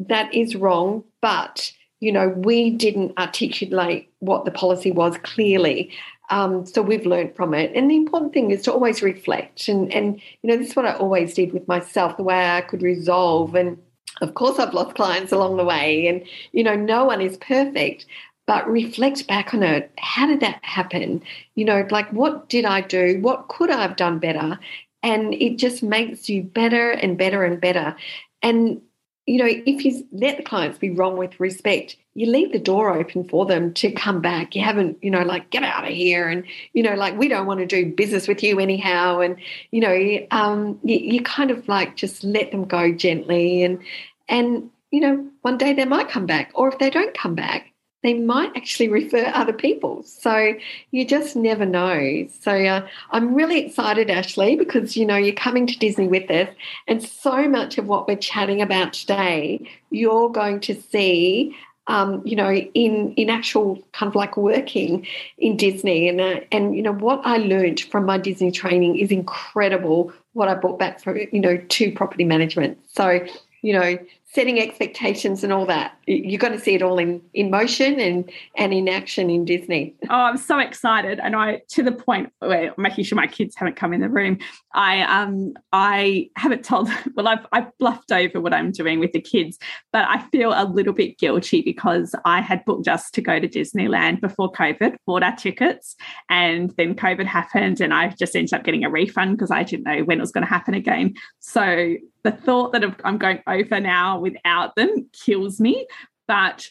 that 0.09 0.35
is 0.35 0.57
wrong, 0.57 1.05
but 1.23 1.71
you 2.01 2.13
know, 2.13 2.29
we 2.29 2.71
didn't 2.71 3.17
articulate 3.19 4.11
what 4.21 4.45
the 4.45 4.51
policy 4.51 4.91
was 4.91 5.17
clearly. 5.23 5.93
Um, 6.31 6.67
so 6.67 6.83
we've 6.83 7.07
learned 7.07 7.35
from 7.35 7.55
it. 7.55 7.73
And 7.75 7.91
the 7.91 7.97
important 7.97 8.33
thing 8.33 8.51
is 8.51 8.63
to 8.63 8.73
always 8.73 9.03
reflect. 9.03 9.69
And, 9.69 9.93
and, 9.93 10.21
you 10.43 10.51
know, 10.51 10.57
this 10.57 10.71
is 10.71 10.77
what 10.77 10.87
I 10.87 10.95
always 10.95 11.35
did 11.35 11.53
with 11.53 11.67
myself, 11.69 12.17
the 12.17 12.23
way 12.23 12.51
I 12.51 12.61
could 12.61 12.83
resolve. 12.83 13.55
And 13.55 13.79
of 14.21 14.35
course, 14.35 14.59
I've 14.59 14.75
lost 14.75 14.95
clients 14.95 15.33
along 15.33 15.57
the 15.57 15.65
way. 15.65 16.07
And, 16.07 16.25
you 16.53 16.63
know, 16.63 16.77
no 16.77 17.05
one 17.05 17.21
is 17.21 17.37
perfect, 17.39 18.07
but 18.47 18.69
reflect 18.69 19.27
back 19.27 19.55
on 19.55 19.63
it. 19.63 19.91
How 19.99 20.27
did 20.27 20.41
that 20.41 20.63
happen? 20.63 21.23
You 21.55 21.65
know, 21.65 21.87
like 21.91 22.13
what 22.13 22.49
did 22.49 22.65
I 22.65 22.83
do? 22.83 23.21
What 23.21 23.49
could 23.49 23.71
I 23.71 23.81
have 23.83 23.97
done 23.97 24.19
better? 24.19 24.59
And 25.03 25.35
it 25.35 25.57
just 25.59 25.83
makes 25.83 26.29
you 26.29 26.43
better 26.43 26.91
and 26.91 27.17
better 27.17 27.45
and 27.45 27.61
better. 27.61 27.97
And 28.43 28.83
you 29.29 29.37
know, 29.37 29.47
if 29.47 29.85
you 29.85 30.09
let 30.11 30.39
the 30.39 30.43
clients 30.43 30.79
be 30.79 30.89
wrong 30.89 31.19
with 31.19 31.39
respect, 31.39 31.97
you 32.19 32.27
leave 32.27 32.51
the 32.51 32.59
door 32.59 32.93
open 32.93 33.23
for 33.29 33.47
them 33.47 33.73
to 33.75 33.93
come 33.93 34.21
back. 34.21 34.57
You 34.57 34.65
haven't, 34.65 34.99
you 35.01 35.11
know, 35.11 35.23
like 35.23 35.51
get 35.51 35.63
out 35.63 35.85
of 35.85 35.91
here, 35.91 36.29
and 36.29 36.45
you 36.73 36.83
know, 36.83 36.95
like 36.95 37.17
we 37.17 37.29
don't 37.29 37.47
want 37.47 37.61
to 37.61 37.67
do 37.67 37.95
business 37.95 38.27
with 38.27 38.43
you 38.43 38.59
anyhow, 38.59 39.21
and 39.21 39.37
you 39.71 39.81
know, 39.81 40.27
um, 40.33 40.81
you, 40.83 40.97
you 40.99 41.23
kind 41.23 41.53
of 41.53 41.69
like 41.69 41.95
just 41.95 42.25
let 42.25 42.51
them 42.51 42.65
go 42.65 42.91
gently, 42.93 43.63
and 43.63 43.81
and 44.29 44.69
you 44.91 45.01
know, 45.01 45.29
one 45.43 45.59
day 45.59 45.73
they 45.73 45.85
might 45.85 46.09
come 46.09 46.27
back, 46.27 46.51
or 46.55 46.69
if 46.69 46.79
they 46.81 46.91
don't 46.91 47.17
come 47.17 47.37
back, 47.37 47.73
they 48.03 48.15
might 48.15 48.51
actually 48.57 48.89
refer 48.89 49.31
other 49.33 49.53
people. 49.53 50.03
So 50.03 50.55
you 50.91 51.05
just 51.05 51.37
never 51.37 51.67
know. 51.67 52.27
So 52.41 52.53
uh, 52.53 52.89
I'm 53.13 53.33
really 53.33 53.65
excited, 53.65 54.11
Ashley, 54.11 54.57
because 54.57 54.97
you 54.97 55.07
know 55.07 55.17
you're 55.17 55.37
coming 55.37 55.69
to 55.69 55.79
Disney 55.79 56.09
with 56.09 56.29
us, 56.33 56.49
and 56.89 57.01
so 57.01 57.49
much 57.49 57.79
of 57.79 57.87
what 57.87 58.09
we're 58.09 58.17
chatting 58.17 58.61
about 58.61 58.93
today, 58.93 59.71
you're 59.91 60.31
going 60.31 60.59
to 60.63 60.75
see. 60.75 61.55
Um, 61.89 62.23
you 62.25 62.37
know, 62.37 62.53
in 62.53 63.15
in 63.15 63.31
actual 63.31 63.83
kind 63.93 64.09
of 64.09 64.15
like 64.15 64.37
working 64.37 65.07
in 65.39 65.57
Disney, 65.57 66.09
and 66.09 66.21
uh, 66.21 66.41
and 66.53 66.77
you 66.77 66.83
know 66.83 66.93
what 66.93 67.21
I 67.25 67.39
learned 67.39 67.81
from 67.81 68.05
my 68.05 68.19
Disney 68.19 68.51
training 68.51 68.99
is 68.99 69.11
incredible. 69.11 70.13
What 70.35 70.49
I 70.49 70.55
brought 70.55 70.79
back 70.79 71.01
from 71.01 71.17
you 71.17 71.41
know 71.41 71.57
to 71.57 71.93
property 71.93 72.25
management. 72.25 72.79
So 72.89 73.27
you 73.63 73.73
know, 73.73 73.99
setting 74.31 74.61
expectations 74.61 75.43
and 75.43 75.55
all 75.55 75.65
that. 75.65 75.97
You're 76.07 76.39
going 76.39 76.53
to 76.53 76.59
see 76.59 76.75
it 76.75 76.83
all 76.83 76.99
in, 76.99 77.23
in 77.33 77.51
motion 77.51 77.99
and, 77.99 78.31
and 78.57 78.75
in 78.75 78.87
action 78.87 79.31
in 79.31 79.45
Disney. 79.45 79.95
Oh, 80.11 80.15
I'm 80.15 80.39
so 80.39 80.59
excited. 80.59 81.21
And 81.21 81.37
I, 81.37 81.61
to 81.69 81.83
the 81.83 81.93
point 81.93 82.33
where 82.39 82.73
making 82.79 83.05
sure 83.05 83.17
my 83.17 83.27
kids 83.27 83.55
haven't 83.55 83.77
come 83.77 83.93
in 83.93 84.01
the 84.01 84.09
room, 84.09 84.39
I, 84.73 85.03
um, 85.03 85.53
I 85.71 86.31
haven't 86.37 86.65
told, 86.65 86.89
well, 87.15 87.29
I've, 87.29 87.47
I've 87.53 87.77
bluffed 87.77 88.11
over 88.11 88.41
what 88.41 88.55
I'm 88.55 88.73
doing 88.73 89.01
with 89.01 89.13
the 89.13 89.21
kids, 89.21 89.59
but 89.93 90.07
I 90.09 90.23
feel 90.29 90.55
a 90.55 90.65
little 90.65 90.95
bit 90.95 91.19
guilty 91.19 91.61
because 91.61 92.15
I 92.25 92.41
had 92.41 92.65
booked 92.65 92.89
us 92.89 93.11
to 93.11 93.21
go 93.21 93.39
to 93.39 93.47
Disneyland 93.47 94.23
before 94.23 94.51
COVID, 94.51 94.97
bought 95.07 95.23
our 95.23 95.37
tickets, 95.37 95.95
and 96.31 96.71
then 96.79 96.95
COVID 96.95 97.27
happened 97.27 97.83
and 97.83 97.93
I 97.93 98.09
just 98.19 98.35
ended 98.35 98.55
up 98.55 98.65
getting 98.65 98.85
a 98.85 98.91
refund 98.91 99.37
because 99.37 99.51
I 99.51 99.63
didn't 99.63 99.85
know 99.85 100.05
when 100.05 100.19
it 100.19 100.23
was 100.23 100.33
going 100.33 100.45
to 100.45 100.51
happen 100.51 100.73
again. 100.73 101.15
So 101.41 101.97
the 102.25 102.33
thought 102.33 102.73
that 102.73 102.85
I'm 103.05 103.19
going 103.19 103.43
over 103.47 103.81
now 103.81 104.19
without 104.33 104.77
them 104.77 105.09
kills 105.13 105.61
me. 105.61 105.87
But 106.27 106.69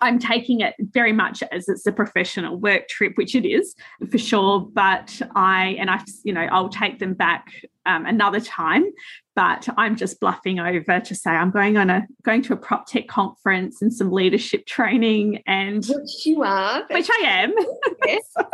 I'm 0.00 0.18
taking 0.18 0.60
it 0.60 0.74
very 0.78 1.12
much 1.12 1.42
as 1.50 1.68
it's 1.68 1.86
a 1.86 1.92
professional 1.92 2.56
work 2.56 2.88
trip, 2.88 3.16
which 3.16 3.34
it 3.34 3.46
is 3.46 3.74
for 4.10 4.18
sure. 4.18 4.60
But 4.60 5.20
I 5.34 5.76
and 5.78 5.90
I, 5.90 6.00
you 6.24 6.32
know, 6.32 6.46
I'll 6.50 6.68
take 6.68 6.98
them 6.98 7.14
back 7.14 7.52
um, 7.86 8.06
another 8.06 8.40
time. 8.40 8.84
But 9.36 9.68
I'm 9.78 9.96
just 9.96 10.20
bluffing 10.20 10.60
over 10.60 11.00
to 11.00 11.14
say 11.14 11.30
I'm 11.30 11.50
going 11.50 11.78
on 11.78 11.88
a 11.88 12.06
going 12.24 12.42
to 12.42 12.52
a 12.52 12.56
prop 12.56 12.86
tech 12.86 13.08
conference 13.08 13.80
and 13.80 13.92
some 13.92 14.12
leadership 14.12 14.66
training, 14.66 15.42
and 15.46 15.84
which 15.86 16.26
you 16.26 16.42
are, 16.42 16.84
which 16.90 17.08
I 17.10 17.22
am. 17.26 17.54
Yes. 18.06 18.22
so, 18.36 18.44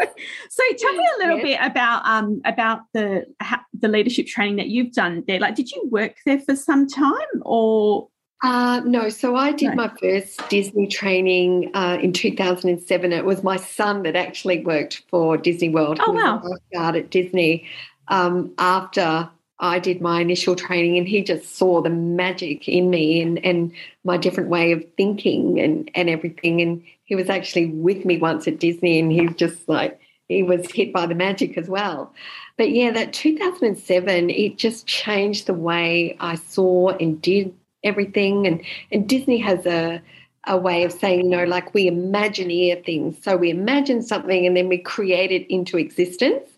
so, 0.51 0.63
tell 0.79 0.93
me 0.93 1.09
a 1.17 1.19
little 1.19 1.39
yes. 1.39 1.59
bit 1.59 1.71
about 1.71 2.07
um 2.07 2.41
about 2.45 2.81
the 2.93 3.25
the 3.73 3.89
leadership 3.89 4.27
training 4.27 4.57
that 4.57 4.69
you've 4.69 4.93
done 4.93 5.25
there. 5.27 5.41
Like, 5.41 5.57
did 5.57 5.73
you 5.73 5.89
work 5.91 6.17
there 6.25 6.39
for 6.39 6.55
some 6.55 6.87
time, 6.87 7.43
or 7.43 8.09
Uh, 8.43 8.83
no, 8.85 9.09
so 9.09 9.35
I 9.35 9.53
did 9.53 9.71
no. 9.71 9.75
my 9.77 9.93
first 10.01 10.47
Disney 10.51 10.87
training 10.87 11.71
uh, 11.75 11.99
in 12.01 12.13
2007. 12.13 13.13
It 13.13 13.25
was 13.25 13.43
my 13.43 13.57
son 13.57 14.03
that 14.03 14.15
actually 14.15 14.63
worked 14.63 15.03
for 15.09 15.37
Disney 15.37 15.71
World. 15.71 16.01
Oh, 16.01 16.13
wow. 16.13 16.43
Guard 16.73 16.97
at 16.97 17.11
Disney 17.11 17.67
um, 18.09 18.53
after 18.59 19.31
I 19.59 19.79
did 19.79 20.03
my 20.03 20.21
initial 20.21 20.55
training, 20.55 20.99
and 20.99 21.09
he 21.09 21.23
just 21.23 21.57
saw 21.57 21.81
the 21.81 21.91
magic 21.91 22.69
in 22.69 22.91
me 22.91 23.23
and, 23.23 23.43
and 23.45 23.73
my 24.05 24.19
different 24.19 24.51
way 24.51 24.73
of 24.73 24.85
thinking 24.97 25.59
and, 25.59 25.91
and 25.95 26.11
everything. 26.11 26.61
And 26.61 26.85
he 27.05 27.15
was 27.15 27.31
actually 27.31 27.67
with 27.67 28.05
me 28.05 28.19
once 28.19 28.47
at 28.47 28.61
Disney, 28.61 28.99
and 28.99 29.11
he 29.11 29.23
was 29.23 29.37
just 29.37 29.67
like, 29.67 29.99
he 30.29 30.43
was 30.43 30.71
hit 30.71 30.93
by 30.93 31.07
the 31.07 31.15
magic 31.15 31.57
as 31.57 31.69
well. 31.69 32.13
But 32.59 32.71
yeah, 32.71 32.91
that 32.91 33.15
2007, 33.15 34.29
it 34.29 34.59
just 34.59 34.87
changed 34.87 35.47
the 35.47 35.55
way 35.55 36.17
I 36.21 36.35
saw 36.35 36.91
and 36.91 37.21
did 37.23 37.55
everything. 37.87 38.47
And, 38.47 38.63
and 38.93 39.09
Disney 39.09 39.39
has 39.39 39.65
a, 39.67 40.03
a 40.47 40.57
way 40.57 40.85
of 40.85 40.93
saying, 40.93 41.29
know, 41.29 41.45
like 41.45 41.75
we 41.75 41.91
imagineer 41.91 42.85
things. 42.85 43.17
So 43.23 43.37
we 43.37 43.51
imagine 43.51 44.03
something 44.03 44.47
and 44.47 44.57
then 44.57 44.69
we 44.69 44.79
create 44.79 45.33
it 45.33 45.47
into 45.53 45.79
existence. 45.79 46.49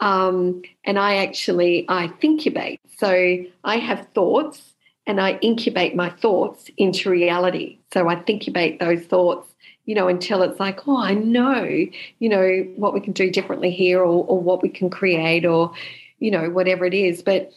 Um, 0.00 0.62
and 0.84 0.98
I 0.98 1.16
actually 1.16 1.84
I 1.88 2.10
incubate. 2.20 2.80
So 2.98 3.44
I 3.64 3.76
have 3.78 4.08
thoughts 4.14 4.74
and 5.06 5.20
I 5.20 5.38
incubate 5.40 5.96
my 5.96 6.10
thoughts 6.10 6.70
into 6.76 7.10
reality. 7.10 7.78
So 7.92 8.08
I 8.08 8.22
incubate 8.26 8.78
those 8.78 9.02
thoughts, 9.04 9.52
you 9.86 9.94
know, 9.94 10.06
until 10.06 10.42
it's 10.42 10.60
like, 10.60 10.86
oh, 10.86 10.98
I 10.98 11.14
know, 11.14 11.64
you 11.64 12.28
know, 12.28 12.66
what 12.76 12.92
we 12.92 13.00
can 13.00 13.14
do 13.14 13.30
differently 13.30 13.70
here 13.70 14.00
or, 14.00 14.24
or 14.26 14.38
what 14.40 14.62
we 14.62 14.68
can 14.68 14.90
create 14.90 15.46
or, 15.46 15.72
you 16.18 16.30
know, 16.30 16.50
whatever 16.50 16.84
it 16.84 16.94
is. 16.94 17.22
But 17.22 17.52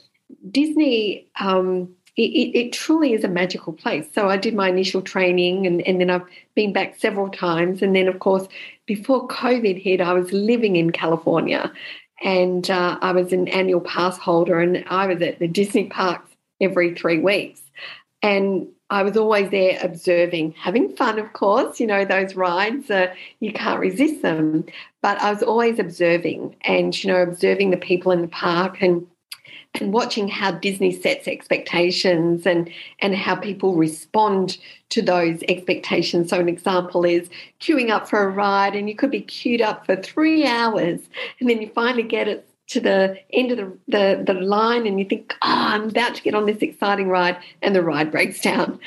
Disney, 0.50 1.28
um, 1.40 1.94
it, 2.18 2.22
it, 2.22 2.58
it, 2.58 2.74
truly 2.74 3.14
is 3.14 3.24
a 3.24 3.30
magical 3.30 3.72
place. 3.72 4.06
So 4.14 4.30
I 4.30 4.38
did 4.38 4.54
my 4.54 4.68
initial 4.70 5.02
training 5.02 5.66
and, 5.66 5.82
and 5.82 6.02
then 6.02 6.10
I've 6.10 6.26
been 6.56 6.74
back 6.74 7.00
several 7.00 7.30
times. 7.30 7.82
And 7.82 7.96
then, 7.96 8.08
of 8.08 8.20
course, 8.20 8.48
before 8.86 9.28
COVID 9.30 9.82
hit, 9.82 10.02
I 10.02 10.14
was 10.14 10.34
living 10.34 10.76
in 10.76 10.92
California 10.92 11.72
and 12.22 12.70
uh, 12.70 12.98
I 13.02 13.12
was 13.14 13.34
an 13.34 13.48
annual 13.48 13.82
pass 13.82 14.18
holder, 14.18 14.60
and 14.60 14.84
I 14.88 15.08
was 15.08 15.22
at 15.22 15.40
the 15.40 15.48
Disney 15.48 15.86
parks 15.86 16.30
every 16.60 16.94
three 16.94 17.20
weeks. 17.20 17.62
And 18.22 18.68
I 18.92 19.04
was 19.04 19.18
always 19.18 19.50
there 19.50 19.80
observing, 19.82 20.52
having 20.52 20.96
fun, 20.96 21.18
of 21.18 21.34
course. 21.34 21.80
You 21.80 21.88
know, 21.88 22.06
those 22.06 22.36
rides, 22.36 22.92
uh, 22.92 23.14
you 23.40 23.52
can't 23.54 23.80
resist 23.80 24.22
them. 24.22 24.66
But 25.02 25.20
I 25.20 25.32
was 25.32 25.42
always 25.42 25.80
observing 25.80 26.56
and, 26.62 27.04
you 27.04 27.12
know, 27.12 27.22
observing 27.24 27.72
the 27.72 27.78
people 27.78 28.12
in 28.12 28.22
the 28.22 28.28
park 28.28 28.82
and 28.82 29.08
and 29.76 29.94
watching 29.94 30.28
how 30.28 30.52
Disney 30.52 30.92
sets 30.92 31.28
expectations 31.28 32.46
and 32.46 32.70
and 33.00 33.16
how 33.16 33.36
people 33.36 33.76
respond 33.76 34.58
to 34.90 35.02
those 35.02 35.42
expectations. 35.48 36.30
So 36.30 36.40
an 36.40 36.50
example 36.50 37.06
is 37.06 37.30
queuing 37.60 37.90
up 37.90 38.10
for 38.10 38.24
a 38.24 38.30
ride 38.30 38.76
and 38.76 38.90
you 38.90 38.96
could 38.96 39.12
be 39.12 39.22
queued 39.22 39.62
up 39.62 39.86
for 39.86 39.96
three 39.96 40.46
hours 40.46 41.00
and 41.40 41.50
then 41.50 41.62
you 41.62 41.70
finally 41.74 42.04
get 42.04 42.28
it 42.28 42.48
to 42.68 42.80
the 42.80 43.18
end 43.34 43.52
of 43.52 43.58
the, 43.58 43.78
the, 43.88 44.34
the 44.34 44.40
line 44.40 44.88
and 44.88 44.98
you 44.98 45.06
think, 45.06 45.36
oh, 45.44 45.50
I'm 45.50 45.90
about 45.90 46.16
to 46.16 46.22
get 46.22 46.36
on 46.36 46.46
this 46.46 46.62
exciting 46.62 47.10
ride 47.10 47.38
and 47.62 47.76
the 47.76 47.84
ride 47.84 48.12
breaks 48.12 48.40
down. 48.42 48.80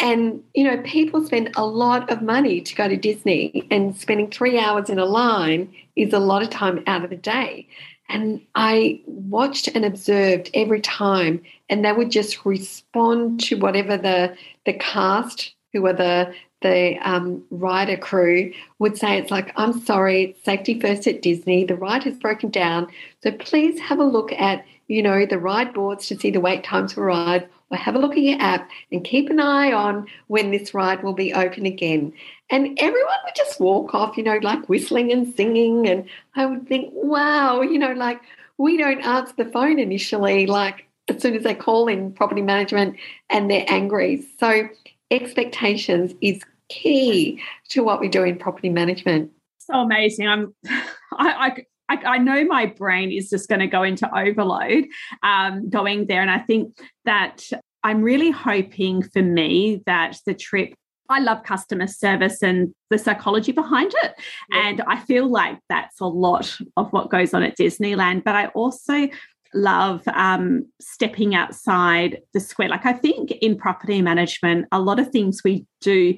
And, 0.00 0.44
you 0.54 0.62
know, 0.62 0.80
people 0.82 1.26
spend 1.26 1.50
a 1.56 1.66
lot 1.66 2.10
of 2.12 2.22
money 2.22 2.60
to 2.60 2.74
go 2.76 2.86
to 2.86 2.96
Disney, 2.96 3.66
and 3.68 3.96
spending 3.96 4.30
three 4.30 4.56
hours 4.56 4.88
in 4.88 5.00
a 5.00 5.04
line 5.04 5.74
is 5.96 6.12
a 6.12 6.20
lot 6.20 6.42
of 6.42 6.50
time 6.50 6.84
out 6.86 7.02
of 7.02 7.10
the 7.10 7.16
day. 7.16 7.66
And 8.08 8.40
I 8.54 9.00
watched 9.06 9.68
and 9.68 9.84
observed 9.84 10.50
every 10.54 10.80
time, 10.80 11.42
and 11.68 11.84
they 11.84 11.92
would 11.92 12.10
just 12.10 12.44
respond 12.46 13.40
to 13.44 13.56
whatever 13.56 13.96
the 13.96 14.36
the 14.64 14.72
cast, 14.74 15.54
who 15.72 15.82
were 15.82 15.92
the 15.92 16.34
the 16.62 16.98
um, 17.08 17.44
rider 17.50 17.96
crew, 17.96 18.52
would 18.78 18.96
say. 18.96 19.18
It's 19.18 19.30
like, 19.30 19.52
I'm 19.56 19.80
sorry, 19.84 20.36
safety 20.44 20.80
first 20.80 21.06
at 21.06 21.22
Disney. 21.22 21.64
The 21.64 21.76
ride 21.76 22.04
has 22.04 22.16
broken 22.16 22.50
down, 22.50 22.88
so 23.22 23.30
please 23.32 23.78
have 23.80 23.98
a 23.98 24.04
look 24.04 24.32
at 24.32 24.64
you 24.86 25.02
know 25.02 25.26
the 25.26 25.38
ride 25.38 25.74
boards 25.74 26.06
to 26.08 26.18
see 26.18 26.30
the 26.30 26.40
wait 26.40 26.64
times 26.64 26.94
for 26.94 27.04
rides, 27.04 27.44
or 27.70 27.76
have 27.76 27.94
a 27.94 27.98
look 27.98 28.12
at 28.12 28.18
your 28.18 28.40
app 28.40 28.70
and 28.90 29.04
keep 29.04 29.30
an 29.30 29.40
eye 29.40 29.72
on 29.72 30.06
when 30.28 30.50
this 30.50 30.74
ride 30.74 31.02
will 31.02 31.12
be 31.12 31.32
open 31.32 31.66
again. 31.66 32.12
And 32.50 32.78
everyone 32.80 33.16
would 33.24 33.34
just 33.36 33.60
walk 33.60 33.94
off, 33.94 34.16
you 34.16 34.22
know, 34.22 34.38
like 34.42 34.68
whistling 34.68 35.12
and 35.12 35.34
singing. 35.34 35.86
And 35.86 36.08
I 36.34 36.46
would 36.46 36.66
think, 36.66 36.90
wow, 36.94 37.60
you 37.60 37.78
know, 37.78 37.92
like 37.92 38.20
we 38.56 38.76
don't 38.76 39.00
answer 39.02 39.34
the 39.36 39.44
phone 39.44 39.78
initially, 39.78 40.46
like 40.46 40.86
as 41.08 41.20
soon 41.20 41.36
as 41.36 41.42
they 41.42 41.54
call 41.54 41.88
in 41.88 42.12
property 42.12 42.42
management 42.42 42.96
and 43.30 43.50
they're 43.50 43.66
angry. 43.68 44.24
So 44.38 44.68
expectations 45.10 46.14
is 46.20 46.42
key 46.68 47.42
to 47.70 47.82
what 47.82 48.00
we 48.00 48.08
do 48.08 48.22
in 48.24 48.38
property 48.38 48.68
management. 48.68 49.30
So 49.58 49.74
amazing. 49.74 50.26
I'm 50.26 50.54
I, 50.66 50.86
I 51.18 51.66
I, 51.88 52.18
know 52.18 52.44
my 52.44 52.66
brain 52.66 53.10
is 53.10 53.30
just 53.30 53.48
going 53.48 53.60
to 53.60 53.66
go 53.66 53.82
into 53.82 54.08
overload 54.16 54.86
um, 55.22 55.70
going 55.70 56.06
there. 56.06 56.20
And 56.20 56.30
I 56.30 56.38
think 56.38 56.78
that 57.04 57.48
I'm 57.82 58.02
really 58.02 58.30
hoping 58.30 59.02
for 59.02 59.22
me 59.22 59.82
that 59.86 60.18
the 60.26 60.34
trip 60.34 60.74
I 61.10 61.20
love 61.20 61.42
customer 61.42 61.86
service 61.86 62.42
and 62.42 62.74
the 62.90 62.98
psychology 62.98 63.52
behind 63.52 63.94
it. 64.02 64.14
Yeah. 64.50 64.68
And 64.68 64.82
I 64.82 65.00
feel 65.00 65.26
like 65.26 65.58
that's 65.70 66.00
a 66.00 66.06
lot 66.06 66.54
of 66.76 66.92
what 66.92 67.10
goes 67.10 67.32
on 67.32 67.42
at 67.42 67.56
Disneyland. 67.56 68.24
But 68.24 68.34
I 68.36 68.48
also 68.48 69.08
love 69.54 70.06
um, 70.08 70.66
stepping 70.80 71.34
outside 71.34 72.20
the 72.34 72.40
square. 72.40 72.68
Like 72.68 72.84
I 72.84 72.92
think 72.92 73.30
in 73.40 73.56
property 73.56 74.02
management, 74.02 74.66
a 74.70 74.80
lot 74.80 75.00
of 75.00 75.08
things 75.08 75.40
we 75.42 75.64
do 75.80 76.14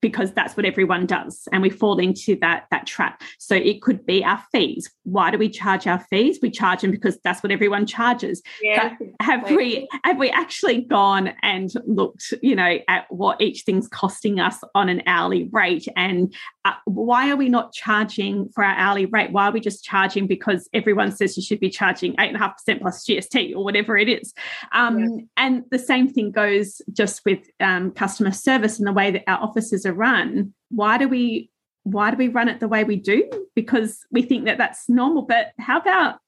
because 0.00 0.32
that's 0.32 0.56
what 0.56 0.64
everyone 0.64 1.06
does 1.06 1.48
and 1.52 1.62
we 1.62 1.70
fall 1.70 1.98
into 1.98 2.36
that 2.40 2.66
that 2.70 2.86
trap. 2.86 3.22
So 3.38 3.54
it 3.54 3.82
could 3.82 4.06
be 4.06 4.24
our 4.24 4.42
fees. 4.52 4.90
Why 5.04 5.30
do 5.30 5.38
we 5.38 5.48
charge 5.48 5.86
our 5.86 5.98
fees? 5.98 6.38
We 6.40 6.50
charge 6.50 6.82
them 6.82 6.90
because 6.90 7.18
that's 7.24 7.42
what 7.42 7.50
everyone 7.50 7.86
charges. 7.86 8.42
Yeah, 8.62 8.94
have 9.20 9.50
we 9.50 9.88
have 10.04 10.18
we 10.18 10.30
actually 10.30 10.82
gone 10.82 11.32
and 11.42 11.70
looked 11.86 12.34
you 12.42 12.54
know 12.54 12.78
at 12.88 13.06
what 13.10 13.40
each 13.40 13.62
thing's 13.62 13.88
costing 13.88 14.40
us 14.40 14.58
on 14.74 14.88
an 14.88 15.02
hourly 15.06 15.48
rate? 15.52 15.88
And 15.96 16.34
uh, 16.64 16.74
why 16.84 17.30
are 17.30 17.36
we 17.36 17.48
not 17.48 17.72
charging 17.72 18.48
for 18.50 18.64
our 18.64 18.74
hourly 18.74 19.06
rate? 19.06 19.32
Why 19.32 19.46
are 19.46 19.52
we 19.52 19.60
just 19.60 19.84
charging 19.84 20.26
because 20.26 20.68
everyone 20.72 21.12
says 21.12 21.36
you 21.36 21.42
should 21.42 21.60
be 21.60 21.70
charging 21.70 22.14
8.5% 22.16 22.80
plus 22.80 23.04
gst 23.04 23.54
or 23.54 23.64
whatever 23.64 23.96
it 23.96 24.08
is? 24.08 24.34
Um, 24.72 24.98
yeah. 24.98 25.24
and 25.36 25.64
the 25.70 25.78
same 25.78 26.08
thing 26.08 26.30
goes 26.30 26.82
just 26.92 27.24
with 27.24 27.48
um, 27.60 27.90
customer 27.92 28.32
service 28.32 28.78
and 28.78 28.86
the 28.86 28.92
way 28.92 29.10
that 29.10 29.24
our 29.26 29.38
offices 29.42 29.86
run 29.92 30.52
why 30.70 30.98
do 30.98 31.08
we 31.08 31.50
why 31.84 32.10
do 32.10 32.16
we 32.16 32.28
run 32.28 32.48
it 32.48 32.60
the 32.60 32.68
way 32.68 32.84
we 32.84 32.96
do 32.96 33.28
because 33.54 34.04
we 34.10 34.22
think 34.22 34.44
that 34.44 34.58
that's 34.58 34.88
normal 34.88 35.22
but 35.22 35.52
how 35.58 35.78
about 35.78 36.18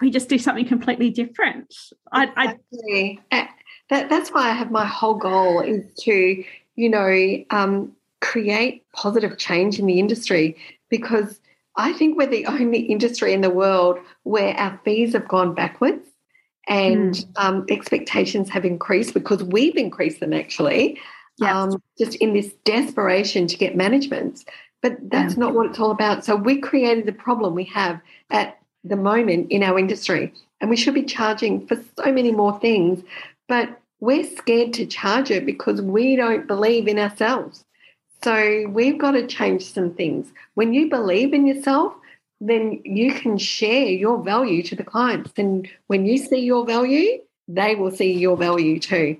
we 0.00 0.10
just 0.10 0.28
do 0.28 0.38
something 0.38 0.66
completely 0.66 1.10
different 1.10 1.74
exactly. 2.14 3.20
I, 3.32 3.48
that, 3.90 4.08
that's 4.08 4.30
why 4.30 4.48
i 4.48 4.52
have 4.52 4.70
my 4.70 4.86
whole 4.86 5.14
goal 5.14 5.60
is 5.60 5.84
to 6.00 6.44
you 6.76 6.88
know 6.88 7.44
um, 7.50 7.92
create 8.20 8.84
positive 8.92 9.38
change 9.38 9.78
in 9.78 9.86
the 9.86 9.98
industry 9.98 10.56
because 10.90 11.40
i 11.76 11.92
think 11.92 12.16
we're 12.16 12.26
the 12.26 12.46
only 12.46 12.80
industry 12.80 13.32
in 13.32 13.40
the 13.40 13.50
world 13.50 13.98
where 14.22 14.54
our 14.54 14.80
fees 14.84 15.14
have 15.14 15.28
gone 15.28 15.54
backwards 15.54 16.06
and 16.68 17.14
mm. 17.14 17.26
um, 17.36 17.64
expectations 17.70 18.50
have 18.50 18.64
increased 18.64 19.14
because 19.14 19.42
we've 19.42 19.76
increased 19.76 20.20
them 20.20 20.32
actually 20.32 20.98
um, 21.42 21.82
just 21.98 22.14
in 22.16 22.32
this 22.32 22.52
desperation 22.64 23.46
to 23.46 23.56
get 23.56 23.76
management. 23.76 24.44
But 24.82 24.98
that's 25.10 25.34
yeah. 25.34 25.40
not 25.40 25.54
what 25.54 25.66
it's 25.66 25.78
all 25.78 25.90
about. 25.90 26.24
So 26.24 26.36
we 26.36 26.60
created 26.60 27.06
the 27.06 27.12
problem 27.12 27.54
we 27.54 27.64
have 27.64 28.00
at 28.30 28.58
the 28.84 28.96
moment 28.96 29.50
in 29.50 29.62
our 29.62 29.78
industry, 29.78 30.32
and 30.60 30.70
we 30.70 30.76
should 30.76 30.94
be 30.94 31.02
charging 31.02 31.66
for 31.66 31.76
so 31.96 32.12
many 32.12 32.32
more 32.32 32.58
things, 32.60 33.02
but 33.48 33.80
we're 34.00 34.24
scared 34.24 34.72
to 34.74 34.86
charge 34.86 35.30
it 35.30 35.46
because 35.46 35.80
we 35.80 36.16
don't 36.16 36.46
believe 36.46 36.86
in 36.86 36.98
ourselves. 36.98 37.64
So 38.22 38.66
we've 38.68 38.98
got 38.98 39.12
to 39.12 39.26
change 39.26 39.64
some 39.64 39.94
things. 39.94 40.32
When 40.54 40.72
you 40.72 40.88
believe 40.88 41.32
in 41.32 41.46
yourself, 41.46 41.94
then 42.40 42.80
you 42.84 43.14
can 43.14 43.38
share 43.38 43.86
your 43.86 44.22
value 44.22 44.62
to 44.64 44.76
the 44.76 44.84
clients. 44.84 45.32
And 45.36 45.68
when 45.86 46.06
you 46.06 46.18
see 46.18 46.40
your 46.40 46.66
value, 46.66 47.20
they 47.48 47.74
will 47.74 47.90
see 47.90 48.12
your 48.12 48.36
value 48.36 48.78
too. 48.78 49.16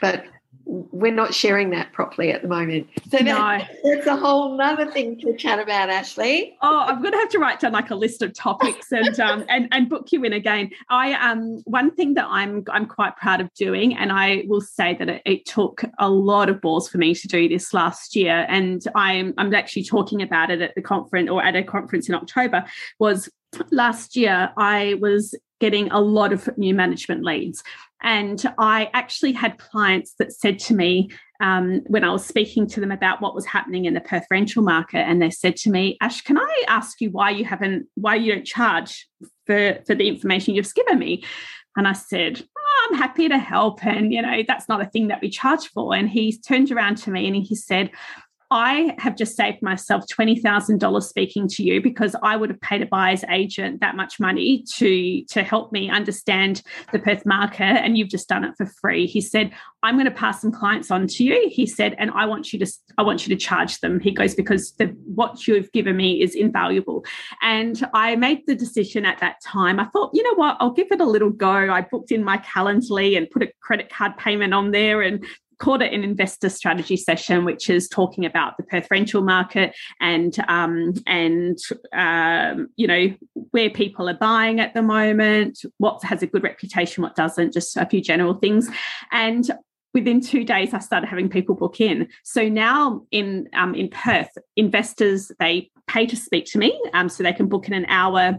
But 0.00 0.24
we're 0.68 1.12
not 1.12 1.32
sharing 1.32 1.70
that 1.70 1.92
properly 1.94 2.30
at 2.30 2.42
the 2.42 2.48
moment. 2.48 2.86
So 3.10 3.18
no. 3.18 3.34
that, 3.34 3.70
that's 3.82 4.06
a 4.06 4.16
whole 4.16 4.60
other 4.60 4.90
thing 4.90 5.18
to 5.20 5.34
chat 5.34 5.58
about, 5.58 5.88
Ashley. 5.88 6.58
Oh, 6.60 6.80
I'm 6.80 7.00
going 7.00 7.12
to 7.12 7.18
have 7.18 7.30
to 7.30 7.38
write 7.38 7.60
down 7.60 7.72
like 7.72 7.90
a 7.90 7.94
list 7.94 8.20
of 8.20 8.34
topics 8.34 8.92
and 8.92 9.18
um, 9.18 9.46
and 9.48 9.68
and 9.72 9.88
book 9.88 10.12
you 10.12 10.22
in 10.24 10.34
again. 10.34 10.70
I 10.90 11.14
um 11.14 11.62
one 11.64 11.90
thing 11.90 12.14
that 12.14 12.26
I'm 12.28 12.64
I'm 12.68 12.84
quite 12.84 13.16
proud 13.16 13.40
of 13.40 13.52
doing, 13.54 13.96
and 13.96 14.12
I 14.12 14.44
will 14.46 14.60
say 14.60 14.94
that 14.98 15.08
it, 15.08 15.22
it 15.24 15.46
took 15.46 15.84
a 15.98 16.10
lot 16.10 16.50
of 16.50 16.60
balls 16.60 16.86
for 16.88 16.98
me 16.98 17.14
to 17.14 17.26
do 17.26 17.48
this 17.48 17.72
last 17.72 18.14
year, 18.14 18.44
and 18.50 18.84
I'm 18.94 19.32
I'm 19.38 19.54
actually 19.54 19.84
talking 19.84 20.20
about 20.20 20.50
it 20.50 20.60
at 20.60 20.74
the 20.74 20.82
conference 20.82 21.30
or 21.30 21.42
at 21.42 21.56
a 21.56 21.62
conference 21.62 22.10
in 22.10 22.14
October. 22.14 22.64
Was 22.98 23.30
last 23.70 24.16
year 24.16 24.52
I 24.58 24.98
was 25.00 25.34
getting 25.60 25.90
a 25.90 26.00
lot 26.00 26.32
of 26.32 26.48
new 26.56 26.74
management 26.74 27.24
leads 27.24 27.64
And 28.02 28.42
I 28.58 28.90
actually 28.92 29.32
had 29.32 29.58
clients 29.58 30.14
that 30.18 30.32
said 30.32 30.58
to 30.60 30.74
me 30.74 31.10
um, 31.40 31.82
when 31.86 32.04
I 32.04 32.12
was 32.12 32.24
speaking 32.24 32.66
to 32.68 32.80
them 32.80 32.90
about 32.90 33.20
what 33.20 33.34
was 33.34 33.46
happening 33.46 33.84
in 33.84 33.94
the 33.94 34.00
Perth 34.00 34.26
rental 34.30 34.62
market, 34.62 34.98
and 34.98 35.20
they 35.22 35.30
said 35.30 35.56
to 35.56 35.70
me, 35.70 35.96
"Ash, 36.00 36.20
can 36.22 36.38
I 36.38 36.64
ask 36.68 37.00
you 37.00 37.10
why 37.10 37.30
you 37.30 37.44
haven't, 37.44 37.86
why 37.94 38.16
you 38.16 38.34
don't 38.34 38.46
charge 38.46 39.08
for 39.46 39.78
for 39.86 39.94
the 39.94 40.08
information 40.08 40.54
you've 40.54 40.74
given 40.74 40.98
me?" 40.98 41.24
And 41.76 41.86
I 41.86 41.92
said, 41.92 42.44
oh, 42.58 42.88
I'm 42.90 42.98
happy 42.98 43.28
to 43.28 43.38
help. 43.38 43.86
And, 43.86 44.12
you 44.12 44.20
know, 44.20 44.42
that's 44.46 44.68
not 44.68 44.80
a 44.80 44.86
thing 44.86 45.08
that 45.08 45.20
we 45.22 45.30
charge 45.30 45.68
for. 45.68 45.94
And 45.94 46.08
he 46.08 46.36
turned 46.36 46.72
around 46.72 46.98
to 46.98 47.10
me 47.12 47.28
and 47.28 47.36
he 47.36 47.54
said, 47.54 47.92
I 48.50 48.94
have 48.98 49.16
just 49.16 49.36
saved 49.36 49.62
myself 49.62 50.04
$20,000 50.06 51.02
speaking 51.02 51.48
to 51.48 51.62
you 51.62 51.82
because 51.82 52.16
I 52.22 52.36
would 52.36 52.48
have 52.50 52.60
paid 52.60 52.80
a 52.80 52.86
buyer's 52.86 53.24
agent 53.28 53.80
that 53.80 53.94
much 53.94 54.18
money 54.18 54.64
to, 54.76 55.24
to 55.24 55.42
help 55.42 55.70
me 55.70 55.90
understand 55.90 56.62
the 56.92 56.98
Perth 56.98 57.26
market. 57.26 57.62
And 57.64 57.98
you've 57.98 58.08
just 58.08 58.28
done 58.28 58.44
it 58.44 58.54
for 58.56 58.66
free. 58.66 59.06
He 59.06 59.20
said, 59.20 59.52
I'm 59.82 59.96
going 59.96 60.06
to 60.06 60.10
pass 60.10 60.40
some 60.40 60.50
clients 60.50 60.90
on 60.90 61.06
to 61.08 61.24
you. 61.24 61.48
He 61.52 61.66
said, 61.66 61.94
and 61.98 62.10
I 62.12 62.24
want 62.24 62.52
you 62.52 62.58
to, 62.60 62.72
I 62.96 63.02
want 63.02 63.26
you 63.26 63.36
to 63.36 63.40
charge 63.40 63.80
them. 63.80 64.00
He 64.00 64.12
goes, 64.12 64.34
because 64.34 64.72
the, 64.72 64.86
what 65.04 65.46
you've 65.46 65.70
given 65.72 65.96
me 65.96 66.22
is 66.22 66.34
invaluable. 66.34 67.04
And 67.42 67.86
I 67.92 68.16
made 68.16 68.46
the 68.46 68.54
decision 68.54 69.04
at 69.04 69.18
that 69.18 69.42
time. 69.44 69.78
I 69.78 69.84
thought, 69.86 70.10
you 70.14 70.22
know 70.22 70.34
what, 70.34 70.56
I'll 70.58 70.72
give 70.72 70.88
it 70.90 71.00
a 71.00 71.06
little 71.06 71.30
go. 71.30 71.50
I 71.50 71.82
booked 71.82 72.12
in 72.12 72.24
my 72.24 72.38
Calendly 72.38 73.16
and 73.16 73.28
put 73.28 73.42
a 73.42 73.52
credit 73.60 73.90
card 73.90 74.16
payment 74.16 74.54
on 74.54 74.70
there 74.70 75.02
and 75.02 75.24
called 75.58 75.82
it 75.82 75.92
an 75.92 76.04
investor 76.04 76.48
strategy 76.48 76.96
session, 76.96 77.44
which 77.44 77.68
is 77.68 77.88
talking 77.88 78.24
about 78.24 78.56
the 78.56 78.62
Perth 78.62 78.88
rental 78.90 79.22
market 79.22 79.74
and 80.00 80.36
um, 80.48 80.94
and 81.06 81.58
um, 81.92 82.68
you 82.76 82.86
know 82.86 83.14
where 83.50 83.70
people 83.70 84.08
are 84.08 84.14
buying 84.14 84.60
at 84.60 84.74
the 84.74 84.82
moment, 84.82 85.60
what 85.78 86.02
has 86.04 86.22
a 86.22 86.26
good 86.26 86.42
reputation, 86.42 87.02
what 87.02 87.16
doesn't, 87.16 87.52
just 87.52 87.76
a 87.76 87.86
few 87.86 88.00
general 88.00 88.34
things. 88.34 88.68
And 89.12 89.50
within 89.94 90.20
two 90.20 90.44
days, 90.44 90.74
I 90.74 90.78
started 90.78 91.08
having 91.08 91.28
people 91.28 91.54
book 91.54 91.80
in. 91.80 92.08
So 92.22 92.48
now 92.48 93.02
in 93.10 93.48
um, 93.54 93.74
in 93.74 93.88
Perth, 93.88 94.30
investors 94.56 95.32
they 95.38 95.70
pay 95.86 96.06
to 96.06 96.16
speak 96.16 96.46
to 96.46 96.58
me, 96.58 96.80
um, 96.94 97.08
so 97.08 97.22
they 97.22 97.32
can 97.32 97.48
book 97.48 97.66
in 97.66 97.74
an 97.74 97.86
hour 97.88 98.38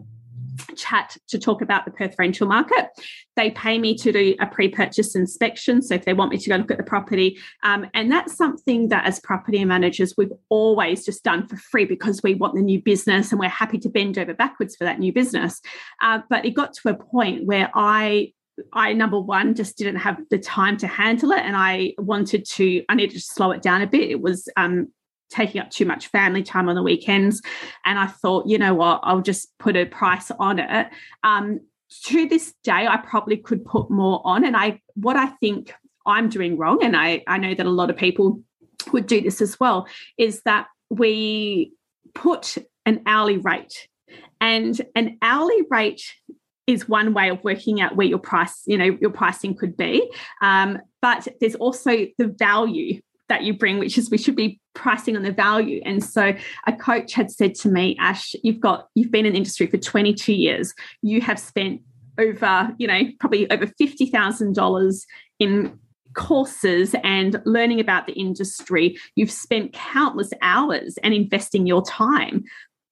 chat 0.76 1.18
to 1.30 1.40
talk 1.40 1.62
about 1.62 1.86
the 1.86 1.92
Perth 1.92 2.16
rental 2.18 2.48
market. 2.48 2.88
They 3.36 3.52
pay 3.52 3.80
me 3.80 3.96
to 3.98 4.12
do 4.12 4.36
a 4.40 4.48
pre 4.48 4.70
purchase 4.70 5.16
inspection. 5.16 5.82
So 5.82 5.96
if 5.96 6.06
they 6.06 6.14
want 6.14 6.32
me 6.32 6.38
to 6.38 6.50
go 6.50 6.56
look 6.58 6.72
at 6.72 6.78
the 6.78 6.84
property, 6.84 7.38
um, 7.64 7.88
and 7.94 8.12
that's 8.12 8.36
something 8.36 8.90
that 8.90 9.06
as 9.06 9.20
property 9.20 9.64
managers, 9.66 10.16
we've 10.18 10.34
always 10.50 11.06
just 11.06 11.24
done 11.24 11.48
for 11.48 11.58
free 11.58 11.86
because 11.86 12.22
we 12.24 12.36
want 12.36 12.56
the 12.56 12.62
new 12.62 12.82
business 12.82 13.32
and 13.32 13.40
we're 13.40 13.50
happy 13.50 13.78
to 13.80 13.90
bend 13.90 14.18
over 14.18 14.34
backwards 14.34 14.76
for 14.76 14.84
that 14.84 15.00
new 15.00 15.14
business. 15.14 15.62
Uh, 16.02 16.20
but 16.30 16.46
it 16.46 16.52
got 16.52 16.74
to 16.74 16.90
a 16.90 16.96
point 16.96 17.46
where 17.46 17.70
I 17.74 18.34
I 18.74 18.94
number 18.94 19.20
one 19.20 19.56
just 19.56 19.78
didn't 19.78 19.98
have 19.98 20.20
the 20.30 20.38
time 20.38 20.78
to 20.78 20.88
handle 20.88 21.32
it, 21.32 21.40
and 21.40 21.56
I 21.56 21.94
wanted 21.98 22.46
to. 22.46 22.84
I 22.90 22.96
needed 22.96 23.16
to 23.16 23.22
slow 23.22 23.52
it 23.52 23.62
down 23.62 23.82
a 23.82 23.88
bit. 23.88 24.10
It 24.10 24.22
was 24.22 24.50
um, 24.58 24.90
taking 25.30 25.62
up 25.62 25.70
too 25.70 25.86
much 25.86 26.08
family 26.08 26.44
time 26.44 26.70
on 26.70 26.76
the 26.76 26.84
weekends. 26.84 27.42
And 27.86 28.00
I 28.00 28.08
thought, 28.08 28.48
you 28.48 28.58
know 28.58 28.74
what, 28.74 29.00
I'll 29.04 29.22
just 29.22 29.58
put 29.60 29.76
a 29.76 29.86
price 29.86 30.32
on 30.40 30.60
it. 30.60 30.88
Um, 31.24 31.62
to 32.06 32.28
this 32.28 32.54
day, 32.64 32.88
I 32.88 32.98
probably 32.98 33.38
could 33.38 33.66
put 33.66 33.90
more 33.90 34.22
on. 34.24 34.46
And 34.46 34.56
I 34.56 34.82
what 34.96 35.16
I 35.16 35.28
think 35.28 35.74
I'm 36.06 36.30
doing 36.30 36.58
wrong, 36.58 36.84
and 36.84 36.96
I, 36.96 37.24
I 37.28 37.38
know 37.38 37.54
that 37.54 37.66
a 37.66 37.70
lot 37.70 37.90
of 37.90 37.98
people 37.98 38.42
would 38.92 39.08
do 39.08 39.22
this 39.22 39.42
as 39.42 39.60
well, 39.60 39.88
is 40.18 40.42
that 40.44 40.68
we 40.90 41.74
put 42.14 42.58
an 42.86 43.02
hourly 43.06 43.38
rate. 43.38 43.88
And 44.42 44.80
an 44.96 45.18
hourly 45.22 45.64
rate 45.70 46.02
is 46.66 46.88
one 46.88 47.14
way 47.14 47.30
of 47.30 47.44
working 47.44 47.82
out 47.82 47.96
where 47.96 48.08
your 48.08 48.20
price, 48.20 48.62
you 48.66 48.78
know, 48.78 48.98
your 49.02 49.10
pricing 49.10 49.56
could 49.56 49.76
be. 49.76 50.10
Um, 50.42 50.80
but 51.02 51.28
there's 51.40 51.56
also 51.56 52.06
the 52.18 52.28
value 52.28 53.02
that 53.30 53.44
you 53.44 53.54
bring, 53.54 53.80
which 53.80 53.98
is 53.98 54.10
we 54.10 54.18
should 54.18 54.36
be 54.36 54.60
pricing 54.74 55.16
on 55.16 55.24
the 55.24 55.32
value. 55.32 55.82
And 55.86 56.04
so 56.04 56.34
a 56.68 56.74
coach 56.74 57.14
had 57.14 57.32
said 57.32 57.56
to 57.56 57.70
me, 57.70 57.96
Ash, 58.00 58.36
you've 58.44 58.60
got 58.60 58.88
you've 58.96 59.12
been 59.12 59.26
in 59.26 59.36
industry 59.36 59.68
for 59.68 59.78
22 59.78 60.34
years. 60.34 60.74
You 61.02 61.22
have 61.22 61.40
spent 61.40 61.82
over, 62.18 62.76
you 62.78 62.88
know, 62.88 63.04
probably 63.20 63.50
over 63.50 63.66
$50,000 63.66 65.06
in 65.40 65.80
courses 66.16 66.96
and 67.04 67.42
learning 67.46 67.80
about 67.80 68.08
the 68.08 68.14
industry. 68.14 68.98
You've 69.16 69.32
spent 69.32 69.74
countless 69.74 70.32
hours 70.42 70.98
and 71.04 71.14
investing 71.14 71.66
your 71.66 71.84
time. 71.84 72.44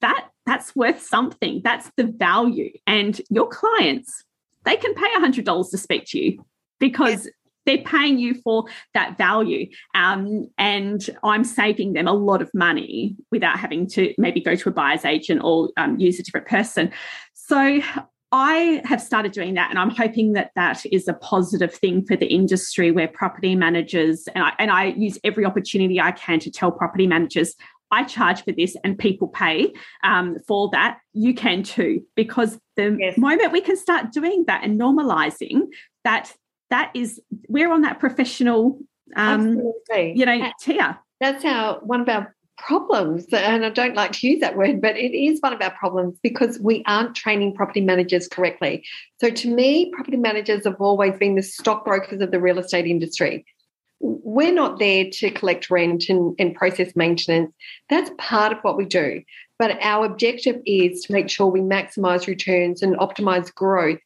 That 0.01 0.27
that's 0.45 0.75
worth 0.75 1.01
something. 1.01 1.61
That's 1.63 1.91
the 1.97 2.05
value. 2.05 2.71
And 2.85 3.19
your 3.29 3.49
clients, 3.49 4.23
they 4.63 4.77
can 4.77 4.93
pay 4.93 5.09
$100 5.17 5.71
to 5.71 5.77
speak 5.77 6.05
to 6.07 6.19
you 6.19 6.45
because 6.79 7.27
they're 7.67 7.77
paying 7.79 8.17
you 8.17 8.33
for 8.41 8.65
that 8.95 9.17
value 9.17 9.67
um, 9.93 10.49
and 10.57 11.11
i'm 11.23 11.43
saving 11.43 11.93
them 11.93 12.07
a 12.07 12.13
lot 12.13 12.41
of 12.41 12.49
money 12.55 13.15
without 13.31 13.59
having 13.59 13.87
to 13.87 14.13
maybe 14.17 14.41
go 14.41 14.55
to 14.55 14.69
a 14.69 14.71
buyer's 14.71 15.05
agent 15.05 15.41
or 15.43 15.69
um, 15.77 15.99
use 15.99 16.19
a 16.19 16.23
different 16.23 16.47
person 16.47 16.91
so 17.33 17.81
I 18.31 18.81
have 18.83 19.01
started 19.01 19.31
doing 19.31 19.53
that, 19.53 19.69
and 19.69 19.79
I'm 19.79 19.89
hoping 19.89 20.33
that 20.33 20.51
that 20.55 20.85
is 20.91 21.07
a 21.07 21.13
positive 21.13 21.73
thing 21.73 22.05
for 22.05 22.17
the 22.17 22.25
industry 22.25 22.91
where 22.91 23.07
property 23.07 23.55
managers, 23.55 24.27
and 24.35 24.43
I, 24.43 24.51
and 24.59 24.69
I 24.69 24.87
use 24.87 25.17
every 25.23 25.45
opportunity 25.45 26.01
I 26.01 26.11
can 26.11 26.39
to 26.41 26.51
tell 26.51 26.69
property 26.69 27.07
managers, 27.07 27.55
I 27.91 28.03
charge 28.03 28.43
for 28.43 28.51
this 28.51 28.75
and 28.83 28.97
people 28.97 29.29
pay 29.29 29.73
um, 30.03 30.37
for 30.45 30.69
that, 30.71 30.99
you 31.13 31.33
can 31.33 31.63
too. 31.63 32.01
Because 32.15 32.59
the 32.75 32.97
yes. 32.99 33.17
moment 33.17 33.53
we 33.53 33.61
can 33.61 33.77
start 33.77 34.11
doing 34.11 34.43
that 34.47 34.63
and 34.63 34.79
normalizing 34.79 35.67
that 36.03 36.33
that 36.69 36.91
is 36.93 37.21
we're 37.47 37.71
on 37.71 37.81
that 37.81 37.99
professional 37.99 38.79
um 39.15 39.57
Absolutely. 39.57 40.13
you 40.15 40.25
know 40.25 40.51
tier. 40.59 40.97
That's 41.19 41.43
our 41.45 41.79
one 41.79 42.01
of 42.01 42.09
our 42.09 42.35
problems 42.57 43.25
and 43.31 43.63
i 43.63 43.69
don't 43.69 43.95
like 43.95 44.11
to 44.11 44.27
use 44.27 44.39
that 44.39 44.57
word 44.57 44.81
but 44.81 44.97
it 44.97 45.15
is 45.15 45.39
one 45.41 45.53
of 45.53 45.61
our 45.61 45.71
problems 45.71 46.17
because 46.23 46.59
we 46.59 46.83
aren't 46.87 47.15
training 47.15 47.53
property 47.53 47.81
managers 47.81 48.27
correctly. 48.27 48.83
So 49.21 49.29
to 49.29 49.47
me 49.53 49.91
property 49.93 50.17
managers 50.17 50.65
have 50.65 50.81
always 50.81 51.17
been 51.17 51.35
the 51.35 51.43
stockbrokers 51.43 52.19
of 52.21 52.31
the 52.31 52.39
real 52.39 52.59
estate 52.59 52.87
industry. 52.87 53.45
We're 53.99 54.53
not 54.53 54.79
there 54.79 55.05
to 55.11 55.31
collect 55.31 55.69
rent 55.69 56.05
and, 56.09 56.35
and 56.37 56.55
process 56.55 56.95
maintenance. 56.95 57.51
That's 57.89 58.11
part 58.17 58.51
of 58.51 58.59
what 58.59 58.77
we 58.77 58.85
do. 58.85 59.21
But 59.59 59.77
our 59.81 60.05
objective 60.05 60.61
is 60.65 61.01
to 61.03 61.13
make 61.13 61.29
sure 61.29 61.47
we 61.47 61.61
maximize 61.61 62.27
returns 62.27 62.81
and 62.81 62.95
optimize 62.97 63.53
growth 63.53 63.99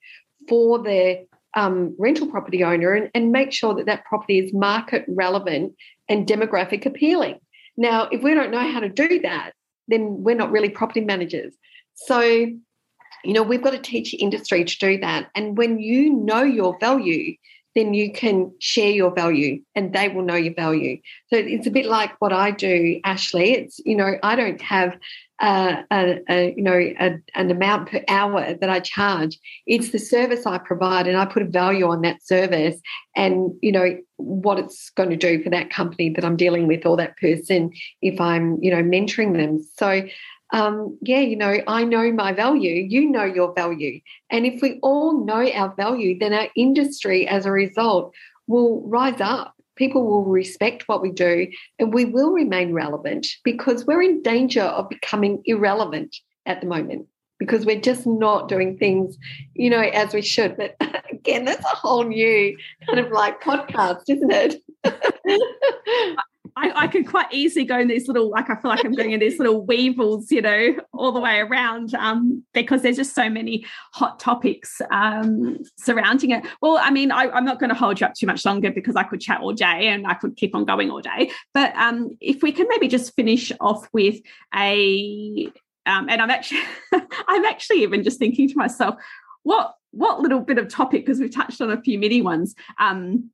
for 0.48 0.80
the 0.80 1.26
um, 1.56 1.96
rental 2.00 2.28
property 2.28 2.64
owner 2.64 2.94
and, 2.94 3.12
and 3.14 3.32
make 3.32 3.52
sure 3.52 3.76
that 3.76 3.86
that 3.86 4.06
property 4.06 4.40
is 4.40 4.54
market 4.54 5.06
relevant 5.08 5.74
and 6.08 6.28
demographic 6.28 6.86
appealing. 6.86 7.40
Now, 7.78 8.08
if 8.12 8.22
we 8.22 8.34
don't 8.34 8.52
know 8.52 8.72
how 8.72 8.80
to 8.80 8.90
do 8.90 9.20
that, 9.22 9.52
then 9.88 10.24
we're 10.24 10.36
not 10.36 10.52
really 10.52 10.70
property 10.70 11.02
managers. 11.02 11.54
So, 11.96 12.22
you 12.22 13.34
know, 13.34 13.44
we've 13.44 13.62
got 13.62 13.72
to 13.72 13.80
teach 13.80 14.12
the 14.12 14.18
industry 14.18 14.64
to 14.64 14.78
do 14.78 15.00
that. 15.00 15.30
And 15.36 15.58
when 15.58 15.80
you 15.80 16.14
know 16.14 16.44
your 16.44 16.78
value, 16.80 17.36
then 17.76 17.94
you 17.94 18.12
can 18.12 18.52
share 18.60 18.92
your 18.92 19.12
value 19.12 19.62
and 19.76 19.94
they 19.94 20.10
will 20.10 20.24
know 20.24 20.36
your 20.36 20.54
value. 20.54 20.98
So 21.28 21.38
it's 21.38 21.68
a 21.68 21.72
bit 21.72 21.86
like 21.86 22.20
what 22.20 22.34
I 22.34 22.52
do, 22.52 23.00
Ashley. 23.04 23.54
It's, 23.54 23.80
you 23.86 23.96
know, 23.96 24.16
I 24.22 24.36
don't 24.36 24.62
have 24.62 24.98
uh, 25.42 25.82
a, 25.92 26.20
a, 26.30 26.54
you 26.56 26.62
know 26.62 26.78
a, 26.78 27.20
an 27.34 27.50
amount 27.50 27.90
per 27.90 28.02
hour 28.08 28.54
that 28.54 28.70
I 28.70 28.80
charge. 28.80 29.40
It's 29.66 29.90
the 29.90 29.98
service 29.98 30.46
I 30.46 30.60
provide, 30.60 31.08
and 31.08 31.18
I 31.18 31.26
put 31.26 31.42
a 31.42 31.48
value 31.48 31.88
on 31.88 32.02
that 32.02 32.24
service, 32.24 32.80
and 33.16 33.52
you 33.62 33.72
know 33.72 33.98
what 34.18 34.60
it's 34.60 34.92
going 34.92 35.10
to 35.10 35.16
do 35.16 35.44
for 35.44 35.50
that 35.50 35.72
company 35.72 36.12
that 36.12 36.24
I'm 36.24 36.38
dealing 36.38 36.68
with 36.68 36.86
or 36.86 36.96
that 36.98 37.18
person 37.18 37.72
if 38.04 38.22
I'm 38.22 38.62
you 38.62 38.72
know 38.72 38.84
mentoring 38.84 39.36
them. 39.36 39.66
So. 39.78 40.08
Um, 40.52 40.98
yeah, 41.02 41.20
you 41.20 41.36
know, 41.38 41.60
I 41.68 41.84
know 41.84 42.12
my 42.12 42.34
value, 42.34 42.86
you 42.90 43.10
know 43.10 43.24
your 43.24 43.54
value. 43.54 44.02
And 44.30 44.46
if 44.46 44.62
we 44.62 44.80
all 44.82 45.24
know 45.26 45.50
our 45.50 45.74
value, 45.76 46.20
then 46.20 46.34
our 46.34 46.48
industry 46.56 47.28
as 47.28 47.46
a 47.46 47.52
result 47.52 48.14
will 48.48 48.82
rise 48.88 49.22
up 49.22 49.56
people 49.82 50.06
will 50.06 50.26
respect 50.26 50.88
what 50.88 51.02
we 51.02 51.10
do 51.12 51.48
and 51.80 51.92
we 51.92 52.06
will 52.06 52.32
remain 52.32 52.72
relevant 52.72 53.26
because 53.44 53.86
we're 53.86 54.02
in 54.02 54.22
danger 54.22 54.62
of 54.62 54.88
becoming 54.90 55.42
irrelevant 55.46 56.16
at 56.46 56.62
the 56.62 56.68
moment 56.68 57.08
because 57.40 57.66
we're 57.66 57.82
just 57.82 58.06
not 58.06 58.48
doing 58.48 58.78
things, 58.78 59.18
you 59.56 59.68
know, 59.72 59.80
as 59.80 60.14
we 60.14 60.22
should. 60.22 60.56
But 60.56 60.76
again, 61.12 61.46
that's 61.46 61.66
a 61.66 61.76
whole 61.76 62.04
new 62.04 62.56
kind 62.86 63.00
of 63.00 63.12
like 63.12 63.42
podcast, 63.42 64.04
isn't 64.08 64.32
it? 64.32 64.62
I, 66.56 66.84
I 66.84 66.88
could 66.88 67.08
quite 67.08 67.32
easily 67.32 67.66
go 67.66 67.80
in 67.80 67.88
these 67.88 68.08
little, 68.08 68.30
like 68.30 68.50
I 68.50 68.56
feel 68.56 68.70
like 68.70 68.84
I'm 68.84 68.94
going 68.94 69.12
in 69.12 69.20
these 69.20 69.40
little 69.40 69.66
weevils, 69.66 70.32
you 70.32 70.42
know, 70.42 70.76
all 70.94 71.12
the 71.12 71.20
way 71.20 71.40
around 71.40 71.94
um, 71.96 72.44
because 72.54 72.82
there's 72.82 72.98
just 72.98 73.16
so 73.16 73.30
many 73.30 73.66
hot 73.94 74.20
topics 74.20 74.82
um, 74.92 75.58
surrounding 75.78 76.32
it. 76.32 76.46
Well, 76.62 76.78
I 76.82 76.90
mean, 76.92 77.12
I, 77.12 77.26
am 77.38 77.46
not 77.46 77.60
going 77.60 77.70
to 77.70 77.76
hold 77.76 78.00
you 78.00 78.08
up 78.08 78.16
too 78.16 78.28
much 78.28 78.46
longer 78.46 78.72
because 78.72 78.96
I 78.96 79.04
could 79.04 79.22
chat 79.22 79.42
all 79.42 79.54
day 79.54 79.88
and 79.88 80.06
I 80.08 80.14
could 80.14 80.36
keep 80.36 80.56
on 80.56 80.66
going 80.66 80.90
all 80.90 81.02
day. 81.02 81.32
But 81.54 81.76
um, 81.76 82.18
if 82.20 82.42
we 82.42 82.52
can 82.52 82.68
maybe 82.70 82.88
just 82.88 83.16
finish 83.16 83.52
off 83.60 83.88
with 83.94 84.20
a, 84.56 85.52
um, 85.86 86.10
and 86.10 86.22
I'm 86.22 86.30
actually, 86.30 86.62
I'm 87.28 87.46
actually 87.46 87.84
even 87.84 88.04
just 88.04 88.20
thinking 88.20 88.48
to 88.50 88.56
myself, 88.56 88.96
what 89.44 89.76
what 89.92 90.22
little 90.22 90.40
bit 90.40 90.58
of 90.58 90.70
topic 90.70 91.06
because 91.06 91.20
we've 91.20 91.34
touched 91.34 91.62
on 91.62 91.70
a 91.70 91.82
few 91.82 92.00
mini 92.00 92.22
ones 92.22 92.56
um, 92.80 93.30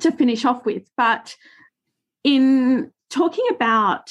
to 0.00 0.12
finish 0.12 0.44
off 0.44 0.64
with. 0.64 0.82
But 0.96 1.34
in 2.24 2.90
talking 3.10 3.44
about 3.54 4.10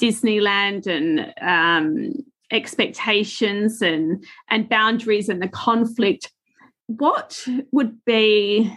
Disneyland 0.00 0.86
and 0.86 1.32
um, 1.40 2.12
expectations 2.50 3.82
and 3.82 4.24
and 4.48 4.68
boundaries 4.68 5.28
and 5.28 5.42
the 5.42 5.48
conflict, 5.48 6.32
what 6.86 7.44
would 7.72 8.04
be 8.04 8.72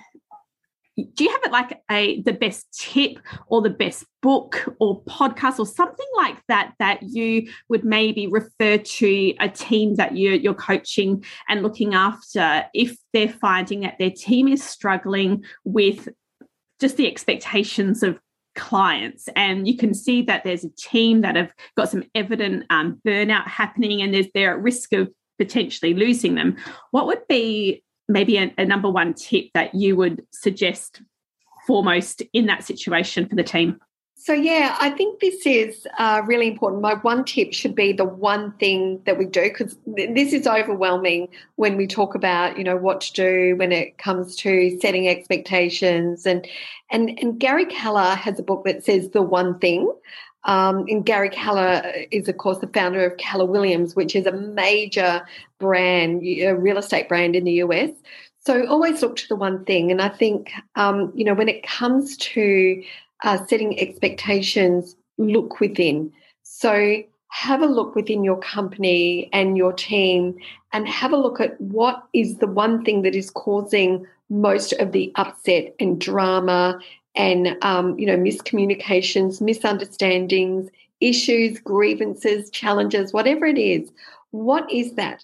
do 1.14 1.24
you 1.24 1.32
have 1.32 1.42
it 1.44 1.52
like 1.52 1.82
a 1.90 2.22
the 2.24 2.34
best 2.34 2.68
tip 2.78 3.20
or 3.48 3.62
the 3.62 3.70
best 3.70 4.06
book 4.22 4.76
or 4.80 5.02
podcast 5.04 5.60
or 5.60 5.66
something 5.66 6.08
like 6.18 6.38
that 6.48 6.74
that 6.80 7.02
you 7.04 7.50
would 7.70 7.86
maybe 7.86 8.28
refer 8.28 8.78
to 8.78 9.34
a 9.40 9.48
team 9.48 9.96
that 9.96 10.18
you're, 10.18 10.34
you're 10.34 10.54
coaching 10.54 11.24
and 11.48 11.64
looking 11.64 11.94
after 11.94 12.66
if 12.74 12.98
they're 13.14 13.30
finding 13.30 13.82
that 13.82 13.98
their 14.00 14.12
team 14.12 14.48
is 14.48 14.64
struggling 14.64 15.44
with 15.64 16.10
just 16.80 16.98
the 16.98 17.08
expectations 17.08 18.04
of 18.04 18.20
clients 18.60 19.30
and 19.36 19.68
you 19.68 19.78
can 19.78 19.94
see 19.94 20.22
that 20.22 20.44
there's 20.44 20.64
a 20.64 20.70
team 20.78 21.22
that 21.22 21.36
have 21.36 21.54
got 21.78 21.90
some 21.90 22.04
evident 22.14 22.66
um, 22.70 23.00
burnout 23.08 23.48
happening 23.48 24.02
and 24.02 24.14
there's 24.14 24.28
they're 24.34 24.54
at 24.54 24.62
risk 24.62 24.94
of 24.94 25.10
potentially 25.38 25.94
losing 25.94 26.36
them 26.36 26.58
what 26.92 27.08
would 27.08 27.26
be 27.30 27.82
maybe 28.10 28.38
a, 28.38 28.54
a 28.58 28.66
number 28.66 28.90
one 28.90 29.14
tip 29.14 29.46
that 29.54 29.74
you 29.74 29.96
would 29.96 30.26
suggest 30.32 31.02
foremost 31.70 32.24
in 32.34 32.48
that 32.48 32.64
situation 32.64 33.30
for 33.30 33.36
the 33.36 33.44
team? 33.44 33.80
So, 34.22 34.34
yeah, 34.34 34.76
I 34.82 34.90
think 34.90 35.22
this 35.22 35.46
is 35.46 35.88
uh, 35.98 36.22
really 36.26 36.50
important. 36.50 36.82
My 36.82 36.96
one 36.96 37.24
tip 37.24 37.54
should 37.54 37.74
be 37.74 37.94
the 37.94 38.04
one 38.04 38.52
thing 38.58 39.02
that 39.06 39.18
we 39.18 39.24
do, 39.24 39.44
because 39.44 39.78
th- 39.96 40.14
this 40.14 40.34
is 40.34 40.46
overwhelming 40.46 41.30
when 41.56 41.78
we 41.78 41.88
talk 41.88 42.16
about, 42.16 42.58
you 42.58 42.66
know, 42.66 42.76
what 42.76 43.00
to 43.00 43.14
do 43.14 43.56
when 43.56 43.72
it 43.72 43.98
comes 43.98 44.36
to 44.38 44.78
setting 44.82 45.08
expectations. 45.08 46.26
And, 46.26 46.46
and, 46.92 47.18
and 47.18 47.40
Gary 47.40 47.66
Keller 47.66 48.14
has 48.16 48.38
a 48.38 48.44
book 48.44 48.66
that 48.66 48.84
says 48.84 49.12
the 49.12 49.22
one 49.22 49.58
thing. 49.60 49.90
Um, 50.44 50.84
and 50.90 51.06
Gary 51.06 51.30
Keller 51.30 51.82
is, 52.12 52.28
of 52.28 52.36
course, 52.36 52.58
the 52.58 52.68
founder 52.68 53.06
of 53.06 53.16
Keller 53.16 53.46
Williams, 53.46 53.96
which 53.96 54.18
is 54.18 54.26
a 54.26 54.34
major 54.34 55.26
brand, 55.60 56.24
a 56.24 56.52
real 56.52 56.78
estate 56.78 57.08
brand 57.08 57.38
in 57.38 57.46
the 57.46 57.54
US. 57.64 57.92
So 58.46 58.68
always 58.68 59.02
look 59.02 59.16
to 59.16 59.28
the 59.30 59.38
one 59.38 59.64
thing. 59.64 59.92
And 59.92 60.02
I 60.02 60.10
think, 60.10 60.52
um, 60.76 61.14
you 61.16 61.24
know, 61.24 61.34
when 61.34 61.48
it 61.48 61.66
comes 61.66 62.18
to 62.18 62.84
uh, 63.24 63.46
setting 63.46 63.80
expectations, 63.80 64.96
look 65.18 65.60
within. 65.60 66.12
So 66.44 67.04
have 67.30 67.62
a 67.62 67.68
look 67.68 67.96
within 67.96 68.24
your 68.24 68.40
company 68.40 69.30
and 69.34 69.58
your 69.58 69.74
team 69.74 70.36
and 70.74 70.88
have 70.88 71.14
a 71.14 71.18
look 71.18 71.40
at 71.40 71.60
what 71.62 72.04
is 72.14 72.38
the 72.38 72.48
one 72.48 72.84
thing 72.84 73.04
that 73.04 73.16
is 73.16 73.30
causing 73.30 74.06
most 74.30 74.74
of 74.74 74.92
the 74.92 75.12
upset 75.16 75.76
and 75.80 76.00
drama 76.00 76.80
and 77.16 77.58
um, 77.62 77.98
you 77.98 78.06
know 78.06 78.18
miscommunications, 78.18 79.42
misunderstandings, 79.42 80.70
issues, 81.02 81.60
grievances, 81.60 82.50
challenges, 82.50 83.14
whatever 83.14 83.46
it 83.46 83.58
is. 83.58 83.92
What 84.32 84.72
is 84.72 84.94
that? 84.94 85.24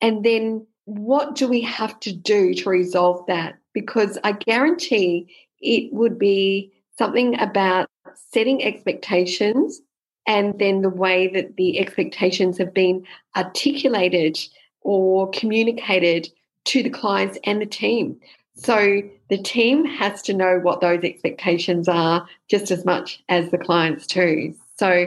And 0.00 0.24
then 0.24 0.66
what 0.84 1.34
do 1.34 1.48
we 1.48 1.60
have 1.62 1.98
to 2.00 2.12
do 2.12 2.54
to 2.54 2.68
resolve 2.68 3.24
that? 3.26 3.58
Because 3.72 4.18
I 4.24 4.32
guarantee 4.32 5.28
it 5.60 5.92
would 5.92 6.18
be 6.18 6.72
something 6.98 7.38
about 7.40 7.88
setting 8.14 8.62
expectations 8.62 9.80
and 10.26 10.58
then 10.58 10.82
the 10.82 10.90
way 10.90 11.28
that 11.28 11.56
the 11.56 11.78
expectations 11.78 12.58
have 12.58 12.72
been 12.72 13.04
articulated 13.36 14.38
or 14.82 15.30
communicated 15.30 16.28
to 16.64 16.82
the 16.82 16.90
clients 16.90 17.38
and 17.44 17.60
the 17.60 17.66
team. 17.66 18.20
So 18.54 19.02
the 19.28 19.38
team 19.38 19.84
has 19.84 20.22
to 20.22 20.34
know 20.34 20.58
what 20.62 20.80
those 20.80 21.02
expectations 21.02 21.88
are 21.88 22.28
just 22.48 22.70
as 22.70 22.84
much 22.84 23.22
as 23.28 23.50
the 23.50 23.58
clients 23.58 24.06
too. 24.06 24.54
So 24.78 25.06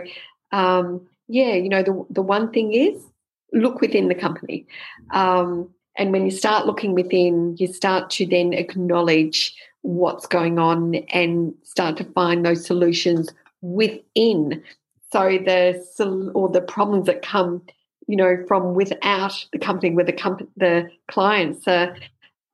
um, 0.52 1.08
yeah, 1.28 1.54
you 1.54 1.70
know 1.70 1.84
the 1.84 2.06
the 2.10 2.22
one 2.22 2.52
thing 2.52 2.74
is 2.74 3.04
look 3.54 3.82
within 3.82 4.08
the 4.08 4.16
company, 4.16 4.66
um, 5.12 5.70
and 5.98 6.12
when 6.12 6.26
you 6.26 6.32
start 6.32 6.66
looking 6.66 6.94
within, 6.94 7.56
you 7.58 7.68
start 7.68 8.10
to 8.12 8.26
then 8.26 8.54
acknowledge 8.54 9.56
what's 9.86 10.26
going 10.26 10.58
on 10.58 10.96
and 11.14 11.54
start 11.64 11.96
to 11.98 12.04
find 12.04 12.44
those 12.44 12.66
solutions 12.66 13.30
within. 13.62 14.64
So 15.12 15.38
the 15.38 16.32
or 16.34 16.50
the 16.50 16.62
problems 16.62 17.06
that 17.06 17.22
come, 17.22 17.62
you 18.08 18.16
know, 18.16 18.44
from 18.48 18.74
without 18.74 19.46
the 19.54 19.60
company, 19.60 19.96
where 19.96 20.04
the 20.04 20.12
company, 20.12 20.50
the 20.58 20.90
clients 21.08 21.68
are 21.68 21.96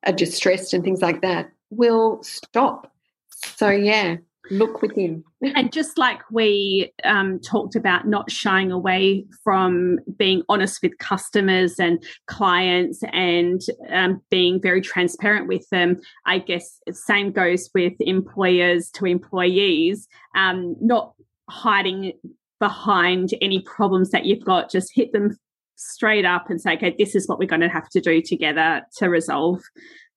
are 0.05 0.13
distressed 0.13 0.73
and 0.73 0.83
things 0.83 1.01
like 1.01 1.21
that 1.21 1.49
will 1.69 2.21
stop. 2.21 2.93
So, 3.29 3.69
yeah, 3.69 4.17
look 4.51 4.81
within. 4.81 5.23
and 5.41 5.71
just 5.73 5.97
like 5.97 6.19
we 6.29 6.93
um, 7.03 7.39
talked 7.39 7.75
about 7.75 8.07
not 8.07 8.29
shying 8.29 8.71
away 8.71 9.25
from 9.43 9.99
being 10.17 10.43
honest 10.49 10.83
with 10.83 10.97
customers 10.99 11.79
and 11.79 12.03
clients 12.27 13.01
and 13.13 13.61
um, 13.89 14.21
being 14.29 14.61
very 14.61 14.81
transparent 14.81 15.47
with 15.47 15.67
them, 15.69 15.99
I 16.25 16.39
guess 16.39 16.79
same 16.91 17.31
goes 17.31 17.69
with 17.73 17.93
employers 17.99 18.91
to 18.91 19.05
employees, 19.05 20.07
um, 20.35 20.75
not 20.81 21.13
hiding 21.49 22.13
behind 22.59 23.33
any 23.41 23.61
problems 23.61 24.11
that 24.11 24.25
you've 24.25 24.45
got, 24.45 24.69
just 24.69 24.91
hit 24.93 25.11
them 25.13 25.37
straight 25.75 26.25
up 26.25 26.49
and 26.49 26.61
say, 26.61 26.73
okay, 26.73 26.95
this 26.99 27.15
is 27.15 27.27
what 27.27 27.39
we're 27.39 27.47
going 27.47 27.61
to 27.61 27.69
have 27.69 27.89
to 27.89 27.99
do 27.99 28.21
together 28.21 28.83
to 28.97 29.09
resolve 29.09 29.61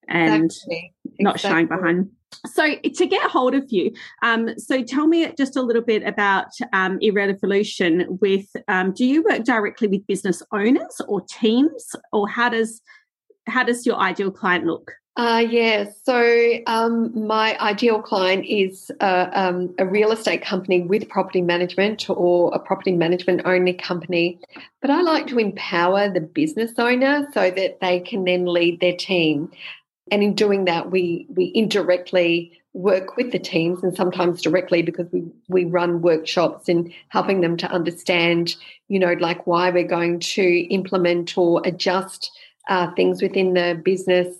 and 0.07 0.45
exactly. 0.45 0.93
not 1.19 1.35
exactly. 1.35 1.55
shying 1.55 1.67
behind. 1.67 2.09
So 2.45 2.75
to 2.75 3.05
get 3.05 3.29
hold 3.29 3.55
of 3.55 3.65
you, 3.69 3.91
um, 4.23 4.57
so 4.57 4.83
tell 4.83 5.07
me 5.07 5.31
just 5.37 5.55
a 5.55 5.61
little 5.61 5.81
bit 5.81 6.03
about 6.03 6.47
um, 6.73 6.97
Irrevolution. 7.01 8.17
With 8.21 8.47
um, 8.67 8.93
do 8.93 9.05
you 9.05 9.23
work 9.23 9.43
directly 9.43 9.87
with 9.87 10.05
business 10.07 10.41
owners 10.51 11.01
or 11.07 11.21
teams, 11.21 11.95
or 12.11 12.27
how 12.27 12.49
does 12.49 12.81
how 13.47 13.63
does 13.63 13.85
your 13.85 13.97
ideal 13.97 14.31
client 14.31 14.65
look? 14.65 14.91
Uh, 15.17 15.45
yeah, 15.49 15.85
so 16.03 16.59
um, 16.67 17.27
my 17.27 17.57
ideal 17.59 18.01
client 18.01 18.45
is 18.45 18.91
um, 18.99 19.73
a 19.79 19.85
real 19.85 20.11
estate 20.11 20.41
company 20.41 20.81
with 20.81 21.07
property 21.07 21.41
management 21.41 22.09
or 22.09 22.53
a 22.53 22.59
property 22.59 22.91
management 22.91 23.41
only 23.45 23.71
company. 23.71 24.37
But 24.81 24.91
I 24.91 25.01
like 25.01 25.27
to 25.27 25.39
empower 25.39 26.09
the 26.09 26.19
business 26.19 26.73
owner 26.77 27.29
so 27.33 27.49
that 27.49 27.79
they 27.79 28.01
can 28.01 28.25
then 28.25 28.45
lead 28.45 28.81
their 28.81 28.97
team. 28.97 29.51
And 30.11 30.21
in 30.21 30.35
doing 30.35 30.65
that, 30.65 30.91
we 30.91 31.25
we 31.29 31.51
indirectly 31.55 32.59
work 32.75 33.15
with 33.15 33.31
the 33.31 33.39
teams 33.39 33.81
and 33.83 33.95
sometimes 33.95 34.41
directly 34.41 34.81
because 34.81 35.07
we, 35.13 35.23
we 35.47 35.63
run 35.63 36.01
workshops 36.01 36.67
in 36.67 36.93
helping 37.07 37.39
them 37.39 37.55
to 37.55 37.71
understand, 37.71 38.53
you 38.89 38.99
know, 38.99 39.13
like 39.13 39.47
why 39.47 39.69
we're 39.69 39.87
going 39.87 40.19
to 40.19 40.43
implement 40.67 41.37
or 41.37 41.61
adjust 41.63 42.29
uh, 42.67 42.91
things 42.91 43.21
within 43.21 43.53
the 43.53 43.79
business. 43.83 44.35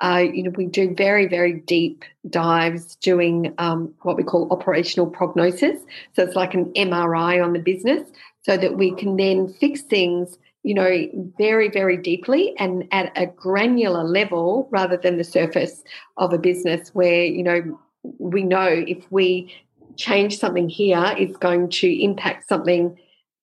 Uh, 0.00 0.24
you 0.32 0.44
know, 0.44 0.50
we 0.50 0.66
do 0.66 0.94
very, 0.94 1.26
very 1.26 1.52
deep 1.52 2.04
dives 2.30 2.94
doing 2.96 3.52
um, 3.58 3.92
what 4.02 4.16
we 4.16 4.22
call 4.22 4.50
operational 4.52 5.06
prognosis. 5.06 5.80
So 6.14 6.22
it's 6.22 6.36
like 6.36 6.54
an 6.54 6.66
MRI 6.74 7.44
on 7.44 7.52
the 7.52 7.58
business 7.58 8.08
so 8.42 8.56
that 8.56 8.78
we 8.78 8.94
can 8.94 9.16
then 9.16 9.52
fix 9.52 9.82
things 9.82 10.38
you 10.62 10.74
know, 10.74 11.32
very, 11.38 11.68
very 11.68 11.96
deeply 11.96 12.54
and 12.58 12.86
at 12.92 13.12
a 13.16 13.26
granular 13.26 14.04
level 14.04 14.68
rather 14.70 14.96
than 14.96 15.16
the 15.16 15.24
surface 15.24 15.82
of 16.18 16.32
a 16.32 16.38
business 16.38 16.94
where, 16.94 17.24
you 17.24 17.42
know, 17.42 17.78
we 18.18 18.42
know 18.42 18.68
if 18.68 19.04
we 19.10 19.54
change 19.96 20.38
something 20.38 20.68
here, 20.68 21.14
it's 21.18 21.36
going 21.36 21.68
to 21.68 22.02
impact 22.02 22.48
something 22.48 22.98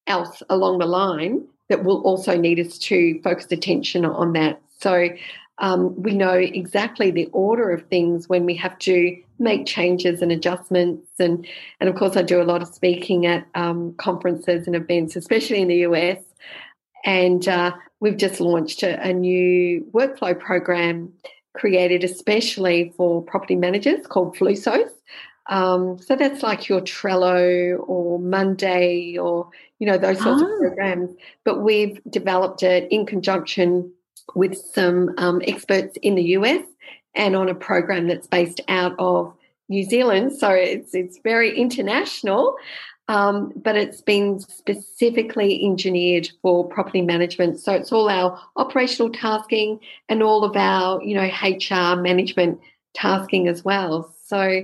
else 0.06 0.42
along 0.50 0.80
the 0.80 0.86
line 0.86 1.46
that 1.70 1.84
will 1.84 2.02
also 2.02 2.38
need 2.38 2.60
us 2.60 2.78
to 2.78 3.20
focus 3.24 3.48
attention 3.52 4.06
on 4.06 4.34
that. 4.34 4.62
So 4.80 5.10
um, 5.60 6.02
we 6.02 6.14
know 6.14 6.34
exactly 6.34 7.12
the 7.12 7.28
order 7.34 7.72
of 7.72 7.86
things 7.88 8.30
when 8.30 8.46
we 8.46 8.56
have 8.56 8.78
to 8.80 9.18
make 9.40 9.66
changes 9.66 10.22
and 10.22 10.32
adjustments. 10.32 11.08
And, 11.20 11.48
and 11.80 11.90
of 11.90 11.96
course, 11.96 12.16
I 12.16 12.22
do 12.22 12.42
a 12.42 12.44
lot 12.44 12.62
of 12.62 12.68
speaking 12.68 13.26
at 13.26 13.48
um, 13.56 13.94
conferences 13.96 14.68
and 14.68 14.76
events, 14.76 15.16
especially 15.16 15.62
in 15.62 15.68
the 15.68 15.78
US. 15.78 16.20
And 17.06 17.48
uh, 17.48 17.74
we've 18.00 18.18
just 18.18 18.40
launched 18.40 18.84
a, 18.84 19.02
a 19.02 19.14
new 19.14 19.86
workflow 19.94 20.38
program 20.40 21.14
created 21.56 22.04
especially 22.04 22.94
for 22.96 23.22
property 23.24 23.56
managers 23.56 24.06
called 24.08 24.38
Flusso. 24.38 24.90
Um, 25.50 25.98
so 26.00 26.16
that's 26.16 26.44
like 26.44 26.68
your 26.68 26.82
Trello 26.82 27.78
or 27.88 28.20
Monday 28.20 29.18
or 29.18 29.50
you 29.80 29.88
know 29.88 29.98
those 29.98 30.22
sorts 30.22 30.42
oh. 30.42 30.46
of 30.46 30.52
ah. 30.52 30.60
programs. 30.60 31.12
But 31.46 31.62
we've 31.62 32.00
developed 32.10 32.64
it 32.64 32.88
in 32.92 33.06
conjunction 33.06 33.92
with 34.36 34.58
some 34.58 35.14
um, 35.18 35.42
experts 35.46 35.98
in 36.02 36.16
the 36.16 36.24
US 36.24 36.64
and 37.16 37.36
on 37.36 37.50
a 37.50 37.56
program 37.56 38.08
that's 38.08 38.28
based 38.28 38.62
out 38.68 38.94
of 39.00 39.34
New 39.70 39.84
Zealand. 39.84 40.34
So 40.34 40.50
it's 40.50 40.94
it's 40.94 41.20
very 41.24 41.58
international. 41.58 42.56
Um, 43.10 43.54
but 43.56 43.78
it's 43.78 44.02
been 44.02 44.40
specifically 44.40 45.64
engineered 45.64 46.30
for 46.42 46.68
property 46.68 47.02
management. 47.02 47.60
So 47.60 47.72
it's 47.72 47.92
all 47.92 48.10
our 48.10 48.38
operational 48.58 49.12
tasking 49.12 49.80
and 50.10 50.22
all 50.22 50.44
of 50.44 50.58
our, 50.58 51.02
you 51.02 51.16
know, 51.16 51.30
HR 51.42 52.00
management 52.00 52.60
tasking 52.94 53.48
as 53.48 53.64
well. 53.64 54.14
So, 54.26 54.62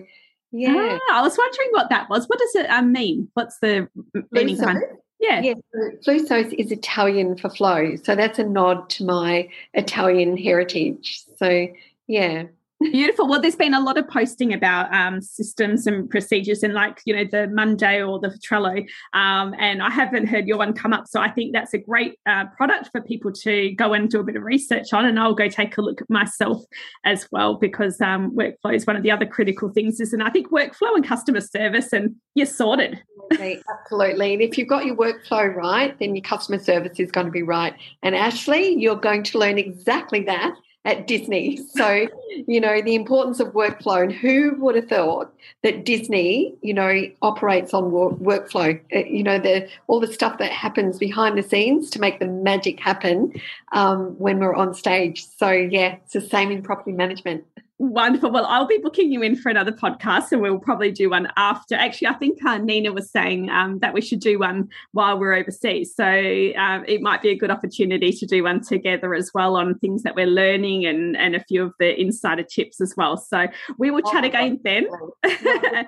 yeah. 0.51 0.99
Ah, 1.09 1.19
I 1.19 1.21
was 1.21 1.37
wondering 1.37 1.69
what 1.71 1.89
that 1.89 2.09
was. 2.09 2.27
What 2.27 2.39
does 2.39 2.55
it 2.55 2.69
um, 2.69 2.91
mean? 2.91 3.29
What's 3.33 3.59
the 3.59 3.87
meaning 4.31 4.57
behind 4.57 4.83
yeah. 5.23 5.41
Yeah. 5.41 5.53
So 6.01 6.11
Flusso 6.11 6.53
is 6.59 6.71
Italian 6.71 7.37
for 7.37 7.49
flow. 7.49 7.95
So 7.95 8.15
that's 8.15 8.39
a 8.39 8.43
nod 8.43 8.89
to 8.91 9.05
my 9.05 9.49
Italian 9.73 10.35
heritage. 10.37 11.21
So, 11.37 11.67
yeah. 12.07 12.43
Beautiful. 12.91 13.27
Well, 13.27 13.41
there's 13.41 13.55
been 13.55 13.73
a 13.73 13.79
lot 13.79 13.97
of 13.97 14.07
posting 14.07 14.53
about 14.53 14.93
um, 14.93 15.21
systems 15.21 15.87
and 15.87 16.09
procedures 16.09 16.63
and 16.63 16.73
like, 16.73 17.01
you 17.05 17.15
know, 17.15 17.23
the 17.29 17.47
Monday 17.47 18.03
or 18.03 18.19
the 18.19 18.29
Trello. 18.29 18.79
Um, 19.13 19.55
and 19.57 19.81
I 19.81 19.89
haven't 19.89 20.27
heard 20.27 20.47
your 20.47 20.57
one 20.57 20.73
come 20.73 20.93
up. 20.93 21.07
So 21.07 21.21
I 21.21 21.29
think 21.29 21.53
that's 21.53 21.73
a 21.73 21.77
great 21.77 22.19
uh, 22.25 22.45
product 22.57 22.89
for 22.91 23.01
people 23.01 23.31
to 23.31 23.71
go 23.71 23.93
and 23.93 24.09
do 24.09 24.19
a 24.19 24.23
bit 24.23 24.35
of 24.35 24.43
research 24.43 24.93
on. 24.93 25.05
And 25.05 25.19
I'll 25.19 25.35
go 25.35 25.47
take 25.47 25.77
a 25.77 25.81
look 25.81 26.01
at 26.01 26.09
myself 26.09 26.63
as 27.05 27.27
well 27.31 27.55
because 27.55 28.01
um, 28.01 28.35
workflow 28.35 28.75
is 28.75 28.85
one 28.85 28.95
of 28.95 29.03
the 29.03 29.11
other 29.11 29.25
critical 29.25 29.69
things. 29.69 29.99
Is, 29.99 30.13
and 30.13 30.21
I 30.21 30.29
think 30.29 30.49
workflow 30.49 30.95
and 30.95 31.07
customer 31.07 31.41
service, 31.41 31.93
and 31.93 32.15
you're 32.35 32.45
sorted. 32.45 33.01
Absolutely, 33.31 33.63
absolutely. 33.71 34.33
And 34.33 34.41
if 34.41 34.57
you've 34.57 34.67
got 34.67 34.85
your 34.85 34.95
workflow 34.95 35.53
right, 35.55 35.97
then 35.99 36.15
your 36.15 36.23
customer 36.23 36.59
service 36.59 36.99
is 36.99 37.11
going 37.11 37.27
to 37.27 37.31
be 37.31 37.43
right. 37.43 37.73
And 38.01 38.15
Ashley, 38.15 38.75
you're 38.77 38.95
going 38.95 39.23
to 39.23 39.37
learn 39.37 39.57
exactly 39.57 40.23
that 40.23 40.53
at 40.85 41.07
Disney. 41.07 41.59
So, 41.73 42.07
you 42.47 42.61
know, 42.61 42.81
the 42.81 42.93
importance 42.93 43.39
of 43.39 43.49
workflow 43.49 44.03
and 44.03 44.11
who 44.11 44.55
would 44.59 44.75
have 44.75 44.87
thought 44.87 45.33
that 45.63 45.85
Disney, 45.85 46.55
you 46.61 46.73
know, 46.73 47.07
operates 47.21 47.73
on 47.73 47.91
workflow, 47.91 48.79
uh, 48.95 48.99
you 48.99 49.23
know, 49.23 49.39
the 49.39 49.67
all 49.87 49.99
the 49.99 50.11
stuff 50.11 50.37
that 50.37 50.51
happens 50.51 50.99
behind 50.99 51.37
the 51.37 51.43
scenes 51.43 51.89
to 51.91 51.99
make 51.99 52.19
the 52.19 52.27
magic 52.27 52.79
happen 52.79 53.33
um, 53.71 54.17
when 54.19 54.39
we're 54.39 54.53
on 54.53 54.73
stage. 54.73 55.25
So, 55.37 55.49
yeah, 55.49 55.95
it's 56.03 56.13
the 56.13 56.21
same 56.21 56.51
in 56.51 56.61
property 56.61 56.91
management. 56.91 57.43
Wonderful. 57.79 58.31
Well, 58.31 58.45
I'll 58.45 58.67
be 58.67 58.77
booking 58.77 59.11
you 59.11 59.23
in 59.23 59.35
for 59.35 59.49
another 59.49 59.71
podcast, 59.71 60.31
and 60.31 60.41
we'll 60.41 60.59
probably 60.59 60.91
do 60.91 61.09
one 61.09 61.27
after. 61.37 61.73
Actually, 61.75 62.07
I 62.07 62.13
think 62.13 62.45
uh, 62.45 62.59
Nina 62.59 62.93
was 62.93 63.09
saying 63.09 63.49
um, 63.49 63.79
that 63.79 63.93
we 63.93 64.01
should 64.01 64.19
do 64.19 64.37
one 64.37 64.69
while 64.91 65.19
we're 65.19 65.33
overseas. 65.33 65.95
So 65.95 66.05
um, 66.05 66.85
it 66.87 67.01
might 67.01 67.23
be 67.23 67.29
a 67.29 67.35
good 67.35 67.49
opportunity 67.49 68.11
to 68.11 68.25
do 68.27 68.43
one 68.43 68.61
together 68.61 69.15
as 69.15 69.31
well 69.33 69.55
on 69.55 69.79
things 69.79 70.03
that 70.03 70.15
we're 70.15 70.27
learning 70.27 70.85
and 70.85 71.17
and 71.17 71.35
a 71.35 71.43
few 71.43 71.63
of 71.63 71.73
the 71.79 71.99
insider 71.99 72.43
tips 72.43 72.79
as 72.79 72.93
well. 72.95 73.17
So 73.17 73.47
we 73.79 73.89
will 73.89 74.03
chat 74.03 74.23
oh, 74.23 74.27
again 74.27 74.59
then. 74.63 74.87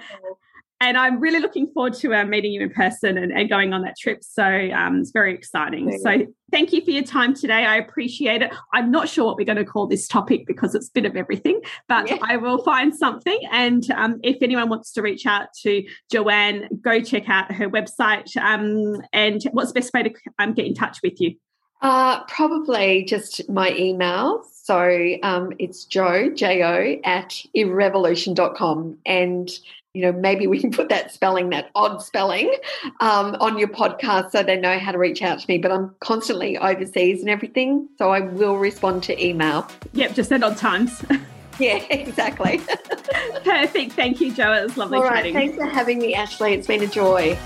and 0.81 0.97
I'm 0.97 1.19
really 1.19 1.39
looking 1.39 1.67
forward 1.67 1.93
to 1.95 2.13
uh, 2.13 2.25
meeting 2.25 2.51
you 2.51 2.61
in 2.61 2.69
person 2.69 3.17
and, 3.17 3.31
and, 3.31 3.49
going 3.49 3.73
on 3.73 3.83
that 3.83 3.97
trip. 3.97 4.23
So 4.23 4.43
um, 4.43 4.99
it's 4.99 5.11
very 5.11 5.33
exciting. 5.33 5.97
So 5.99 6.25
thank 6.51 6.73
you 6.73 6.83
for 6.83 6.91
your 6.91 7.03
time 7.03 7.33
today. 7.33 7.65
I 7.65 7.77
appreciate 7.77 8.41
it. 8.41 8.53
I'm 8.73 8.91
not 8.91 9.07
sure 9.07 9.25
what 9.25 9.37
we're 9.37 9.45
going 9.45 9.57
to 9.57 9.65
call 9.65 9.87
this 9.87 10.07
topic 10.07 10.45
because 10.45 10.75
it's 10.75 10.89
a 10.89 10.91
bit 10.91 11.05
of 11.05 11.15
everything, 11.15 11.61
but 11.87 12.09
yeah. 12.09 12.17
I 12.21 12.37
will 12.37 12.61
find 12.63 12.93
something. 12.93 13.39
And 13.51 13.89
um, 13.91 14.19
if 14.21 14.37
anyone 14.41 14.69
wants 14.69 14.91
to 14.93 15.01
reach 15.01 15.25
out 15.25 15.47
to 15.61 15.83
Joanne, 16.11 16.67
go 16.81 17.01
check 17.01 17.29
out 17.29 17.53
her 17.53 17.69
website. 17.69 18.35
Um, 18.35 19.01
and 19.13 19.41
what's 19.53 19.71
the 19.71 19.79
best 19.79 19.93
way 19.93 20.03
to 20.03 20.13
um, 20.39 20.53
get 20.53 20.65
in 20.65 20.73
touch 20.73 20.99
with 21.01 21.21
you? 21.21 21.35
Uh, 21.81 22.23
probably 22.25 23.05
just 23.05 23.47
my 23.49 23.71
email. 23.75 24.43
So 24.63 25.17
um, 25.23 25.53
it's 25.59 25.85
joe, 25.85 26.31
J-O, 26.33 26.99
at 27.03 27.41
irrevolution.com. 27.53 28.97
And 29.05 29.49
you 29.95 30.01
know, 30.01 30.11
maybe 30.11 30.45
we 30.45 30.59
can 30.59 30.71
put 30.71 30.89
that 30.89 31.11
spelling, 31.13 31.49
that 31.49 31.71
odd 31.73 32.01
spelling, 32.01 32.53
um, 32.99 33.35
on 33.39 33.57
your 33.57 33.69
podcast 33.69 34.31
so 34.31 34.43
they 34.43 34.57
know 34.57 34.77
how 34.77 34.91
to 34.91 34.97
reach 34.97 35.21
out 35.21 35.39
to 35.39 35.45
me. 35.47 35.57
But 35.57 35.71
I'm 35.71 35.95
constantly 36.01 36.57
overseas 36.57 37.21
and 37.21 37.29
everything, 37.29 37.87
so 37.97 38.11
I 38.11 38.19
will 38.19 38.57
respond 38.57 39.03
to 39.03 39.25
email. 39.25 39.67
Yep, 39.93 40.13
just 40.13 40.31
at 40.33 40.43
odd 40.43 40.57
times. 40.57 41.03
yeah, 41.59 41.77
exactly. 41.89 42.59
Perfect. 43.43 43.93
Thank 43.93 44.19
you, 44.19 44.33
Joe. 44.33 44.53
It 44.53 44.63
was 44.63 44.77
lovely 44.77 44.97
All 44.97 45.05
right, 45.05 45.17
chatting. 45.17 45.33
Thanks 45.33 45.55
for 45.55 45.65
having 45.65 45.99
me, 45.99 46.13
Ashley. 46.13 46.53
It's 46.53 46.67
been 46.67 46.83
a 46.83 46.87
joy. 46.87 47.37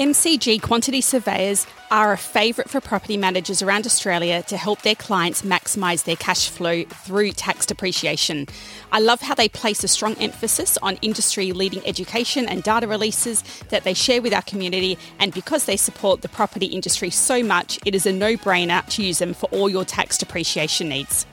MCG 0.00 0.62
quantity 0.62 1.02
surveyors 1.02 1.66
are 1.90 2.14
a 2.14 2.16
favourite 2.16 2.70
for 2.70 2.80
property 2.80 3.18
managers 3.18 3.60
around 3.60 3.84
Australia 3.84 4.42
to 4.44 4.56
help 4.56 4.80
their 4.80 4.94
clients 4.94 5.42
maximise 5.42 6.04
their 6.04 6.16
cash 6.16 6.48
flow 6.48 6.84
through 6.84 7.32
tax 7.32 7.66
depreciation. 7.66 8.46
I 8.92 9.00
love 9.00 9.20
how 9.20 9.34
they 9.34 9.50
place 9.50 9.84
a 9.84 9.88
strong 9.88 10.14
emphasis 10.14 10.78
on 10.78 10.96
industry 11.02 11.52
leading 11.52 11.86
education 11.86 12.48
and 12.48 12.62
data 12.62 12.88
releases 12.88 13.42
that 13.68 13.84
they 13.84 13.92
share 13.92 14.22
with 14.22 14.32
our 14.32 14.40
community, 14.40 14.96
and 15.18 15.34
because 15.34 15.66
they 15.66 15.76
support 15.76 16.22
the 16.22 16.30
property 16.30 16.64
industry 16.64 17.10
so 17.10 17.42
much, 17.42 17.78
it 17.84 17.94
is 17.94 18.06
a 18.06 18.12
no 18.12 18.36
brainer 18.36 18.82
to 18.94 19.02
use 19.02 19.18
them 19.18 19.34
for 19.34 19.50
all 19.50 19.68
your 19.68 19.84
tax 19.84 20.16
depreciation 20.16 20.88
needs. 20.88 21.26